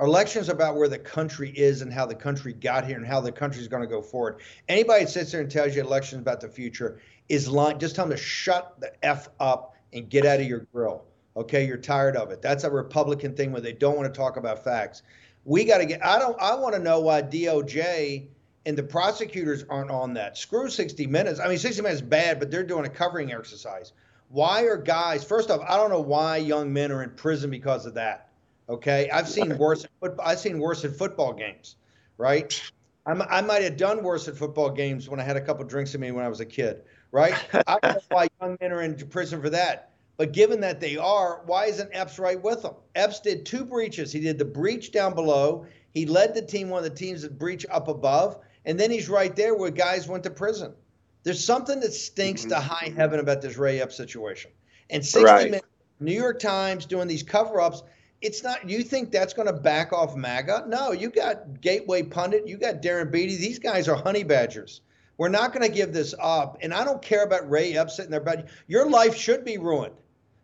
Elections 0.00 0.48
about 0.48 0.76
where 0.76 0.88
the 0.88 0.98
country 0.98 1.50
is 1.50 1.82
and 1.82 1.92
how 1.92 2.06
the 2.06 2.14
country 2.14 2.52
got 2.52 2.86
here 2.86 2.96
and 2.96 3.06
how 3.06 3.20
the 3.20 3.32
country 3.32 3.60
is 3.60 3.68
going 3.68 3.82
to 3.82 3.88
go 3.88 4.00
forward. 4.00 4.40
Anybody 4.68 5.04
that 5.04 5.10
sits 5.10 5.32
there 5.32 5.40
and 5.40 5.50
tells 5.50 5.74
you 5.74 5.82
elections 5.82 6.20
about 6.20 6.40
the 6.40 6.48
future 6.48 7.00
is 7.28 7.48
lying. 7.48 7.78
Just 7.78 7.96
tell 7.96 8.06
them 8.06 8.16
to 8.16 8.22
shut 8.22 8.78
the 8.80 8.92
f 9.04 9.28
up 9.40 9.74
and 9.92 10.08
get 10.08 10.24
out 10.24 10.40
of 10.40 10.46
your 10.46 10.66
grill. 10.72 11.04
Okay, 11.36 11.66
you're 11.66 11.76
tired 11.76 12.16
of 12.16 12.30
it. 12.30 12.42
That's 12.42 12.64
a 12.64 12.70
Republican 12.70 13.34
thing 13.34 13.52
where 13.52 13.60
they 13.60 13.72
don't 13.72 13.96
want 13.96 14.12
to 14.12 14.16
talk 14.16 14.36
about 14.36 14.64
facts. 14.64 15.02
We 15.44 15.64
got 15.64 15.78
to 15.78 15.86
get. 15.86 16.04
I 16.04 16.18
don't. 16.18 16.36
I 16.40 16.54
want 16.54 16.74
to 16.74 16.80
know 16.80 17.00
why 17.00 17.22
DOJ 17.22 18.26
and 18.66 18.76
the 18.76 18.82
prosecutors 18.82 19.64
aren't 19.70 19.90
on 19.90 20.14
that. 20.14 20.36
Screw 20.36 20.68
60 20.68 21.06
Minutes. 21.06 21.40
I 21.40 21.48
mean, 21.48 21.58
60 21.58 21.80
Minutes 21.80 22.02
is 22.02 22.06
bad, 22.06 22.38
but 22.38 22.50
they're 22.50 22.64
doing 22.64 22.84
a 22.84 22.88
covering 22.90 23.32
exercise. 23.32 23.92
Why 24.28 24.62
are 24.64 24.76
guys? 24.76 25.24
First 25.24 25.50
off, 25.50 25.60
I 25.66 25.76
don't 25.76 25.90
know 25.90 26.00
why 26.00 26.36
young 26.36 26.72
men 26.72 26.92
are 26.92 27.02
in 27.02 27.10
prison 27.10 27.50
because 27.50 27.86
of 27.86 27.94
that. 27.94 28.27
Okay, 28.68 29.08
I've 29.10 29.28
seen 29.28 29.56
worse. 29.56 29.86
I've 30.22 30.38
seen 30.38 30.58
worse 30.58 30.84
at 30.84 30.94
football 30.96 31.32
games, 31.32 31.76
right? 32.18 32.60
I'm, 33.06 33.22
i 33.22 33.40
might 33.40 33.62
have 33.62 33.78
done 33.78 34.02
worse 34.02 34.28
at 34.28 34.36
football 34.36 34.70
games 34.70 35.08
when 35.08 35.18
I 35.18 35.22
had 35.22 35.36
a 35.36 35.40
couple 35.40 35.64
drinks 35.64 35.94
in 35.94 36.00
me 36.00 36.10
when 36.10 36.24
I 36.24 36.28
was 36.28 36.40
a 36.40 36.46
kid, 36.46 36.82
right? 37.10 37.34
I 37.66 37.78
don't 37.82 37.94
know 37.94 38.00
why 38.10 38.28
young 38.40 38.58
men 38.60 38.72
are 38.72 38.82
in 38.82 38.94
prison 39.08 39.40
for 39.40 39.48
that. 39.50 39.92
But 40.18 40.32
given 40.32 40.60
that 40.60 40.80
they 40.80 40.96
are, 40.96 41.42
why 41.46 41.66
isn't 41.66 41.90
Epps 41.92 42.18
right 42.18 42.42
with 42.42 42.62
them? 42.62 42.74
Epps 42.96 43.20
did 43.20 43.46
two 43.46 43.64
breaches. 43.64 44.12
He 44.12 44.20
did 44.20 44.36
the 44.36 44.44
breach 44.44 44.90
down 44.90 45.14
below. 45.14 45.64
He 45.94 46.06
led 46.06 46.34
the 46.34 46.42
team, 46.42 46.68
one 46.68 46.84
of 46.84 46.90
the 46.90 46.96
teams 46.96 47.22
that 47.22 47.38
breach 47.38 47.64
up 47.70 47.88
above, 47.88 48.38
and 48.66 48.78
then 48.78 48.90
he's 48.90 49.08
right 49.08 49.34
there 49.34 49.54
where 49.54 49.70
guys 49.70 50.08
went 50.08 50.24
to 50.24 50.30
prison. 50.30 50.74
There's 51.22 51.42
something 51.42 51.80
that 51.80 51.92
stinks 51.92 52.42
mm-hmm. 52.42 52.50
to 52.50 52.60
high 52.60 52.92
heaven 52.94 53.20
about 53.20 53.40
this 53.40 53.56
Ray 53.56 53.80
Epps 53.80 53.96
situation. 53.96 54.50
And 54.90 55.04
60 55.04 55.24
Right. 55.24 55.50
minutes, 55.50 55.66
New 56.00 56.12
York 56.12 56.40
Times 56.40 56.84
doing 56.84 57.08
these 57.08 57.22
cover-ups. 57.22 57.82
It's 58.20 58.42
not. 58.42 58.68
You 58.68 58.82
think 58.82 59.12
that's 59.12 59.32
going 59.32 59.46
to 59.46 59.52
back 59.52 59.92
off 59.92 60.16
MAGA? 60.16 60.64
No. 60.66 60.92
You 60.92 61.10
got 61.10 61.60
Gateway 61.60 62.02
Pundit. 62.02 62.48
You 62.48 62.56
got 62.56 62.82
Darren 62.82 63.10
Beattie. 63.10 63.36
These 63.36 63.58
guys 63.58 63.88
are 63.88 63.96
honey 63.96 64.24
badgers. 64.24 64.80
We're 65.18 65.28
not 65.28 65.52
going 65.52 65.68
to 65.68 65.74
give 65.74 65.92
this 65.92 66.14
up. 66.20 66.58
And 66.62 66.72
I 66.72 66.84
don't 66.84 67.02
care 67.02 67.24
about 67.24 67.50
Ray 67.50 67.76
Epps 67.76 67.96
sitting 67.96 68.10
there, 68.10 68.20
but 68.20 68.48
your 68.66 68.88
life 68.88 69.16
should 69.16 69.44
be 69.44 69.58
ruined 69.58 69.94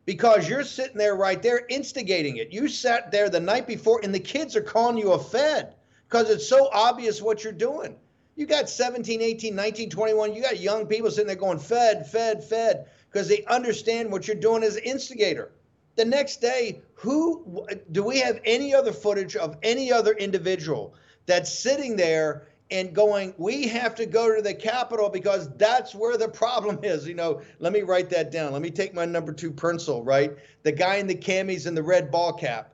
because 0.04 0.48
you're 0.48 0.64
sitting 0.64 0.98
there 0.98 1.14
right 1.14 1.40
there 1.42 1.62
instigating 1.68 2.36
it. 2.36 2.52
You 2.52 2.68
sat 2.68 3.10
there 3.10 3.30
the 3.30 3.40
night 3.40 3.66
before, 3.66 4.00
and 4.02 4.14
the 4.14 4.20
kids 4.20 4.56
are 4.56 4.62
calling 4.62 4.98
you 4.98 5.12
a 5.12 5.18
Fed 5.18 5.74
because 6.08 6.28
it's 6.30 6.48
so 6.48 6.68
obvious 6.72 7.22
what 7.22 7.42
you're 7.42 7.52
doing. 7.52 7.96
You 8.36 8.46
got 8.46 8.68
17, 8.68 9.22
18, 9.22 9.54
19, 9.54 9.90
21. 9.90 10.34
You 10.34 10.42
got 10.42 10.58
young 10.58 10.86
people 10.86 11.10
sitting 11.10 11.28
there 11.28 11.36
going, 11.36 11.60
Fed, 11.60 12.10
Fed, 12.10 12.42
Fed, 12.42 12.86
because 13.10 13.28
they 13.28 13.44
understand 13.44 14.10
what 14.10 14.26
you're 14.26 14.36
doing 14.36 14.64
as 14.64 14.76
instigator. 14.76 15.52
The 15.96 16.04
next 16.04 16.40
day, 16.40 16.82
who 16.94 17.66
do 17.92 18.02
we 18.02 18.18
have 18.18 18.40
any 18.44 18.74
other 18.74 18.92
footage 18.92 19.36
of 19.36 19.56
any 19.62 19.92
other 19.92 20.12
individual 20.12 20.94
that's 21.26 21.56
sitting 21.56 21.96
there 21.96 22.48
and 22.70 22.94
going, 22.94 23.34
we 23.36 23.68
have 23.68 23.94
to 23.94 24.06
go 24.06 24.34
to 24.34 24.42
the 24.42 24.54
Capitol 24.54 25.08
because 25.08 25.54
that's 25.56 25.94
where 25.94 26.16
the 26.16 26.28
problem 26.28 26.80
is. 26.82 27.06
You 27.06 27.14
know, 27.14 27.42
let 27.60 27.72
me 27.72 27.82
write 27.82 28.10
that 28.10 28.30
down. 28.30 28.52
Let 28.52 28.62
me 28.62 28.70
take 28.70 28.94
my 28.94 29.04
number 29.04 29.32
two 29.32 29.52
pencil, 29.52 30.02
right? 30.02 30.32
The 30.62 30.72
guy 30.72 30.96
in 30.96 31.06
the 31.06 31.14
camis 31.14 31.66
and 31.66 31.76
the 31.76 31.82
red 31.82 32.10
ball 32.10 32.32
cap. 32.32 32.72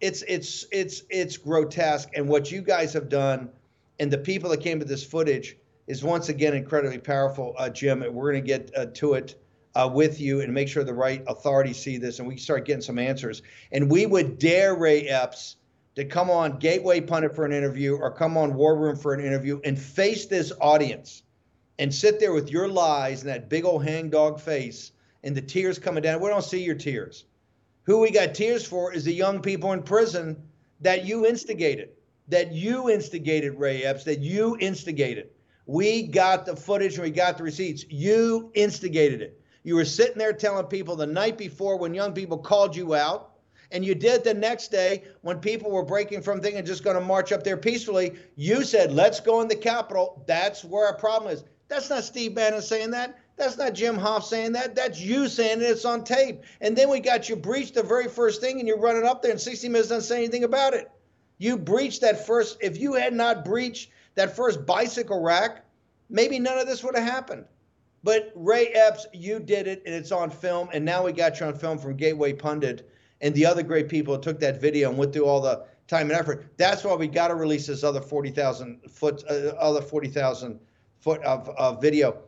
It's 0.00 0.22
it's 0.22 0.64
it's 0.72 1.02
it's 1.10 1.36
grotesque. 1.36 2.10
And 2.14 2.28
what 2.28 2.50
you 2.50 2.62
guys 2.62 2.92
have 2.92 3.08
done 3.08 3.50
and 4.00 4.10
the 4.10 4.18
people 4.18 4.50
that 4.50 4.60
came 4.60 4.78
to 4.78 4.84
this 4.84 5.04
footage 5.04 5.56
is 5.86 6.02
once 6.02 6.28
again 6.28 6.54
incredibly 6.54 6.98
powerful, 6.98 7.54
uh, 7.58 7.68
Jim. 7.68 8.02
And 8.02 8.14
we're 8.14 8.32
going 8.32 8.44
to 8.44 8.46
get 8.46 8.70
uh, 8.76 8.86
to 8.94 9.14
it 9.14 9.40
uh, 9.78 9.88
with 9.88 10.20
you 10.20 10.40
and 10.40 10.52
make 10.52 10.68
sure 10.68 10.82
the 10.82 10.92
right 10.92 11.22
authorities 11.28 11.78
see 11.78 11.98
this 11.98 12.18
and 12.18 12.26
we 12.26 12.36
start 12.36 12.66
getting 12.66 12.82
some 12.82 12.98
answers. 12.98 13.42
And 13.70 13.88
we 13.90 14.06
would 14.06 14.38
dare 14.38 14.74
Ray 14.74 15.02
Epps 15.02 15.56
to 15.94 16.04
come 16.04 16.30
on 16.30 16.58
Gateway 16.58 17.00
Pundit 17.00 17.34
for 17.34 17.44
an 17.44 17.52
interview 17.52 17.96
or 17.96 18.10
come 18.10 18.36
on 18.36 18.54
War 18.54 18.76
Room 18.76 18.96
for 18.96 19.14
an 19.14 19.24
interview 19.24 19.60
and 19.64 19.78
face 19.78 20.26
this 20.26 20.52
audience 20.60 21.22
and 21.78 21.94
sit 21.94 22.18
there 22.18 22.32
with 22.32 22.50
your 22.50 22.66
lies 22.66 23.22
and 23.22 23.30
that 23.30 23.48
big 23.48 23.64
old 23.64 23.84
hangdog 23.84 24.40
face 24.40 24.90
and 25.22 25.36
the 25.36 25.40
tears 25.40 25.78
coming 25.78 26.02
down. 26.02 26.20
We 26.20 26.28
don't 26.28 26.42
see 26.42 26.62
your 26.62 26.74
tears. 26.74 27.24
Who 27.84 28.00
we 28.00 28.10
got 28.10 28.34
tears 28.34 28.66
for 28.66 28.92
is 28.92 29.04
the 29.04 29.14
young 29.14 29.40
people 29.40 29.72
in 29.72 29.82
prison 29.82 30.36
that 30.80 31.06
you 31.06 31.24
instigated, 31.24 31.90
that 32.28 32.52
you 32.52 32.90
instigated, 32.90 33.54
Ray 33.54 33.84
Epps, 33.84 34.04
that 34.04 34.18
you 34.18 34.56
instigated. 34.58 35.30
We 35.66 36.02
got 36.02 36.46
the 36.46 36.56
footage 36.56 36.94
and 36.94 37.04
we 37.04 37.10
got 37.10 37.38
the 37.38 37.44
receipts. 37.44 37.84
You 37.88 38.50
instigated 38.54 39.22
it. 39.22 39.37
You 39.62 39.76
were 39.76 39.84
sitting 39.84 40.18
there 40.18 40.32
telling 40.32 40.66
people 40.66 40.96
the 40.96 41.06
night 41.06 41.36
before 41.36 41.76
when 41.76 41.94
young 41.94 42.12
people 42.12 42.38
called 42.38 42.74
you 42.76 42.94
out, 42.94 43.32
and 43.70 43.84
you 43.84 43.94
did 43.94 44.24
the 44.24 44.34
next 44.34 44.68
day 44.68 45.04
when 45.20 45.40
people 45.40 45.70
were 45.70 45.84
breaking 45.84 46.22
from 46.22 46.40
thing 46.40 46.56
and 46.56 46.66
just 46.66 46.84
going 46.84 46.96
to 46.96 47.04
march 47.04 47.32
up 47.32 47.44
there 47.44 47.56
peacefully. 47.56 48.16
You 48.36 48.64
said, 48.64 48.92
let's 48.92 49.20
go 49.20 49.40
in 49.42 49.48
the 49.48 49.56
Capitol. 49.56 50.24
That's 50.26 50.64
where 50.64 50.86
our 50.86 50.96
problem 50.96 51.32
is. 51.32 51.44
That's 51.68 51.90
not 51.90 52.04
Steve 52.04 52.34
Bannon 52.34 52.62
saying 52.62 52.92
that. 52.92 53.18
That's 53.36 53.58
not 53.58 53.74
Jim 53.74 53.96
Hoft 53.96 54.24
saying 54.24 54.52
that. 54.52 54.74
That's 54.74 55.00
you 55.00 55.28
saying 55.28 55.60
it. 55.60 55.64
It's 55.64 55.84
on 55.84 56.02
tape. 56.02 56.42
And 56.60 56.76
then 56.76 56.88
we 56.88 56.98
got 56.98 57.28
you 57.28 57.36
breached 57.36 57.74
the 57.74 57.82
very 57.82 58.08
first 58.08 58.40
thing, 58.40 58.58
and 58.58 58.66
you're 58.66 58.80
running 58.80 59.04
up 59.04 59.22
there, 59.22 59.30
and 59.30 59.40
60 59.40 59.68
Minutes 59.68 59.90
doesn't 59.90 60.08
say 60.08 60.16
anything 60.16 60.44
about 60.44 60.74
it. 60.74 60.90
You 61.36 61.56
breached 61.56 62.00
that 62.00 62.26
first. 62.26 62.56
If 62.60 62.78
you 62.78 62.94
had 62.94 63.12
not 63.12 63.44
breached 63.44 63.90
that 64.16 64.34
first 64.34 64.66
bicycle 64.66 65.22
rack, 65.22 65.64
maybe 66.10 66.38
none 66.40 66.58
of 66.58 66.66
this 66.66 66.82
would 66.82 66.96
have 66.96 67.04
happened. 67.04 67.44
But 68.04 68.32
Ray 68.34 68.68
Epps, 68.68 69.06
you 69.12 69.40
did 69.40 69.66
it, 69.66 69.82
and 69.84 69.94
it's 69.94 70.12
on 70.12 70.30
film. 70.30 70.68
And 70.72 70.84
now 70.84 71.04
we 71.04 71.12
got 71.12 71.40
you 71.40 71.46
on 71.46 71.54
film 71.54 71.78
from 71.78 71.96
Gateway 71.96 72.32
Pundit 72.32 72.88
and 73.20 73.34
the 73.34 73.46
other 73.46 73.62
great 73.62 73.88
people 73.88 74.14
who 74.14 74.22
took 74.22 74.38
that 74.40 74.60
video 74.60 74.88
and 74.88 74.98
went 74.98 75.12
through 75.12 75.26
all 75.26 75.40
the 75.40 75.64
time 75.88 76.10
and 76.10 76.18
effort. 76.18 76.46
That's 76.56 76.84
why 76.84 76.94
we 76.94 77.08
got 77.08 77.28
to 77.28 77.34
release 77.34 77.66
this 77.66 77.82
other 77.82 78.00
40,000 78.00 78.80
foot, 78.90 79.24
uh, 79.28 79.54
other 79.58 79.82
40,000 79.82 80.60
foot 81.00 81.22
of, 81.22 81.48
of 81.50 81.80
video. 81.80 82.18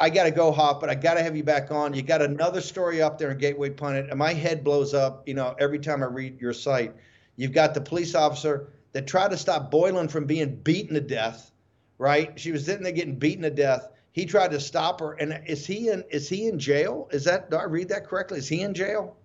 I 0.00 0.10
got 0.10 0.24
to 0.24 0.30
go, 0.30 0.52
Hoft, 0.52 0.80
but 0.80 0.88
I 0.88 0.94
got 0.94 1.14
to 1.14 1.22
have 1.22 1.36
you 1.36 1.42
back 1.42 1.72
on. 1.72 1.92
You 1.92 2.02
got 2.02 2.22
another 2.22 2.60
story 2.60 3.02
up 3.02 3.18
there 3.18 3.32
in 3.32 3.38
Gateway 3.38 3.70
Pundit, 3.70 4.10
and 4.10 4.18
my 4.18 4.32
head 4.32 4.62
blows 4.62 4.94
up, 4.94 5.26
you 5.26 5.34
know, 5.34 5.56
every 5.58 5.80
time 5.80 6.02
I 6.02 6.06
read 6.06 6.40
your 6.40 6.52
site. 6.52 6.94
You've 7.36 7.52
got 7.52 7.74
the 7.74 7.80
police 7.80 8.14
officer 8.14 8.68
that 8.92 9.06
tried 9.06 9.32
to 9.32 9.36
stop 9.36 9.70
Boyland 9.70 10.12
from 10.12 10.24
being 10.24 10.54
beaten 10.56 10.94
to 10.94 11.00
death, 11.00 11.50
right? 11.98 12.38
She 12.38 12.52
was 12.52 12.64
sitting 12.64 12.84
there 12.84 12.92
getting 12.92 13.16
beaten 13.16 13.42
to 13.42 13.50
death. 13.50 13.88
He 14.18 14.26
tried 14.26 14.50
to 14.50 14.58
stop 14.58 14.98
her, 14.98 15.12
and 15.12 15.40
is 15.46 15.64
he 15.64 15.90
in? 15.90 16.02
Is 16.10 16.28
he 16.28 16.48
in 16.48 16.58
jail? 16.58 17.08
Is 17.12 17.22
that? 17.22 17.52
Do 17.52 17.56
I 17.56 17.62
read 17.62 17.88
that 17.90 18.04
correctly? 18.04 18.38
Is 18.38 18.48
he 18.48 18.62
in 18.62 18.74
jail? 18.74 19.16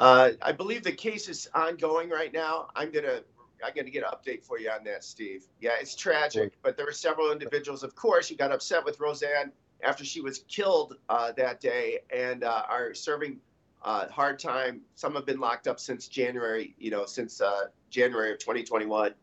Uh, 0.00 0.30
I 0.42 0.50
believe 0.50 0.82
the 0.82 0.90
case 0.90 1.28
is 1.28 1.48
ongoing 1.54 2.10
right 2.10 2.32
now. 2.32 2.66
I'm 2.74 2.90
gonna 2.90 3.20
I'm 3.64 3.72
gonna 3.72 3.88
get 3.88 4.02
an 4.02 4.10
update 4.10 4.42
for 4.42 4.58
you 4.58 4.68
on 4.68 4.82
that, 4.82 5.04
Steve. 5.04 5.44
Yeah, 5.60 5.74
it's 5.80 5.94
tragic, 5.94 6.54
but 6.64 6.76
there 6.76 6.86
were 6.86 6.90
several 6.90 7.30
individuals, 7.30 7.84
of 7.84 7.94
course, 7.94 8.28
who 8.28 8.34
got 8.34 8.50
upset 8.50 8.84
with 8.84 8.98
Rosanne 8.98 9.52
after 9.84 10.04
she 10.04 10.20
was 10.20 10.40
killed 10.48 10.96
uh, 11.08 11.30
that 11.36 11.60
day 11.60 12.00
and 12.12 12.42
uh, 12.42 12.64
are 12.68 12.94
serving 12.94 13.38
uh, 13.84 14.08
hard 14.08 14.40
time. 14.40 14.80
Some 14.96 15.14
have 15.14 15.24
been 15.26 15.38
locked 15.38 15.68
up 15.68 15.78
since 15.78 16.08
January, 16.08 16.74
you 16.80 16.90
know, 16.90 17.06
since 17.06 17.40
uh, 17.40 17.66
January 17.90 18.32
of 18.32 18.40
2021 18.40 19.14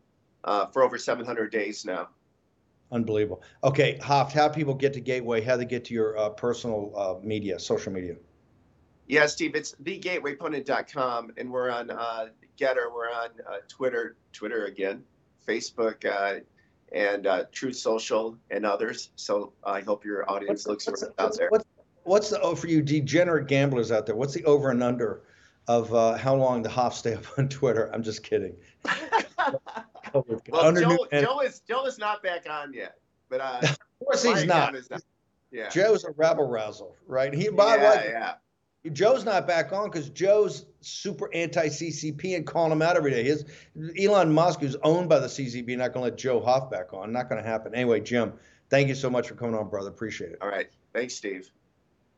uh, 0.45 0.67
for 0.67 0.81
over 0.81 0.97
700 0.97 1.51
days 1.51 1.83
now. 1.83 2.07
Unbelievable. 2.93 3.41
Okay, 3.63 3.97
Hoft, 4.01 4.33
how 4.33 4.47
people 4.47 4.75
get 4.75 4.93
to 4.93 5.01
Gateway? 5.01 5.41
How 5.41 5.57
they 5.57 5.65
get 5.65 5.83
to 5.85 5.95
your 5.95 6.15
uh, 6.15 6.29
personal 6.29 6.93
uh, 6.95 7.15
media, 7.25 7.57
social 7.57 7.91
media? 7.91 8.15
Yeah, 9.07 9.25
Steve, 9.25 9.55
it's 9.55 9.75
thegatewaypundit.com, 9.83 11.33
and 11.37 11.51
we're 11.51 11.71
on 11.71 11.89
uh, 11.89 12.27
Gettr, 12.57 12.93
we're 12.93 13.11
on 13.11 13.29
uh, 13.49 13.57
Twitter, 13.67 14.15
Twitter 14.31 14.65
again, 14.65 15.03
Facebook, 15.45 16.05
uh, 16.05 16.41
and 16.95 17.25
uh, 17.25 17.45
Truth 17.51 17.77
Social, 17.77 18.37
and 18.51 18.63
others. 18.63 19.09
So 19.15 19.53
I 19.63 19.81
hope 19.81 20.05
your 20.05 20.29
audience 20.29 20.67
what's, 20.67 20.87
looks 20.87 21.01
what's, 21.01 21.03
out 21.17 21.35
there. 21.35 21.49
What's, 21.49 21.65
what's 22.03 22.29
the 22.29 22.39
oh 22.41 22.53
for 22.53 22.67
you 22.67 22.83
degenerate 22.83 23.47
gamblers 23.47 23.91
out 23.91 24.05
there? 24.05 24.15
What's 24.15 24.35
the 24.35 24.45
over 24.45 24.69
and 24.69 24.83
under 24.83 25.23
of 25.67 25.91
uh, 25.95 26.15
how 26.15 26.35
long 26.35 26.61
the 26.61 26.69
Hoft 26.69 26.93
stay 26.93 27.15
up 27.15 27.25
on 27.39 27.49
Twitter? 27.49 27.89
I'm 27.91 28.03
just 28.03 28.21
kidding. 28.21 28.55
well, 30.13 30.71
Joe, 30.73 31.07
Joe, 31.11 31.39
is 31.41 31.59
Joe 31.67 31.85
is 31.85 31.97
not 31.97 32.23
back 32.23 32.45
on 32.49 32.73
yet, 32.73 32.97
but 33.29 33.41
uh, 33.41 33.59
of 33.63 33.79
course 33.99 34.23
he's 34.23 34.45
not. 34.45 34.73
not. 34.73 35.01
Yeah. 35.51 35.69
Joe's 35.69 36.03
a 36.03 36.11
rebel 36.11 36.47
rouser, 36.47 36.85
right? 37.07 37.33
He 37.33 37.49
by 37.49 37.75
yeah, 37.75 37.83
what? 37.83 38.05
Yeah. 38.05 38.33
Joe's 38.91 39.23
not 39.23 39.47
back 39.47 39.71
on 39.71 39.89
because 39.89 40.09
Joe's 40.09 40.65
super 40.81 41.33
anti 41.33 41.67
CCP 41.67 42.35
and 42.35 42.45
calling 42.45 42.71
him 42.71 42.81
out 42.81 42.97
every 42.97 43.11
day. 43.11 43.23
His 43.23 43.45
Elon 43.97 44.33
Musk, 44.33 44.59
who's 44.59 44.75
owned 44.83 45.07
by 45.07 45.19
the 45.19 45.27
CCP, 45.27 45.77
not 45.77 45.93
going 45.93 46.05
to 46.05 46.11
let 46.11 46.17
Joe 46.17 46.41
Hoft 46.41 46.69
back 46.69 46.93
on. 46.93 47.13
Not 47.13 47.29
going 47.29 47.41
to 47.41 47.47
happen. 47.47 47.73
Anyway, 47.73 48.01
Jim, 48.01 48.33
thank 48.69 48.89
you 48.89 48.95
so 48.95 49.09
much 49.09 49.29
for 49.29 49.35
coming 49.35 49.55
on, 49.55 49.69
brother. 49.69 49.89
Appreciate 49.89 50.31
it. 50.31 50.39
All 50.41 50.49
right. 50.49 50.67
Thanks, 50.91 51.13
Steve. 51.13 51.49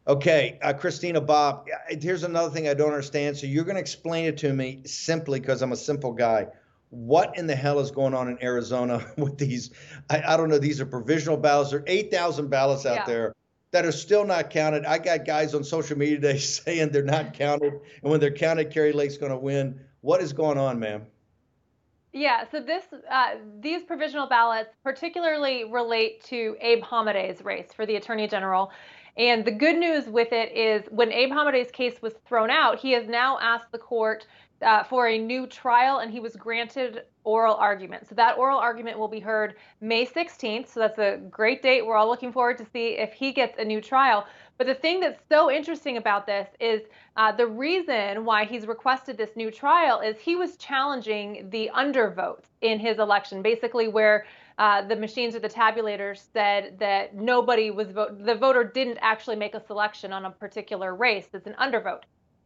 Okay, 0.08 0.60
uh, 0.62 0.74
Christina 0.74 1.20
Bobb, 1.20 1.68
Here's 1.90 2.24
another 2.24 2.52
thing 2.52 2.68
I 2.68 2.76
don't 2.76 2.90
understand. 2.90 3.38
So 3.38 3.48
you're 3.48 3.64
going 3.64 3.76
to 3.76 3.82
explain 3.82 4.26
it 4.26 4.38
to 4.40 4.54
me 4.54 4.82
simply 4.86 5.40
because 5.40 5.64
I'm 5.64 5.72
a 5.72 5.78
simple 5.78 6.14
guy. 6.14 6.48
What 6.96 7.38
in 7.38 7.46
the 7.46 7.56
hell 7.56 7.80
is 7.80 7.92
going 7.92 8.14
on 8.14 8.30
in 8.30 8.42
Arizona 8.42 9.06
with 9.18 9.38
these? 9.38 9.72
I, 10.10 10.24
I 10.26 10.38
don't 10.38 10.50
know. 10.50 10.58
These 10.58 10.80
are 10.80 10.86
provisional 10.86 11.38
ballots. 11.38 11.72
There 11.72 11.80
are 11.80 11.86
8,000 11.88 12.50
ballots 12.50 12.86
out 12.86 12.96
yeah. 12.96 13.06
there 13.06 13.34
that 13.72 13.86
are 13.86 13.92
still 13.92 14.26
not 14.26 14.50
counted. 14.50 14.86
I 14.86 14.98
got 14.98 15.26
guys 15.26 15.54
on 15.54 15.64
social 15.64 15.98
media 15.98 16.16
today 16.16 16.38
saying 16.40 16.92
they're 16.92 17.04
not 17.04 17.34
counted, 17.34 17.74
and 18.02 18.12
when 18.12 18.20
they're 18.20 18.32
counted, 18.32 18.72
Kari 18.72 18.94
Lake's 18.94 19.18
going 19.18 19.32
to 19.32 19.38
win. 19.38 19.80
What 20.02 20.22
is 20.22 20.32
going 20.34 20.58
on, 20.58 20.80
ma'am? 20.80 21.06
Yeah, 22.14 22.46
so 22.50 22.62
this 22.62 22.86
uh, 23.12 23.32
these 23.60 23.84
provisional 23.84 24.28
ballots 24.28 24.70
particularly 24.84 25.66
relate 25.66 26.24
to 26.26 26.56
Abe 26.62 26.82
Hamadeh's 26.82 27.44
race 27.44 27.74
for 27.76 27.86
the 27.86 27.98
Attorney 27.98 28.26
General. 28.26 28.72
And 29.18 29.44
the 29.44 29.52
good 29.52 29.78
news 29.78 30.08
with 30.08 30.32
it 30.32 30.52
is 30.56 30.84
when 30.92 31.12
Abe 31.12 31.32
Hamadeh's 31.32 31.72
case 31.72 32.02
was 32.02 32.14
thrown 32.26 32.50
out, 32.50 32.80
he 32.80 32.92
has 32.92 33.08
now 33.08 33.38
asked 33.42 33.72
the 33.72 33.78
court 33.78 34.28
uh, 34.62 34.84
for 34.84 35.08
a 35.08 35.18
new 35.18 35.48
trial 35.48 36.00
and 36.00 36.12
he 36.12 36.20
was 36.20 36.36
granted 36.36 37.04
oral 37.24 37.56
argument. 37.56 38.08
So 38.08 38.16
that 38.16 38.38
oral 38.38 38.60
argument 38.60 38.98
will 38.98 39.08
be 39.08 39.20
heard 39.20 39.56
May 39.82 40.06
16th. 40.06 40.68
So 40.70 40.80
that's 40.80 41.00
a 41.00 41.18
great 41.30 41.62
date. 41.62 41.86
We're 41.86 41.96
all 41.96 42.08
looking 42.08 42.32
forward 42.32 42.58
to 42.60 42.66
see 42.72 42.98
if 42.98 43.14
he 43.14 43.32
gets 43.32 43.58
a 43.58 43.66
new 43.66 43.82
trial. 43.82 44.26
But 44.58 44.68
the 44.68 44.76
thing 44.76 45.02
that's 45.02 45.22
so 45.28 45.52
interesting 45.52 45.98
about 45.98 46.26
this 46.26 46.48
is 46.60 46.82
uh, 47.18 47.32
the 47.32 47.48
reason 47.48 48.24
why 48.24 48.46
he's 48.46 48.66
requested 48.68 49.18
this 49.18 49.36
new 49.36 49.52
trial 49.52 50.00
is 50.00 50.18
he 50.18 50.36
was 50.36 50.56
challenging 50.56 51.50
the 51.50 51.70
undervotes 51.76 52.46
in 52.62 52.80
his 52.80 53.00
election, 53.00 53.42
basically 53.42 53.90
where 53.90 54.26
uh, 54.58 54.82
the 54.88 54.96
machines 54.96 55.36
or 55.36 55.40
the 55.40 55.50
tabulators 55.50 56.24
said 56.32 56.80
that 56.80 57.14
nobody 57.14 57.72
was 57.72 57.90
the 57.90 58.38
voter 58.40 58.64
didn't 58.64 58.98
actually 59.02 59.36
make 59.36 59.54
a 59.54 59.66
selection 59.66 60.14
on 60.14 60.24
a 60.24 60.32
particular 60.32 60.96
race. 60.96 61.28
It's 61.34 61.48
an 61.48 61.56
undervote. 61.60 62.04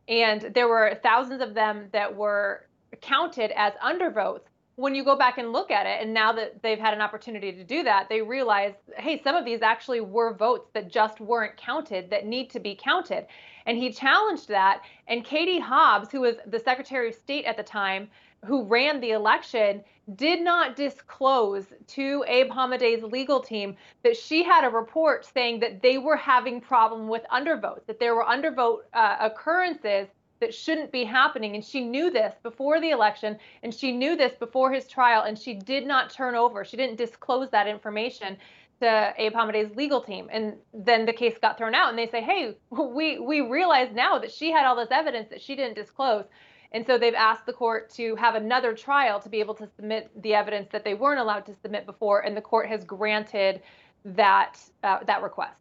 And 0.10 0.51
there 0.55 0.68
were 0.68 0.99
thousands 1.03 1.41
of 1.41 1.53
them 1.53 1.88
that 1.93 2.14
were 2.14 2.66
counted 3.01 3.51
as 3.55 3.74
undervotes. 3.76 4.41
When 4.76 4.95
you 4.95 5.03
go 5.03 5.16
back 5.16 5.38
and 5.38 5.51
look 5.51 5.72
at 5.72 5.86
it, 5.86 6.01
and 6.01 6.14
now 6.14 6.32
that 6.34 6.64
they've 6.64 6.80
had 6.80 6.93
an 6.93 7.01
opportunity 7.01 7.51
to 7.51 7.64
do 7.64 7.84
that, 7.84 8.07
they 8.10 8.22
realize, 8.22 8.74
hey, 8.97 9.22
some 9.22 9.36
of 9.36 9.45
these 9.45 9.62
actually 9.62 9.99
were 9.99 10.34
votes 10.34 10.70
that 10.74 10.89
just 10.89 11.20
weren't 11.20 11.57
counted 11.57 12.10
that 12.10 12.26
need 12.26 12.49
to 12.51 12.60
be 12.60 12.76
counted. 12.82 13.28
And 13.66 13.78
he 13.78 13.91
challenged 13.91 14.47
that. 14.47 14.82
And 15.07 15.24
Katie 15.24 15.60
Hobbs, 15.60 16.10
who 16.12 16.22
was 16.22 16.38
the 16.47 16.60
Secretary 16.60 17.10
of 17.10 17.16
State 17.16 17.45
at 17.45 17.57
the 17.57 17.64
time, 17.64 18.10
who 18.46 18.64
ran 18.64 19.00
the 19.02 19.12
election, 19.12 19.84
did 20.16 20.42
not 20.42 20.76
disclose 20.76 21.66
to 21.88 22.24
Abe 22.28 22.50
Hamadeh's 22.50 23.04
legal 23.04 23.40
team 23.40 23.76
that 24.04 24.18
she 24.18 24.44
had 24.44 24.64
a 24.64 24.70
report 24.70 25.26
saying 25.26 25.60
that 25.60 25.82
they 25.82 25.98
were 25.98 26.16
having 26.16 26.60
problem 26.60 27.08
with 27.08 27.24
undervotes, 27.32 27.86
that 27.86 28.00
there 28.00 28.16
were 28.16 28.24
undervote 28.24 28.80
uh, 28.94 29.18
occurrences 29.20 30.08
that 30.40 30.54
shouldn't 30.54 30.92
be 30.92 31.04
happening. 31.04 31.56
And 31.56 31.64
she 31.64 31.82
knew 31.82 32.10
this 32.10 32.34
before 32.42 32.80
the 32.80 32.92
election, 32.92 33.38
and 33.62 33.74
she 33.74 33.92
knew 33.92 34.16
this 34.16 34.34
before 34.40 34.72
his 34.72 34.88
trial, 34.88 35.24
and 35.24 35.38
she 35.38 35.54
did 35.54 35.86
not 35.86 36.10
turn 36.10 36.34
over. 36.34 36.64
She 36.64 36.78
didn't 36.78 36.96
disclose 36.96 37.50
that 37.52 37.68
information 37.68 38.38
to 38.80 39.14
Abe 39.18 39.34
Hamadeh's 39.34 39.76
legal 39.76 40.02
team. 40.02 40.30
And 40.32 40.56
then 40.74 41.06
the 41.06 41.14
case 41.14 41.36
got 41.42 41.58
thrown 41.58 41.76
out, 41.76 41.90
and 41.90 42.00
they 42.00 42.08
say, 42.08 42.22
hey, 42.22 42.56
we, 42.72 43.20
we 43.20 43.42
realize 43.42 43.90
now 43.94 44.18
that 44.18 44.32
she 44.32 44.52
had 44.52 44.66
all 44.66 44.78
this 44.78 44.92
evidence 44.92 45.30
that 45.30 45.42
she 45.42 45.56
didn't 45.56 45.76
disclose. 45.76 46.24
And 46.72 46.86
so 46.86 46.97
they've 46.97 47.15
asked 47.15 47.45
the 47.45 47.53
court 47.53 47.89
to 47.91 48.15
have 48.15 48.36
another 48.36 48.74
trial 48.76 49.20
to 49.22 49.30
be 49.30 49.39
able 49.39 49.55
to 49.55 49.67
submit 49.76 50.11
the 50.22 50.36
evidence 50.36 50.70
that 50.72 50.84
they 50.84 50.93
weren't 50.93 51.20
allowed 51.20 51.45
to 51.47 51.55
submit 51.61 51.86
before, 51.86 52.22
and 52.22 52.38
the 52.38 52.41
court 52.41 52.67
has 52.67 52.84
granted 52.84 53.61
that 54.05 54.57
uh, 54.84 55.03
that 55.05 55.24
request. 55.24 55.59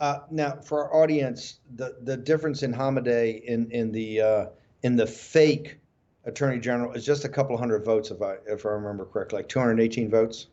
Uh, 0.00 0.20
now, 0.30 0.56
for 0.56 0.84
our 0.84 1.02
audience, 1.02 1.60
the 1.74 1.96
the 2.02 2.16
difference 2.16 2.62
in 2.62 2.72
Hamadeh 2.72 3.42
in 3.44 3.70
in 3.70 3.90
the 3.90 4.20
uh, 4.20 4.46
in 4.82 4.96
the 4.96 5.06
fake 5.06 5.78
attorney 6.24 6.60
general 6.60 6.92
is 6.92 7.04
just 7.04 7.24
a 7.24 7.28
couple 7.28 7.56
hundred 7.56 7.84
votes, 7.84 8.10
if 8.10 8.22
I 8.22 8.36
if 8.46 8.64
I 8.64 8.70
remember 8.70 9.04
correctly, 9.04 9.38
like 9.38 9.48
218 9.48 10.08
votes. 10.08 10.46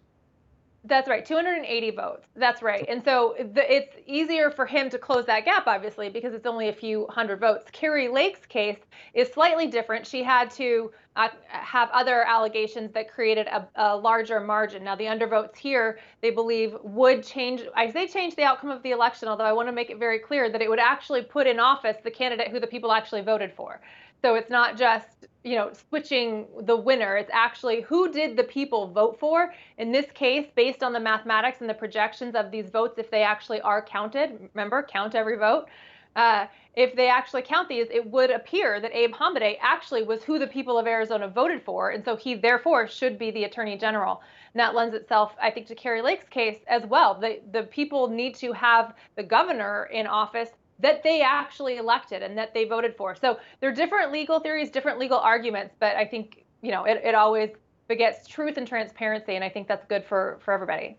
That's 0.86 1.10
right, 1.10 1.26
280 1.26 1.92
votes. 1.92 2.28
That's 2.38 2.62
right. 2.62 2.86
And 2.88 3.04
so 3.04 3.36
the, 3.54 3.74
it's 3.74 3.94
easier 4.08 4.50
for 4.50 4.66
him 4.66 4.90
to 4.92 4.98
close 4.98 5.26
that 5.26 5.44
gap, 5.44 5.68
obviously, 5.68 6.10
because 6.10 6.34
it's 6.34 6.46
only 6.46 6.70
a 6.70 6.74
few 6.74 7.06
hundred 7.08 7.42
votes. 7.42 7.66
Kari 7.74 8.08
Lake's 8.08 8.46
case 8.46 8.80
is 9.14 9.28
slightly 9.34 9.68
different. 9.68 10.08
She 10.08 10.24
had 10.24 10.50
to 10.52 10.92
uh, 11.18 11.28
have 11.48 11.90
other 11.92 12.24
allegations 12.24 12.94
that 12.94 13.12
created 13.12 13.48
a, 13.48 13.68
a, 13.76 13.98
larger 13.98 14.40
margin. 14.40 14.86
Now, 14.86 14.96
the 14.96 15.04
undervotes 15.04 15.58
here, 15.58 16.00
they 16.22 16.30
believe, 16.30 16.78
would 16.82 17.26
change, 17.26 17.64
I 17.76 17.92
say 17.92 18.08
change 18.08 18.36
the 18.36 18.44
outcome 18.44 18.70
of 18.70 18.82
the 18.82 18.92
election, 18.92 19.28
although 19.28 19.44
I 19.44 19.52
want 19.52 19.68
to 19.68 19.74
make 19.74 19.90
it 19.90 20.00
very 20.00 20.20
clear 20.20 20.50
that 20.50 20.62
it 20.62 20.70
would 20.70 20.80
actually 20.80 21.24
put 21.24 21.46
in 21.46 21.60
office 21.60 21.98
the 22.06 22.12
candidate 22.12 22.48
who 22.48 22.60
the 22.62 22.68
people 22.68 22.94
actually 22.94 23.22
voted 23.22 23.52
for. 23.52 23.82
So 24.22 24.36
it's 24.36 24.50
not 24.50 24.78
just, 24.78 25.28
you 25.44 25.56
know, 25.56 25.72
switching 25.90 26.48
the 26.62 26.76
winner. 26.76 27.16
It's 27.16 27.32
actually 27.34 27.82
who 27.82 28.12
did 28.12 28.36
the 28.36 28.44
people 28.44 28.88
vote 28.92 29.20
for? 29.20 29.54
In 29.78 29.92
this 29.92 30.06
case, 30.14 30.48
based 30.56 30.84
on 30.84 30.92
the 30.94 31.00
mathematics 31.00 31.62
and 31.62 31.70
the 31.70 31.74
projections 31.74 32.36
of 32.36 32.52
these 32.52 32.70
votes, 32.70 33.00
if 33.00 33.10
they 33.10 33.24
actually 33.24 33.62
are 33.62 33.82
counted, 33.82 34.50
remember, 34.54 34.84
count 34.84 35.16
every 35.16 35.38
vote. 35.38 35.68
Uh, 36.16 36.48
if 36.76 36.96
they 36.96 37.08
actually 37.08 37.42
count 37.42 37.70
these, 37.70 37.88
it 37.92 38.06
would 38.10 38.32
appear 38.32 38.80
that 38.80 38.94
Abe 38.94 39.14
Hamadeh 39.14 39.58
actually 39.62 40.04
was 40.04 40.24
who 40.24 40.40
the 40.40 40.48
people 40.48 40.78
of 40.78 40.88
Arizona 40.88 41.28
voted 41.28 41.64
for, 41.64 41.92
and 41.92 42.04
so 42.04 42.16
he 42.16 42.36
therefore 42.36 42.88
should 42.88 43.18
be 43.18 43.32
the 43.32 43.44
attorney 43.46 43.78
general. 43.78 44.22
And 44.54 44.60
that 44.60 44.76
lends 44.76 44.96
itself, 44.96 45.34
I 45.42 45.52
think, 45.52 45.68
to 45.68 45.76
Kari 45.76 46.02
Lake's 46.02 46.28
case 46.30 46.60
as 46.68 46.86
well. 46.86 47.20
The 47.20 47.40
the 47.52 47.64
people 47.64 48.08
need 48.08 48.36
to 48.36 48.52
have 48.54 48.96
the 49.16 49.24
governor 49.24 49.90
in 49.92 50.08
office 50.08 50.50
that 50.80 51.04
they 51.04 51.22
actually 51.22 51.78
elected 51.78 52.24
and 52.24 52.38
that 52.38 52.54
they 52.54 52.66
voted 52.66 52.96
for. 52.96 53.16
So 53.16 53.38
there 53.60 53.70
are 53.70 53.74
different 53.74 54.12
legal 54.12 54.40
theories, 54.40 54.70
different 54.70 55.00
legal 55.00 55.20
arguments, 55.20 55.76
but 55.80 55.96
I 55.96 56.06
think, 56.06 56.46
you 56.62 56.72
know, 56.72 56.86
it, 56.86 57.02
it 57.04 57.16
always 57.16 57.50
begets 57.88 58.28
truth 58.28 58.58
and 58.58 58.68
transparency, 58.68 59.36
and 59.36 59.44
I 59.44 59.50
think 59.50 59.68
that's 59.68 59.86
good 59.86 60.06
for, 60.06 60.40
for 60.42 60.54
everybody. 60.54 60.98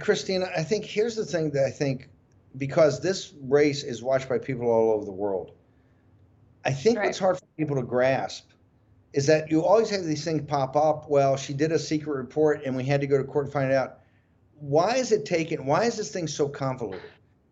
Christina, 0.00 0.48
I 0.56 0.62
think 0.62 0.84
here's 0.84 1.14
the 1.14 1.24
thing 1.24 1.50
that 1.50 1.64
I 1.64 1.70
think 1.70 2.08
because 2.56 3.00
this 3.00 3.34
race 3.42 3.84
is 3.84 4.02
watched 4.02 4.28
by 4.28 4.38
people 4.38 4.68
all 4.68 4.92
over 4.92 5.04
the 5.04 5.12
world. 5.12 5.52
I 6.64 6.72
think 6.72 6.98
right. 6.98 7.06
what's 7.06 7.18
hard 7.18 7.38
for 7.38 7.44
people 7.56 7.76
to 7.76 7.82
grasp 7.82 8.48
is 9.12 9.26
that 9.26 9.50
you 9.50 9.64
always 9.64 9.90
have 9.90 10.04
these 10.04 10.24
things 10.24 10.42
pop 10.48 10.74
up. 10.74 11.08
Well, 11.08 11.36
she 11.36 11.52
did 11.52 11.72
a 11.72 11.78
secret 11.78 12.16
report 12.16 12.64
and 12.64 12.74
we 12.74 12.84
had 12.84 13.00
to 13.02 13.06
go 13.06 13.18
to 13.18 13.24
court 13.24 13.46
and 13.46 13.52
find 13.52 13.72
out. 13.72 13.98
Why 14.58 14.96
is 14.96 15.12
it 15.12 15.26
taken? 15.26 15.66
Why 15.66 15.84
is 15.84 15.96
this 15.96 16.10
thing 16.10 16.26
so 16.26 16.48
convoluted? 16.48 17.02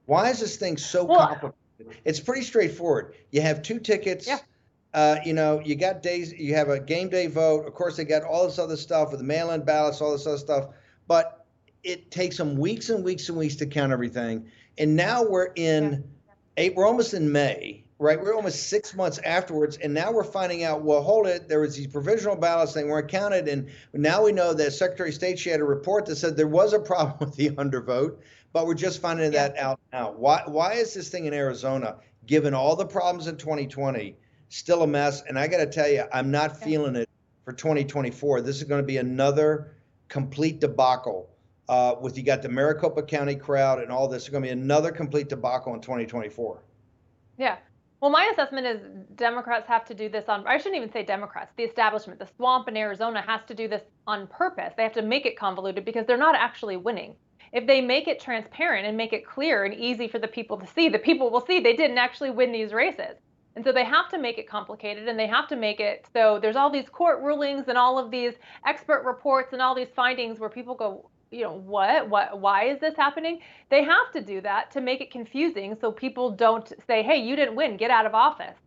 Why 0.06 0.30
is 0.30 0.40
this 0.40 0.56
thing 0.56 0.76
so 0.76 1.04
well, 1.04 1.28
complicated? 1.28 1.54
It's 2.04 2.20
pretty 2.20 2.42
straightforward. 2.42 3.14
You 3.30 3.40
have 3.40 3.62
two 3.62 3.78
tickets. 3.78 4.26
Yeah. 4.26 4.38
Uh, 4.92 5.16
you 5.24 5.32
know, 5.32 5.60
you 5.64 5.74
got 5.74 6.02
days. 6.02 6.32
You 6.32 6.54
have 6.54 6.68
a 6.68 6.78
game 6.78 7.08
day 7.08 7.26
vote. 7.26 7.66
Of 7.66 7.74
course, 7.74 7.96
they 7.96 8.04
got 8.04 8.22
all 8.22 8.46
this 8.46 8.58
other 8.58 8.76
stuff 8.76 9.10
with 9.10 9.18
the 9.18 9.26
mail-in 9.26 9.64
ballots, 9.64 10.00
all 10.00 10.12
this 10.12 10.26
other 10.26 10.38
stuff. 10.38 10.68
But 11.08 11.44
it 11.82 12.10
takes 12.10 12.36
them 12.36 12.56
weeks 12.56 12.90
and 12.90 13.04
weeks 13.04 13.28
and 13.28 13.36
weeks 13.36 13.56
to 13.56 13.66
count 13.66 13.92
everything. 13.92 14.50
And 14.78 14.94
now 14.94 15.24
we're 15.24 15.50
in, 15.56 16.04
yeah. 16.56 16.70
we're 16.74 16.86
almost 16.86 17.12
in 17.12 17.30
May, 17.30 17.84
right? 17.98 18.20
We're 18.20 18.34
almost 18.34 18.68
six 18.68 18.94
months 18.94 19.18
afterwards, 19.18 19.76
and 19.78 19.92
now 19.92 20.12
we're 20.12 20.24
finding 20.24 20.62
out. 20.62 20.82
Well, 20.82 21.02
hold 21.02 21.26
it. 21.26 21.48
There 21.48 21.60
was 21.60 21.76
these 21.76 21.88
provisional 21.88 22.36
ballots 22.36 22.72
they 22.72 22.84
weren't 22.84 23.10
counted, 23.10 23.48
and 23.48 23.68
now 23.92 24.24
we 24.24 24.32
know 24.32 24.54
that 24.54 24.72
Secretary 24.72 25.08
of 25.08 25.14
State 25.14 25.38
she 25.40 25.50
had 25.50 25.60
a 25.60 25.64
report 25.64 26.06
that 26.06 26.16
said 26.16 26.36
there 26.36 26.46
was 26.46 26.72
a 26.72 26.78
problem 26.78 27.16
with 27.20 27.36
the 27.36 27.50
undervote 27.50 28.18
but 28.54 28.66
we're 28.66 28.72
just 28.72 29.02
finding 29.02 29.30
yeah. 29.34 29.48
that 29.48 29.58
out 29.58 29.78
now. 29.92 30.12
Why 30.12 30.42
why 30.46 30.72
is 30.74 30.94
this 30.94 31.10
thing 31.10 31.26
in 31.26 31.34
Arizona, 31.34 31.96
given 32.24 32.54
all 32.54 32.74
the 32.74 32.86
problems 32.86 33.26
in 33.26 33.36
2020, 33.36 34.16
still 34.48 34.82
a 34.82 34.86
mess? 34.86 35.22
And 35.28 35.38
I 35.38 35.46
got 35.46 35.58
to 35.58 35.66
tell 35.66 35.88
you, 35.88 36.04
I'm 36.10 36.30
not 36.30 36.56
feeling 36.56 36.96
it 36.96 37.10
for 37.44 37.52
2024. 37.52 38.40
This 38.40 38.56
is 38.56 38.64
going 38.64 38.80
to 38.80 38.86
be 38.86 38.96
another 38.96 39.76
complete 40.08 40.60
debacle 40.60 41.28
uh, 41.68 41.94
with 42.00 42.16
you 42.16 42.22
got 42.22 42.42
the 42.42 42.48
Maricopa 42.48 43.02
County 43.02 43.34
crowd 43.34 43.80
and 43.80 43.90
all 43.90 44.08
this, 44.08 44.24
it's 44.24 44.28
going 44.30 44.42
to 44.42 44.48
be 44.48 44.52
another 44.52 44.92
complete 44.92 45.28
debacle 45.28 45.74
in 45.74 45.80
2024. 45.80 46.62
Yeah. 47.38 47.56
Well, 48.00 48.10
my 48.10 48.30
assessment 48.32 48.66
is 48.66 48.80
Democrats 49.14 49.66
have 49.66 49.86
to 49.86 49.94
do 49.94 50.10
this 50.10 50.28
on, 50.28 50.46
I 50.46 50.58
shouldn't 50.58 50.76
even 50.76 50.92
say 50.92 51.04
Democrats, 51.04 51.52
the 51.56 51.62
establishment, 51.62 52.18
the 52.18 52.28
swamp 52.36 52.68
in 52.68 52.76
Arizona 52.76 53.22
has 53.26 53.40
to 53.48 53.54
do 53.54 53.66
this 53.66 53.82
on 54.06 54.26
purpose. 54.26 54.74
They 54.76 54.82
have 54.82 54.92
to 54.92 55.02
make 55.02 55.24
it 55.24 55.38
convoluted 55.38 55.86
because 55.86 56.06
they're 56.06 56.18
not 56.18 56.34
actually 56.34 56.76
winning. 56.76 57.14
If 57.54 57.68
they 57.68 57.80
make 57.80 58.08
it 58.08 58.18
transparent 58.18 58.84
and 58.84 58.96
make 58.96 59.12
it 59.12 59.24
clear 59.24 59.64
and 59.64 59.72
easy 59.72 60.08
for 60.08 60.18
the 60.18 60.26
people 60.26 60.58
to 60.58 60.66
see, 60.66 60.88
the 60.88 60.98
people 60.98 61.30
will 61.30 61.40
see 61.40 61.60
they 61.60 61.76
didn't 61.76 61.98
actually 61.98 62.32
win 62.32 62.50
these 62.50 62.72
races. 62.72 63.16
And 63.54 63.64
so 63.64 63.70
they 63.70 63.84
have 63.84 64.08
to 64.10 64.18
make 64.18 64.38
it 64.38 64.48
complicated 64.48 65.06
and 65.06 65.16
they 65.16 65.28
have 65.28 65.46
to 65.48 65.56
make 65.56 65.78
it 65.78 66.04
so 66.12 66.40
there's 66.42 66.56
all 66.56 66.68
these 66.68 66.88
court 66.88 67.22
rulings 67.22 67.68
and 67.68 67.78
all 67.78 67.96
of 67.96 68.10
these 68.10 68.32
expert 68.66 69.04
reports 69.04 69.52
and 69.52 69.62
all 69.62 69.72
these 69.72 69.92
findings 69.94 70.40
where 70.40 70.50
people 70.50 70.74
go, 70.74 71.08
you 71.30 71.44
know 71.44 71.52
what? 71.52 72.08
What? 72.08 72.40
Why 72.40 72.64
is 72.64 72.80
this 72.80 72.96
happening? 72.96 73.38
They 73.70 73.84
have 73.84 74.10
to 74.14 74.20
do 74.20 74.40
that 74.40 74.72
to 74.72 74.80
make 74.80 75.00
it 75.00 75.12
confusing 75.12 75.76
so 75.80 75.92
people 75.92 76.32
don't 76.32 76.72
say 76.88 77.04
hey 77.04 77.18
you 77.18 77.36
didn't 77.36 77.54
win. 77.54 77.76
Get 77.76 77.92
out 77.92 78.04
of 78.04 78.14
office 78.14 78.58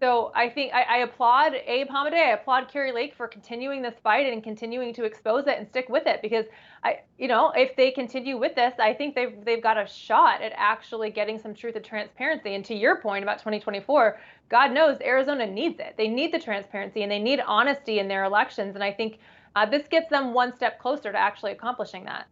so 0.00 0.32
i 0.34 0.48
think 0.48 0.72
i, 0.74 0.82
I 0.82 0.96
applaud 0.98 1.54
abe 1.66 1.88
hamadeh 1.88 2.14
i 2.14 2.30
applaud 2.32 2.68
kari 2.72 2.92
lake 2.92 3.14
for 3.14 3.28
continuing 3.28 3.82
this 3.82 3.94
fight 4.02 4.32
and 4.32 4.42
continuing 4.42 4.92
to 4.94 5.04
expose 5.04 5.46
it 5.46 5.58
and 5.58 5.68
stick 5.68 5.88
with 5.88 6.06
it 6.06 6.22
because 6.22 6.46
i 6.82 7.00
you 7.18 7.28
know 7.28 7.52
if 7.54 7.76
they 7.76 7.90
continue 7.90 8.38
with 8.38 8.54
this 8.54 8.74
i 8.78 8.92
think 8.92 9.14
they've 9.14 9.44
they've 9.44 9.62
got 9.62 9.78
a 9.78 9.86
shot 9.86 10.42
at 10.42 10.52
actually 10.56 11.10
getting 11.10 11.38
some 11.38 11.54
truth 11.54 11.76
and 11.76 11.84
transparency 11.84 12.54
and 12.54 12.64
to 12.64 12.74
your 12.74 13.00
point 13.00 13.22
about 13.22 13.38
2024 13.38 14.18
god 14.48 14.72
knows 14.72 14.98
arizona 15.02 15.46
needs 15.46 15.78
it 15.78 15.94
they 15.96 16.08
need 16.08 16.32
the 16.32 16.38
transparency 16.38 17.02
and 17.02 17.12
they 17.12 17.18
need 17.18 17.40
honesty 17.46 17.98
in 17.98 18.08
their 18.08 18.24
elections 18.24 18.74
and 18.74 18.82
i 18.82 18.92
think 18.92 19.18
uh, 19.56 19.66
this 19.66 19.86
gets 19.88 20.08
them 20.10 20.32
one 20.32 20.54
step 20.54 20.78
closer 20.78 21.10
to 21.10 21.18
actually 21.18 21.52
accomplishing 21.52 22.04
that. 22.04 22.26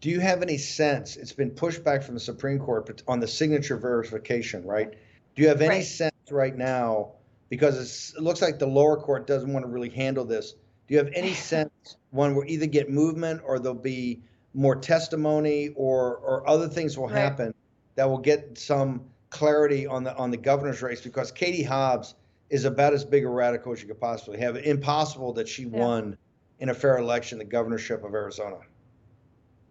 Do 0.00 0.10
you 0.10 0.20
have 0.20 0.42
any 0.42 0.58
sense? 0.58 1.16
It's 1.16 1.32
been 1.32 1.50
pushed 1.50 1.84
back 1.84 2.02
from 2.02 2.14
the 2.14 2.20
Supreme 2.20 2.58
Court 2.58 3.02
on 3.06 3.20
the 3.20 3.28
signature 3.28 3.76
verification, 3.76 4.64
right? 4.64 4.92
Do 5.36 5.42
you 5.42 5.48
have 5.48 5.60
any 5.60 5.76
right. 5.76 5.84
sense 5.84 6.12
right 6.32 6.56
now? 6.56 7.12
Because 7.48 8.14
it 8.16 8.22
looks 8.22 8.40
like 8.40 8.58
the 8.58 8.66
lower 8.66 8.96
court 8.96 9.26
doesn't 9.26 9.52
want 9.52 9.64
to 9.64 9.70
really 9.70 9.90
handle 9.90 10.24
this. 10.24 10.52
Do 10.88 10.94
you 10.94 10.98
have 10.98 11.10
any 11.14 11.34
sense 11.52 11.96
one 12.10 12.34
will 12.34 12.44
either 12.46 12.66
get 12.66 12.90
movement 12.90 13.42
or 13.44 13.58
there'll 13.58 13.74
be 13.74 14.22
more 14.54 14.76
testimony 14.76 15.70
or 15.76 16.16
or 16.16 16.48
other 16.48 16.68
things 16.68 16.98
will 16.98 17.08
happen 17.08 17.46
right. 17.46 17.54
that 17.94 18.08
will 18.08 18.18
get 18.18 18.58
some 18.58 19.02
clarity 19.30 19.86
on 19.86 20.04
the 20.04 20.14
on 20.16 20.30
the 20.30 20.36
governor's 20.36 20.82
race? 20.82 21.00
Because 21.00 21.30
Katie 21.30 21.62
Hobbs 21.62 22.14
is 22.50 22.64
about 22.66 22.92
as 22.92 23.04
big 23.04 23.24
a 23.24 23.28
radical 23.28 23.72
as 23.72 23.80
you 23.80 23.88
could 23.88 24.00
possibly 24.00 24.38
have. 24.38 24.56
Impossible 24.56 25.32
that 25.32 25.48
she 25.48 25.62
yeah. 25.62 25.78
won 25.78 26.16
in 26.60 26.68
a 26.68 26.74
fair 26.74 26.98
election 26.98 27.38
the 27.38 27.44
governorship 27.44 28.04
of 28.04 28.14
Arizona. 28.14 28.58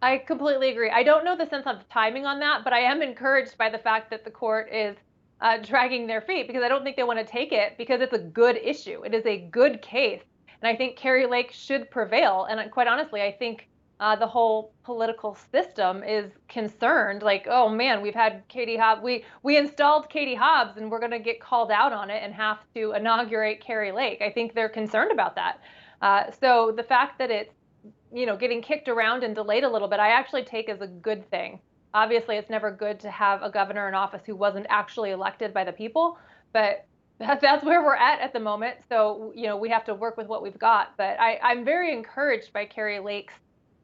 I 0.01 0.18
completely 0.18 0.72
agree. 0.72 0.89
I 0.89 1.03
don't 1.03 1.24
know 1.24 1.38
the 1.38 1.47
sense 1.47 1.68
of 1.68 1.88
timing 1.89 2.26
on 2.26 2.39
that, 2.39 2.64
but 2.64 2.74
I 2.74 2.80
am 2.80 3.03
encouraged 3.03 3.55
by 3.57 3.70
the 3.70 3.78
fact 3.78 4.09
that 4.09 4.26
the 4.26 4.32
court 4.32 4.68
is 4.74 4.97
uh, 5.41 5.57
dragging 5.57 6.07
their 6.07 6.21
feet 6.21 6.47
because 6.47 6.63
I 6.63 6.67
don't 6.67 6.83
think 6.83 6.95
they 6.95 7.03
want 7.03 7.19
to 7.19 7.25
take 7.25 7.51
it 7.51 7.77
because 7.77 8.01
it's 8.01 8.13
a 8.13 8.19
good 8.19 8.57
issue. 8.57 9.03
It 9.03 9.13
is 9.13 9.25
a 9.25 9.37
good 9.51 9.81
case. 9.81 10.21
And 10.61 10.69
I 10.69 10.75
think 10.75 10.95
Kari 10.95 11.25
Lake 11.25 11.51
should 11.51 11.89
prevail. 11.89 12.45
And 12.49 12.69
quite 12.71 12.87
honestly, 12.87 13.21
I 13.21 13.31
think 13.31 13.67
uh, 13.99 14.15
the 14.15 14.27
whole 14.27 14.73
political 14.83 15.37
system 15.51 16.03
is 16.03 16.31
concerned. 16.47 17.21
Like, 17.21 17.47
oh 17.49 17.69
man, 17.69 18.01
we've 18.01 18.15
had 18.15 18.43
Katie 18.47 18.77
Hobbs. 18.77 19.01
We 19.03 19.23
we 19.43 19.57
installed 19.57 20.09
Katie 20.09 20.35
Hobbs, 20.35 20.77
and 20.77 20.89
we're 20.89 20.99
going 20.99 21.11
to 21.11 21.19
get 21.19 21.39
called 21.39 21.71
out 21.71 21.93
on 21.93 22.09
it 22.09 22.21
and 22.23 22.33
have 22.33 22.59
to 22.75 22.93
inaugurate 22.93 23.61
Kari 23.61 23.91
Lake. 23.91 24.21
I 24.21 24.31
think 24.31 24.55
they're 24.55 24.69
concerned 24.69 25.11
about 25.11 25.35
that. 25.35 25.61
Uh, 26.01 26.31
so 26.39 26.73
the 26.75 26.83
fact 26.83 27.19
that 27.19 27.29
it's 27.29 27.53
you 28.11 28.25
know 28.25 28.35
getting 28.35 28.61
kicked 28.61 28.89
around 28.89 29.23
and 29.23 29.35
delayed 29.35 29.63
a 29.63 29.69
little 29.69 29.87
bit, 29.87 29.99
I 29.99 30.09
actually 30.09 30.43
take 30.45 30.67
as 30.67 30.81
a 30.81 30.87
good 30.87 31.29
thing. 31.29 31.59
Obviously, 31.93 32.37
it's 32.37 32.49
never 32.49 32.71
good 32.71 32.99
to 33.01 33.11
have 33.11 33.43
a 33.43 33.49
governor 33.49 33.87
in 33.87 33.95
office 33.95 34.21
who 34.25 34.35
wasn't 34.35 34.65
actually 34.69 35.11
elected 35.11 35.53
by 35.53 35.63
the 35.63 35.73
people, 35.73 36.17
but 36.53 36.85
that's 37.19 37.63
where 37.63 37.83
we're 37.83 37.95
at 37.95 38.19
at 38.19 38.33
the 38.33 38.39
moment. 38.39 38.77
So 38.89 39.31
you 39.35 39.47
know 39.47 39.57
we 39.57 39.69
have 39.69 39.85
to 39.85 39.93
work 39.93 40.17
with 40.17 40.27
what 40.27 40.41
we've 40.41 40.59
got. 40.59 40.95
But 40.97 41.19
I, 41.19 41.39
I'm 41.43 41.63
very 41.63 41.93
encouraged 41.93 42.53
by 42.53 42.65
Kari 42.65 42.99
Lake's 42.99 43.33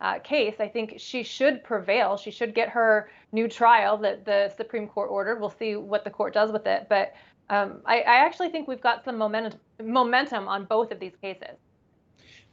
uh, 0.01 0.19
case. 0.19 0.55
I 0.59 0.67
think 0.67 0.95
she 0.97 1.23
should 1.23 1.63
prevail. 1.63 2.17
She 2.17 2.31
should 2.31 2.53
get 2.53 2.69
her 2.69 3.09
new 3.31 3.47
trial 3.47 3.97
that 3.97 4.25
the 4.25 4.53
Supreme 4.55 4.87
Court 4.87 5.09
ordered. 5.11 5.39
We'll 5.39 5.49
see 5.57 5.75
what 5.75 6.03
the 6.03 6.09
court 6.09 6.33
does 6.33 6.51
with 6.51 6.67
it. 6.67 6.87
But 6.89 7.13
um, 7.49 7.81
I, 7.85 8.01
I, 8.01 8.15
actually 8.17 8.49
think 8.49 8.67
we've 8.67 8.81
got 8.81 9.05
some 9.05 9.17
momentum 9.17 9.59
momentum 9.81 10.49
on 10.49 10.65
both 10.65 10.91
of 10.91 10.99
these 10.99 11.13
cases. 11.21 11.55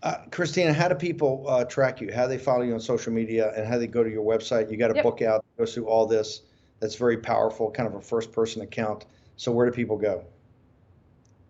Uh, 0.05 0.19
Christina, 0.31 0.71
how 0.71 0.87
do 0.87 0.95
people 0.95 1.47
uh, 1.49 1.65
track 1.65 1.99
you? 2.03 2.13
How 2.13 2.25
do 2.25 2.29
they 2.29 2.39
follow 2.39 2.61
you 2.61 2.75
on 2.75 2.81
social 2.81 3.11
media 3.11 3.55
and 3.57 3.67
how 3.67 3.75
do 3.75 3.81
they 3.81 3.87
go 3.87 4.05
to 4.05 4.11
your 4.11 4.23
website? 4.23 4.71
You 4.71 4.77
got 4.77 4.91
a 4.91 4.95
yep. 4.97 5.03
book 5.03 5.23
out, 5.23 5.43
goes 5.57 5.73
through 5.73 5.87
all 5.87 6.05
this. 6.05 6.43
That's 6.81 6.95
very 6.95 7.17
powerful, 7.17 7.71
kind 7.71 7.89
of 7.89 7.95
a 7.95 8.03
first 8.03 8.31
person 8.31 8.61
account. 8.61 9.07
So 9.37 9.51
where 9.51 9.65
do 9.65 9.73
people 9.73 9.97
go? 9.97 10.23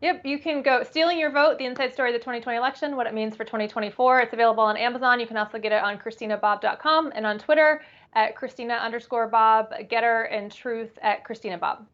Yep, 0.02 0.24
you 0.24 0.38
can 0.38 0.62
go 0.62 0.84
Stealing 0.84 1.18
Your 1.18 1.32
Vote, 1.32 1.59
the 1.59 1.64
inside 1.64 1.92
story 1.92 2.11
of 2.11 2.14
the 2.14 2.20
2020 2.20 2.57
election, 2.57 2.94
what 2.94 3.09
it 3.09 3.14
means 3.14 3.34
for 3.34 3.42
2024. 3.42 4.20
It's 4.20 4.32
available 4.32 4.62
on 4.62 4.76
Amazon. 4.76 5.18
You 5.18 5.26
can 5.26 5.36
also 5.36 5.59
get 5.59 5.72
it 5.72 5.82
on 5.82 5.98
ChristinaBobb.com 5.98 7.12
and 7.12 7.26
on 7.26 7.40
Twitter 7.40 7.82
at 8.12 8.36
Christina 8.36 8.74
underscore 8.74 9.26
Bobb, 9.26 9.72
Gettr 9.90 10.28
and 10.30 10.52
Truth 10.52 10.96
at 11.02 11.24
Christina 11.24 11.59
Bobb. 11.59 11.86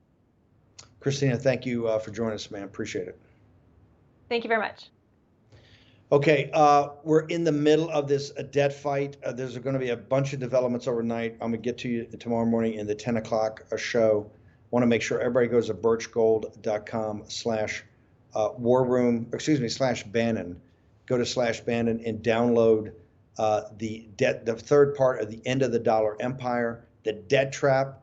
Christina, 0.98 1.38
thank 1.38 1.64
you 1.64 1.88
uh, 1.88 1.98
for 1.98 2.11
joining 2.11 2.34
us, 2.34 2.50
man. 2.50 2.64
Appreciate 2.64 3.08
it. 3.08 3.18
Thank 4.28 4.44
you 4.44 4.48
very 4.48 4.61
much. 4.61 4.90
Okay, 6.12 6.50
uh, 6.52 6.88
we're 7.04 7.26
in 7.26 7.44
the 7.44 7.52
middle 7.52 7.88
of 7.88 8.08
this 8.08 8.32
uh, 8.36 8.42
debt 8.42 8.72
fight. 8.72 9.16
Uh, 9.24 9.30
there's 9.30 9.56
going 9.58 9.74
to 9.74 9.78
be 9.78 9.90
a 9.90 9.96
bunch 9.96 10.32
of 10.32 10.40
developments 10.40 10.88
overnight. 10.88 11.34
I'm 11.34 11.52
going 11.52 11.52
to 11.52 11.58
get 11.58 11.78
to 11.78 11.88
you 11.88 12.04
tomorrow 12.18 12.44
morning 12.44 12.74
in 12.74 12.88
the 12.88 12.96
10 12.96 13.18
o'clock 13.18 13.64
uh, 13.70 13.76
show. 13.76 14.28
Want 14.72 14.82
to 14.82 14.88
make 14.88 15.02
sure 15.02 15.20
everybody 15.20 15.46
goes 15.46 15.68
to 15.68 15.74
birchgold.com 15.74 17.24
slash 17.28 17.84
uh, 18.34 18.48
war 18.58 18.84
room, 18.84 19.28
excuse 19.32 19.61
me, 19.61 19.68
slash 19.68 20.02
Bannon. 20.02 20.61
Go 21.06 21.16
to 21.16 21.24
slash 21.24 21.61
Bannon 21.61 22.02
and 22.04 22.20
download 22.20 22.92
uh, 23.38 23.62
the 23.78 24.08
debt, 24.16 24.44
the 24.44 24.56
third 24.56 24.96
part 24.96 25.20
of 25.20 25.30
the 25.30 25.40
end 25.46 25.62
of 25.62 25.70
the 25.70 25.78
dollar 25.78 26.20
empire, 26.20 26.88
the 27.04 27.12
debt 27.12 27.52
trap. 27.52 28.00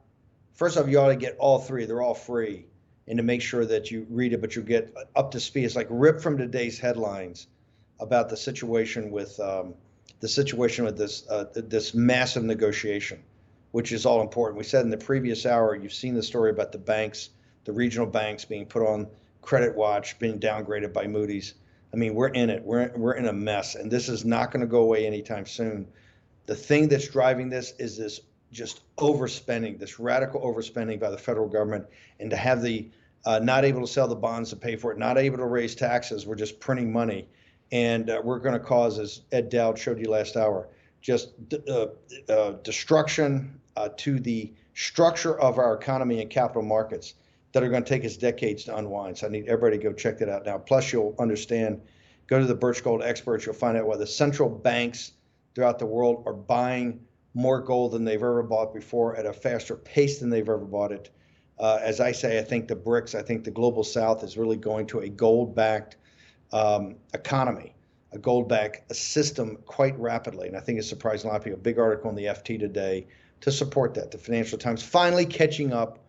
First 0.53 0.77
off, 0.77 0.87
you 0.87 0.97
ought 0.97 1.09
to 1.09 1.17
get 1.17 1.35
all 1.39 1.59
three. 1.59 1.85
They're 1.85 2.01
all 2.01 2.13
free, 2.13 2.67
and 3.05 3.17
to 3.17 3.23
make 3.23 3.41
sure 3.41 3.65
that 3.65 3.91
you 3.91 4.07
read 4.09 4.31
it, 4.31 4.39
but 4.39 4.55
you 4.55 4.61
get 4.61 4.95
up 5.13 5.31
to 5.31 5.41
speed. 5.41 5.65
It's 5.65 5.75
like 5.75 5.87
ripped 5.89 6.21
from 6.21 6.37
today's 6.37 6.79
headlines 6.79 7.47
about 7.99 8.29
the 8.29 8.37
situation 8.37 9.11
with 9.11 9.39
um, 9.39 9.73
the 10.19 10.27
situation 10.27 10.85
with 10.85 10.97
this 10.97 11.27
uh, 11.29 11.45
this 11.53 11.93
massive 11.93 12.43
negotiation, 12.43 13.23
which 13.71 13.91
is 13.91 14.05
all 14.05 14.21
important. 14.21 14.57
We 14.57 14.63
said 14.63 14.83
in 14.83 14.89
the 14.89 14.97
previous 14.97 15.45
hour, 15.45 15.75
you've 15.75 15.93
seen 15.93 16.13
the 16.13 16.23
story 16.23 16.49
about 16.49 16.71
the 16.71 16.77
banks, 16.77 17.29
the 17.65 17.73
regional 17.73 18.07
banks 18.07 18.45
being 18.45 18.65
put 18.65 18.81
on 18.81 19.07
credit 19.41 19.75
watch, 19.75 20.19
being 20.19 20.39
downgraded 20.39 20.93
by 20.93 21.07
Moody's. 21.07 21.53
I 21.93 21.97
mean, 21.97 22.15
we're 22.15 22.29
in 22.29 22.49
it. 22.49 22.63
We're 22.63 22.91
we're 22.95 23.13
in 23.13 23.27
a 23.27 23.33
mess, 23.33 23.75
and 23.75 23.89
this 23.91 24.09
is 24.09 24.25
not 24.25 24.51
going 24.51 24.61
to 24.61 24.67
go 24.67 24.81
away 24.81 25.05
anytime 25.05 25.45
soon. 25.45 25.87
The 26.45 26.55
thing 26.55 26.87
that's 26.87 27.07
driving 27.07 27.49
this 27.49 27.73
is 27.77 27.97
this 27.97 28.21
just 28.51 28.81
overspending, 28.97 29.77
this 29.77 29.99
radical 29.99 30.41
overspending 30.41 30.99
by 30.99 31.09
the 31.09 31.17
federal 31.17 31.47
government, 31.47 31.85
and 32.19 32.29
to 32.29 32.35
have 32.35 32.61
the 32.61 32.89
uh, 33.25 33.39
not 33.39 33.65
able 33.65 33.81
to 33.81 33.87
sell 33.87 34.07
the 34.07 34.15
bonds 34.15 34.51
to 34.51 34.55
pay 34.55 34.75
for 34.75 34.91
it, 34.91 34.97
not 34.97 35.17
able 35.17 35.37
to 35.37 35.45
raise 35.45 35.75
taxes. 35.75 36.25
We're 36.25 36.35
just 36.35 36.59
printing 36.59 36.91
money 36.91 37.27
and 37.71 38.09
uh, 38.09 38.21
we're 38.23 38.39
going 38.39 38.53
to 38.53 38.59
cause, 38.59 38.99
as 38.99 39.21
Ed 39.31 39.49
Dowd 39.49 39.77
showed 39.77 39.99
you 39.99 40.09
last 40.09 40.37
hour, 40.37 40.69
just 41.01 41.29
uh, 41.69 41.87
uh, 42.29 42.51
destruction 42.63 43.59
uh, 43.75 43.89
to 43.97 44.19
the 44.19 44.53
structure 44.73 45.39
of 45.39 45.57
our 45.57 45.75
economy 45.75 46.21
and 46.21 46.29
capital 46.29 46.63
markets 46.63 47.15
that 47.53 47.63
are 47.63 47.69
going 47.69 47.83
to 47.83 47.89
take 47.89 48.05
us 48.05 48.17
decades 48.17 48.65
to 48.65 48.75
unwind. 48.75 49.17
So 49.17 49.27
I 49.27 49.29
need 49.29 49.47
everybody 49.47 49.77
to 49.77 49.83
go 49.83 49.93
check 49.93 50.17
that 50.19 50.29
out 50.29 50.45
now. 50.45 50.57
Plus, 50.57 50.91
you'll 50.91 51.15
understand. 51.19 51.81
Go 52.27 52.39
to 52.39 52.45
the 52.45 52.55
Birch 52.55 52.83
Gold 52.83 53.01
experts. 53.03 53.45
You'll 53.45 53.55
find 53.55 53.77
out 53.77 53.87
why 53.87 53.95
the 53.95 54.05
central 54.05 54.49
banks 54.49 55.13
throughout 55.55 55.79
the 55.79 55.85
world 55.85 56.23
are 56.25 56.33
buying 56.33 56.99
more 57.33 57.61
gold 57.61 57.93
than 57.93 58.03
they've 58.03 58.15
ever 58.21 58.43
bought 58.43 58.73
before 58.73 59.15
at 59.15 59.25
a 59.25 59.31
faster 59.33 59.75
pace 59.75 60.19
than 60.19 60.29
they've 60.29 60.47
ever 60.47 60.57
bought 60.57 60.91
it. 60.91 61.09
Uh, 61.57 61.79
as 61.81 61.99
I 61.99 62.11
say, 62.11 62.37
I 62.37 62.43
think 62.43 62.67
the 62.67 62.75
BRICS, 62.75 63.15
I 63.15 63.21
think 63.21 63.43
the 63.43 63.51
global 63.51 63.83
South 63.83 64.23
is 64.23 64.37
really 64.37 64.57
going 64.57 64.85
to 64.87 64.99
a 64.99 65.09
gold-backed 65.09 65.97
um, 66.51 66.95
economy, 67.13 67.75
a 68.11 68.17
gold 68.17 68.47
back 68.47 68.85
system 68.91 69.57
quite 69.65 69.97
rapidly. 69.99 70.47
And 70.47 70.57
I 70.57 70.59
think 70.59 70.79
it 70.79 70.83
surprised 70.83 71.25
a 71.25 71.27
lot 71.27 71.37
of 71.37 71.43
people. 71.43 71.59
A 71.59 71.61
big 71.61 71.79
article 71.79 72.09
in 72.09 72.15
the 72.15 72.25
FT 72.25 72.59
today 72.59 73.07
to 73.41 73.51
support 73.51 73.93
that. 73.95 74.11
The 74.11 74.17
Financial 74.17 74.57
Times 74.57 74.81
finally 74.81 75.25
catching 75.25 75.73
up 75.73 75.99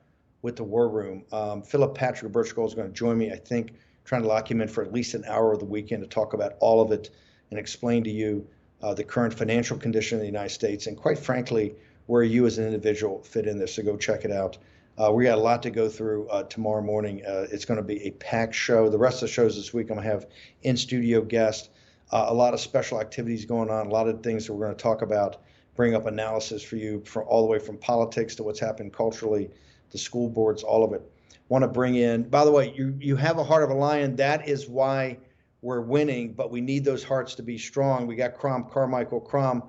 with 0.43 0.57
the 0.57 0.65
war 0.65 0.89
room. 0.89 1.25
Um, 1.33 1.63
Philip 1.63 1.95
Patrick 1.95 2.27
of 2.27 2.33
Birch 2.33 2.55
Gold 2.55 2.71
is 2.71 2.75
going 2.75 2.89
to 2.89 2.95
join 2.95 3.19
me, 3.19 3.33
I 3.33 3.37
think, 3.37 3.73
trying 4.05 4.23
to 4.23 4.29
lock 4.29 4.51
him 4.51 4.61
in 4.61 4.69
for 4.69 4.85
at 4.85 4.93
least 4.93 5.15
an 5.15 5.25
hour 5.27 5.53
of 5.53 5.59
the 5.59 5.65
weekend 5.65 6.03
to 6.03 6.09
talk 6.09 6.33
about 6.33 6.55
all 6.61 6.81
of 6.81 6.93
it 6.93 7.11
and 7.51 7.59
explain 7.59 8.05
to 8.05 8.11
you 8.11 8.47
uh, 8.83 8.95
the 8.95 9.05
current 9.05 9.35
financial 9.35 9.77
condition 9.77 10.17
in 10.17 10.21
the 10.21 10.27
United 10.27 10.51
States 10.51 10.87
and, 10.87 10.97
quite 10.97 11.19
frankly, 11.19 11.75
where 12.07 12.23
you 12.23 12.47
as 12.47 12.59
an 12.59 12.65
individual 12.65 13.23
fit 13.23 13.47
in 13.47 13.59
this. 13.59 13.75
So 13.75 13.83
go 13.83 13.97
check 13.97 14.25
it 14.25 14.33
out. 14.33 14.57
Uh, 14.99 15.13
we 15.13 15.25
got 15.25 15.39
a 15.39 15.41
lot 15.41 15.63
to 15.63 15.71
go 15.71 15.89
through 15.89 16.29
uh, 16.29 16.43
tomorrow 16.45 16.83
morning. 16.83 17.23
Uh, 17.25 17.47
it's 17.53 17.65
going 17.65 17.77
to 17.77 17.85
be 17.85 18.03
a 18.03 18.11
packed 18.13 18.55
show. 18.55 18.89
The 18.89 18.99
rest 18.99 19.23
of 19.23 19.29
the 19.29 19.33
shows 19.33 19.55
this 19.55 19.73
week, 19.73 19.91
I'm 19.91 19.97
going 19.97 20.05
to 20.05 20.13
have 20.13 20.27
in 20.63 20.77
studio 20.77 21.21
guests, 21.23 21.69
uh, 22.11 22.27
a 22.29 22.35
lot 22.35 22.53
of 22.53 22.59
special 22.59 23.01
activities 23.01 23.45
going 23.45 23.71
on, 23.71 23.87
a 23.87 23.91
lot 23.91 24.09
of 24.09 24.25
things 24.25 24.47
that 24.47 24.55
we're 24.55 24.67
going 24.67 24.77
to 24.77 24.83
talk 24.83 25.03
about. 25.03 25.37
bring 25.77 25.95
up 25.95 26.07
analysis 26.07 26.65
for 26.65 26.75
you 26.75 27.01
from 27.05 27.23
all 27.29 27.43
the 27.43 27.47
way 27.47 27.61
from 27.61 27.79
politics 27.79 28.35
to 28.35 28.43
what's 28.43 28.59
happened 28.59 28.93
culturally, 28.93 29.49
the 29.91 29.99
school 29.99 30.29
boards, 30.29 30.65
all 30.65 30.83
of 30.83 30.93
it. 30.93 31.03
Want 31.49 31.63
to 31.63 31.69
bring 31.69 31.95
in. 31.95 32.29
By 32.29 32.45
the 32.45 32.51
way, 32.51 32.75
you 32.77 32.95
you 32.99 33.15
have 33.15 33.39
a 33.39 33.45
heart 33.45 33.63
of 33.63 33.71
a 33.71 33.75
lion. 33.75 34.17
That 34.17 34.49
is 34.49 34.69
why 34.69 35.19
we're 35.63 35.81
winning, 35.81 36.33
but 36.33 36.51
we 36.51 36.61
need 36.61 36.85
those 36.85 37.05
hearts 37.05 37.37
to 37.37 37.43
be 37.45 37.57
strong. 37.57 38.09
We 38.09 38.17
got 38.17 38.35
Crom 38.35 38.65
Carmichael 38.69 39.21
Crom. 39.21 39.63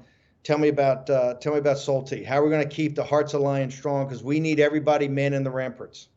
Tell 0.43 0.57
me 0.57 0.69
about 0.69 1.09
uh, 1.09 1.35
tell 1.35 1.53
me 1.53 1.59
about 1.59 1.77
Salty. 1.77 2.23
How 2.23 2.39
are 2.39 2.43
we 2.43 2.49
going 2.49 2.67
to 2.67 2.75
keep 2.75 2.95
the 2.95 3.03
hearts 3.03 3.33
of 3.33 3.41
lion 3.41 3.69
strong? 3.69 4.07
Because 4.07 4.23
we 4.23 4.39
need 4.39 4.59
everybody 4.59 5.07
manning 5.07 5.43
the 5.43 5.51
ramparts. 5.51 6.07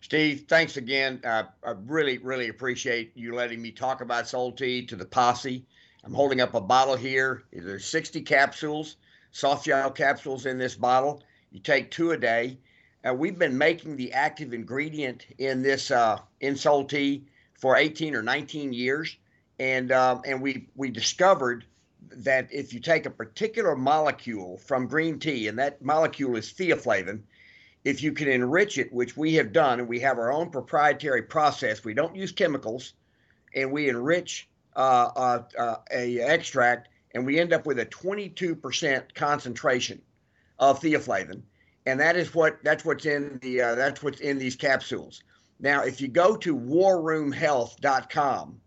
Steve, 0.00 0.44
thanks 0.48 0.76
again. 0.76 1.20
Uh, 1.24 1.44
I 1.64 1.74
really, 1.86 2.18
really 2.18 2.48
appreciate 2.48 3.12
you 3.16 3.34
letting 3.34 3.62
me 3.62 3.70
talk 3.70 4.00
about 4.00 4.28
Salty 4.28 4.84
to 4.86 4.96
the 4.96 5.04
posse. 5.04 5.64
I'm 6.04 6.14
holding 6.14 6.40
up 6.40 6.54
a 6.54 6.60
bottle 6.60 6.94
here. 6.94 7.42
There's 7.52 7.84
60 7.86 8.20
capsules, 8.22 8.96
soft 9.32 9.64
gel 9.64 9.90
capsules 9.90 10.46
in 10.46 10.58
this 10.58 10.76
bottle. 10.76 11.22
You 11.50 11.60
take 11.60 11.90
two 11.90 12.12
a 12.12 12.16
day. 12.16 12.58
Uh, 13.06 13.14
we've 13.14 13.38
been 13.38 13.56
making 13.56 13.96
the 13.96 14.12
active 14.12 14.52
ingredient 14.52 15.26
in 15.38 15.62
this 15.62 15.90
uh, 15.90 16.18
insole 16.40 16.88
tea 16.88 17.24
for 17.54 17.76
18 17.76 18.14
or 18.14 18.22
19 18.22 18.72
years, 18.72 19.16
and 19.58 19.90
um, 19.92 20.22
and 20.24 20.40
we 20.40 20.68
we 20.76 20.90
discovered 20.90 21.64
that 22.10 22.48
if 22.52 22.72
you 22.72 22.80
take 22.80 23.06
a 23.06 23.10
particular 23.10 23.76
molecule 23.76 24.58
from 24.58 24.86
green 24.86 25.18
tea, 25.18 25.48
and 25.48 25.58
that 25.58 25.82
molecule 25.82 26.36
is 26.36 26.52
theaflavin, 26.52 27.22
if 27.84 28.02
you 28.02 28.12
can 28.12 28.28
enrich 28.28 28.78
it, 28.78 28.92
which 28.92 29.16
we 29.16 29.34
have 29.34 29.52
done, 29.52 29.78
and 29.78 29.88
we 29.88 30.00
have 30.00 30.18
our 30.18 30.32
own 30.32 30.50
proprietary 30.50 31.22
process, 31.22 31.84
we 31.84 31.94
don't 31.94 32.16
use 32.16 32.32
chemicals, 32.32 32.94
and 33.54 33.70
we 33.70 33.88
enrich 33.88 34.48
uh, 34.74 35.10
uh, 35.16 35.42
uh, 35.58 35.76
a 35.92 36.20
extract, 36.20 36.88
and 37.14 37.24
we 37.24 37.38
end 37.38 37.52
up 37.52 37.64
with 37.64 37.78
a 37.78 37.86
22% 37.86 39.14
concentration 39.14 40.02
of 40.58 40.80
theaflavin, 40.80 41.42
and 41.86 42.00
that 42.00 42.16
is 42.16 42.34
what 42.34 42.58
that's 42.64 42.84
what's 42.84 43.06
in 43.06 43.38
the 43.40 43.62
uh, 43.62 43.74
that's 43.74 44.02
what's 44.02 44.20
in 44.20 44.38
these 44.38 44.56
capsules. 44.56 45.22
Now, 45.60 45.82
if 45.82 46.00
you 46.00 46.08
go 46.08 46.36
to 46.36 46.56
warroomhealth.com, 46.56 48.60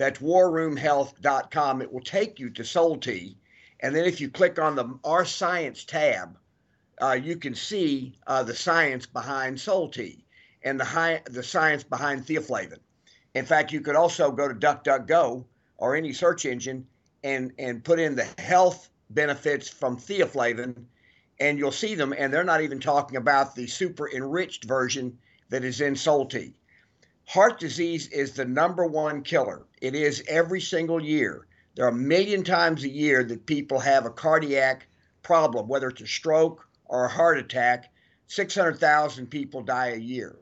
that's 0.00 0.20
warroomhealth.com, 0.20 1.82
it 1.82 1.92
will 1.92 2.00
take 2.00 2.38
you 2.38 2.48
to 2.48 2.64
Soul 2.64 2.98
and 3.80 3.94
then 3.94 4.06
if 4.06 4.18
you 4.18 4.30
click 4.30 4.58
on 4.58 4.74
the 4.74 4.98
Our 5.04 5.26
Science 5.26 5.84
tab, 5.84 6.38
uh, 7.02 7.18
you 7.22 7.36
can 7.36 7.54
see 7.54 8.14
uh, 8.26 8.42
the 8.42 8.54
science 8.54 9.04
behind 9.04 9.60
Soul 9.60 9.92
and 10.62 10.80
the 10.80 10.86
high, 10.86 11.20
the 11.26 11.42
science 11.42 11.84
behind 11.84 12.24
theaflavin. 12.24 12.78
In 13.34 13.44
fact, 13.44 13.72
you 13.72 13.82
could 13.82 13.94
also 13.94 14.32
go 14.32 14.48
to 14.48 14.54
DuckDuckGo 14.54 15.44
or 15.76 15.94
any 15.94 16.14
search 16.14 16.46
engine 16.46 16.86
and 17.22 17.52
and 17.58 17.84
put 17.84 18.00
in 18.00 18.16
the 18.16 18.26
health 18.38 18.88
benefits 19.10 19.68
from 19.68 19.98
theaflavin, 19.98 20.82
and 21.40 21.58
you'll 21.58 21.72
see 21.72 21.94
them. 21.94 22.14
And 22.16 22.32
they're 22.32 22.42
not 22.42 22.62
even 22.62 22.80
talking 22.80 23.18
about 23.18 23.54
the 23.54 23.66
super 23.66 24.10
enriched 24.10 24.64
version 24.64 25.18
that 25.50 25.62
is 25.62 25.82
in 25.82 25.94
Soul. 25.94 26.26
Heart 27.30 27.60
disease 27.60 28.08
is 28.08 28.32
the 28.32 28.44
number 28.44 28.84
one 28.84 29.22
killer. 29.22 29.64
It 29.80 29.94
is 29.94 30.24
every 30.26 30.60
single 30.60 31.00
year. 31.00 31.46
There 31.76 31.84
are 31.84 31.90
a 31.90 31.94
million 31.94 32.42
times 32.42 32.82
a 32.82 32.88
year 32.88 33.22
that 33.22 33.46
people 33.46 33.78
have 33.78 34.04
a 34.04 34.10
cardiac 34.10 34.88
problem, 35.22 35.68
whether 35.68 35.90
it's 35.90 36.00
a 36.00 36.08
stroke 36.08 36.66
or 36.86 37.04
a 37.04 37.08
heart 37.08 37.38
attack. 37.38 37.92
600,000 38.26 39.28
people 39.28 39.62
die 39.62 39.90
a 39.90 39.96
year. 39.96 40.40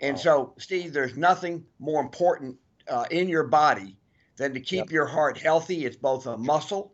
And 0.00 0.16
wow. 0.16 0.22
so, 0.22 0.54
Steve, 0.58 0.92
there's 0.92 1.16
nothing 1.16 1.64
more 1.78 2.02
important 2.02 2.58
uh, 2.88 3.06
in 3.10 3.30
your 3.30 3.44
body 3.44 3.96
than 4.36 4.52
to 4.52 4.60
keep 4.60 4.80
yep. 4.80 4.90
your 4.90 5.06
heart 5.06 5.38
healthy. 5.38 5.86
It's 5.86 5.96
both 5.96 6.26
a 6.26 6.36
muscle 6.36 6.92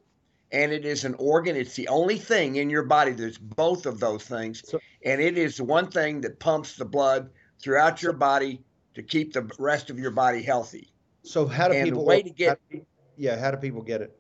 and 0.53 0.71
it 0.71 0.85
is 0.85 1.05
an 1.05 1.17
organ. 1.19 1.57
It's 1.57 1.75
the 1.75 1.89
only 1.89 2.19
thing 2.19 2.55
in 2.55 2.71
your 2.71 2.85
body 2.85 3.11
that's 3.11 3.39
both 3.39 3.85
of 3.85 3.99
those 3.99 4.23
things. 4.23 4.63
So, 4.65 4.79
and 5.05 5.21
it 5.21 5.37
is 5.37 5.57
the 5.57 5.65
one 5.65 5.91
thing 5.91 6.21
that 6.21 6.39
pumps 6.39 6.77
the 6.77 6.85
blood 6.85 7.31
throughout 7.61 8.01
your 8.01 8.13
body 8.13 8.63
to 8.95 9.03
keep 9.03 9.33
the 9.33 9.51
rest 9.59 9.91
of 9.91 9.99
your 9.99 10.11
body 10.11 10.43
healthy. 10.43 10.93
So 11.23 11.47
how 11.47 11.69
do 11.69 11.75
and 11.75 11.85
people 11.85 12.05
way 12.05 12.23
to 12.23 12.31
get 12.31 12.61
how, 12.73 12.81
yeah, 13.17 13.39
how 13.39 13.51
do 13.51 13.57
people 13.57 13.83
get 13.83 14.03
it? 14.03 14.17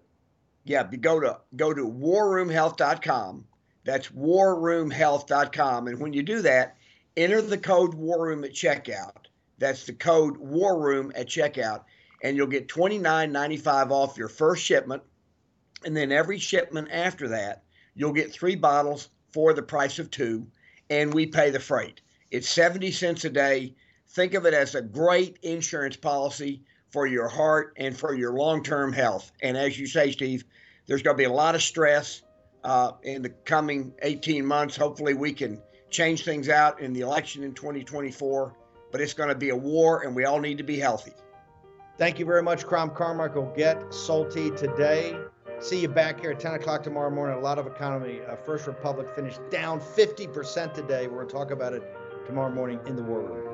Yeah, 0.64 0.84
go 0.84 1.20
to 1.20 1.40
go 1.56 1.74
to 1.74 1.82
warroomhealth.com. 1.82 3.44
That's 3.84 4.08
warroomhealth.com. 4.08 5.88
And 5.88 6.00
when 6.00 6.12
you 6.14 6.22
do 6.22 6.40
that, 6.42 6.76
enter 7.16 7.42
the 7.42 7.58
code 7.58 7.94
War 7.94 8.26
Room 8.26 8.44
at 8.44 8.52
checkout. 8.52 9.26
That's 9.58 9.84
the 9.84 9.92
code 9.92 10.36
War 10.38 10.80
Room 10.80 11.12
at 11.14 11.26
checkout, 11.26 11.82
and 12.22 12.36
you'll 12.36 12.46
get 12.46 12.68
$29.95 12.68 13.90
off 13.90 14.16
your 14.16 14.28
first 14.28 14.64
shipment. 14.64 15.02
And 15.84 15.96
then 15.96 16.10
every 16.10 16.38
shipment 16.38 16.88
after 16.90 17.28
that, 17.28 17.62
you'll 17.94 18.12
get 18.12 18.32
three 18.32 18.56
bottles 18.56 19.10
for 19.32 19.52
the 19.52 19.62
price 19.62 19.98
of 19.98 20.10
two, 20.10 20.46
and 20.88 21.12
we 21.12 21.26
pay 21.26 21.50
the 21.50 21.60
freight. 21.60 22.00
It's 22.30 22.48
70 22.48 22.90
cents 22.90 23.24
a 23.24 23.30
day. 23.30 23.74
Think 24.14 24.34
of 24.34 24.46
it 24.46 24.54
as 24.54 24.76
a 24.76 24.80
great 24.80 25.40
insurance 25.42 25.96
policy 25.96 26.62
for 26.90 27.08
your 27.08 27.26
heart 27.26 27.74
and 27.76 27.96
for 27.96 28.14
your 28.14 28.32
long 28.34 28.62
term 28.62 28.92
health. 28.92 29.32
And 29.42 29.56
as 29.56 29.76
you 29.76 29.88
say, 29.88 30.12
Steve, 30.12 30.44
there's 30.86 31.02
going 31.02 31.16
to 31.16 31.18
be 31.18 31.24
a 31.24 31.32
lot 31.32 31.56
of 31.56 31.62
stress 31.62 32.22
uh, 32.62 32.92
in 33.02 33.22
the 33.22 33.30
coming 33.30 33.92
18 34.02 34.46
months. 34.46 34.76
Hopefully, 34.76 35.14
we 35.14 35.32
can 35.32 35.60
change 35.90 36.24
things 36.24 36.48
out 36.48 36.80
in 36.80 36.92
the 36.92 37.00
election 37.00 37.42
in 37.42 37.54
2024, 37.54 38.54
but 38.92 39.00
it's 39.00 39.14
going 39.14 39.30
to 39.30 39.34
be 39.34 39.48
a 39.48 39.56
war 39.56 40.04
and 40.04 40.14
we 40.14 40.24
all 40.24 40.38
need 40.38 40.58
to 40.58 40.64
be 40.64 40.78
healthy. 40.78 41.12
Thank 41.98 42.20
you 42.20 42.24
very 42.24 42.42
much, 42.42 42.64
Crom 42.64 42.90
Carmichael. 42.90 43.52
Get 43.56 43.92
salty 43.92 44.52
today. 44.52 45.16
See 45.58 45.80
you 45.80 45.88
back 45.88 46.20
here 46.20 46.30
at 46.30 46.40
10 46.40 46.54
o'clock 46.54 46.84
tomorrow 46.84 47.10
morning. 47.10 47.36
A 47.36 47.40
lot 47.40 47.58
of 47.58 47.66
economy. 47.66 48.20
Uh, 48.28 48.36
First 48.36 48.68
Republic 48.68 49.08
finished 49.16 49.40
down 49.50 49.80
50% 49.80 50.72
today. 50.72 51.08
We're 51.08 51.16
going 51.16 51.28
to 51.28 51.34
talk 51.34 51.50
about 51.50 51.72
it 51.72 51.82
tomorrow 52.26 52.52
morning 52.52 52.78
in 52.86 52.94
the 52.94 53.02
War 53.02 53.20
Room. 53.20 53.53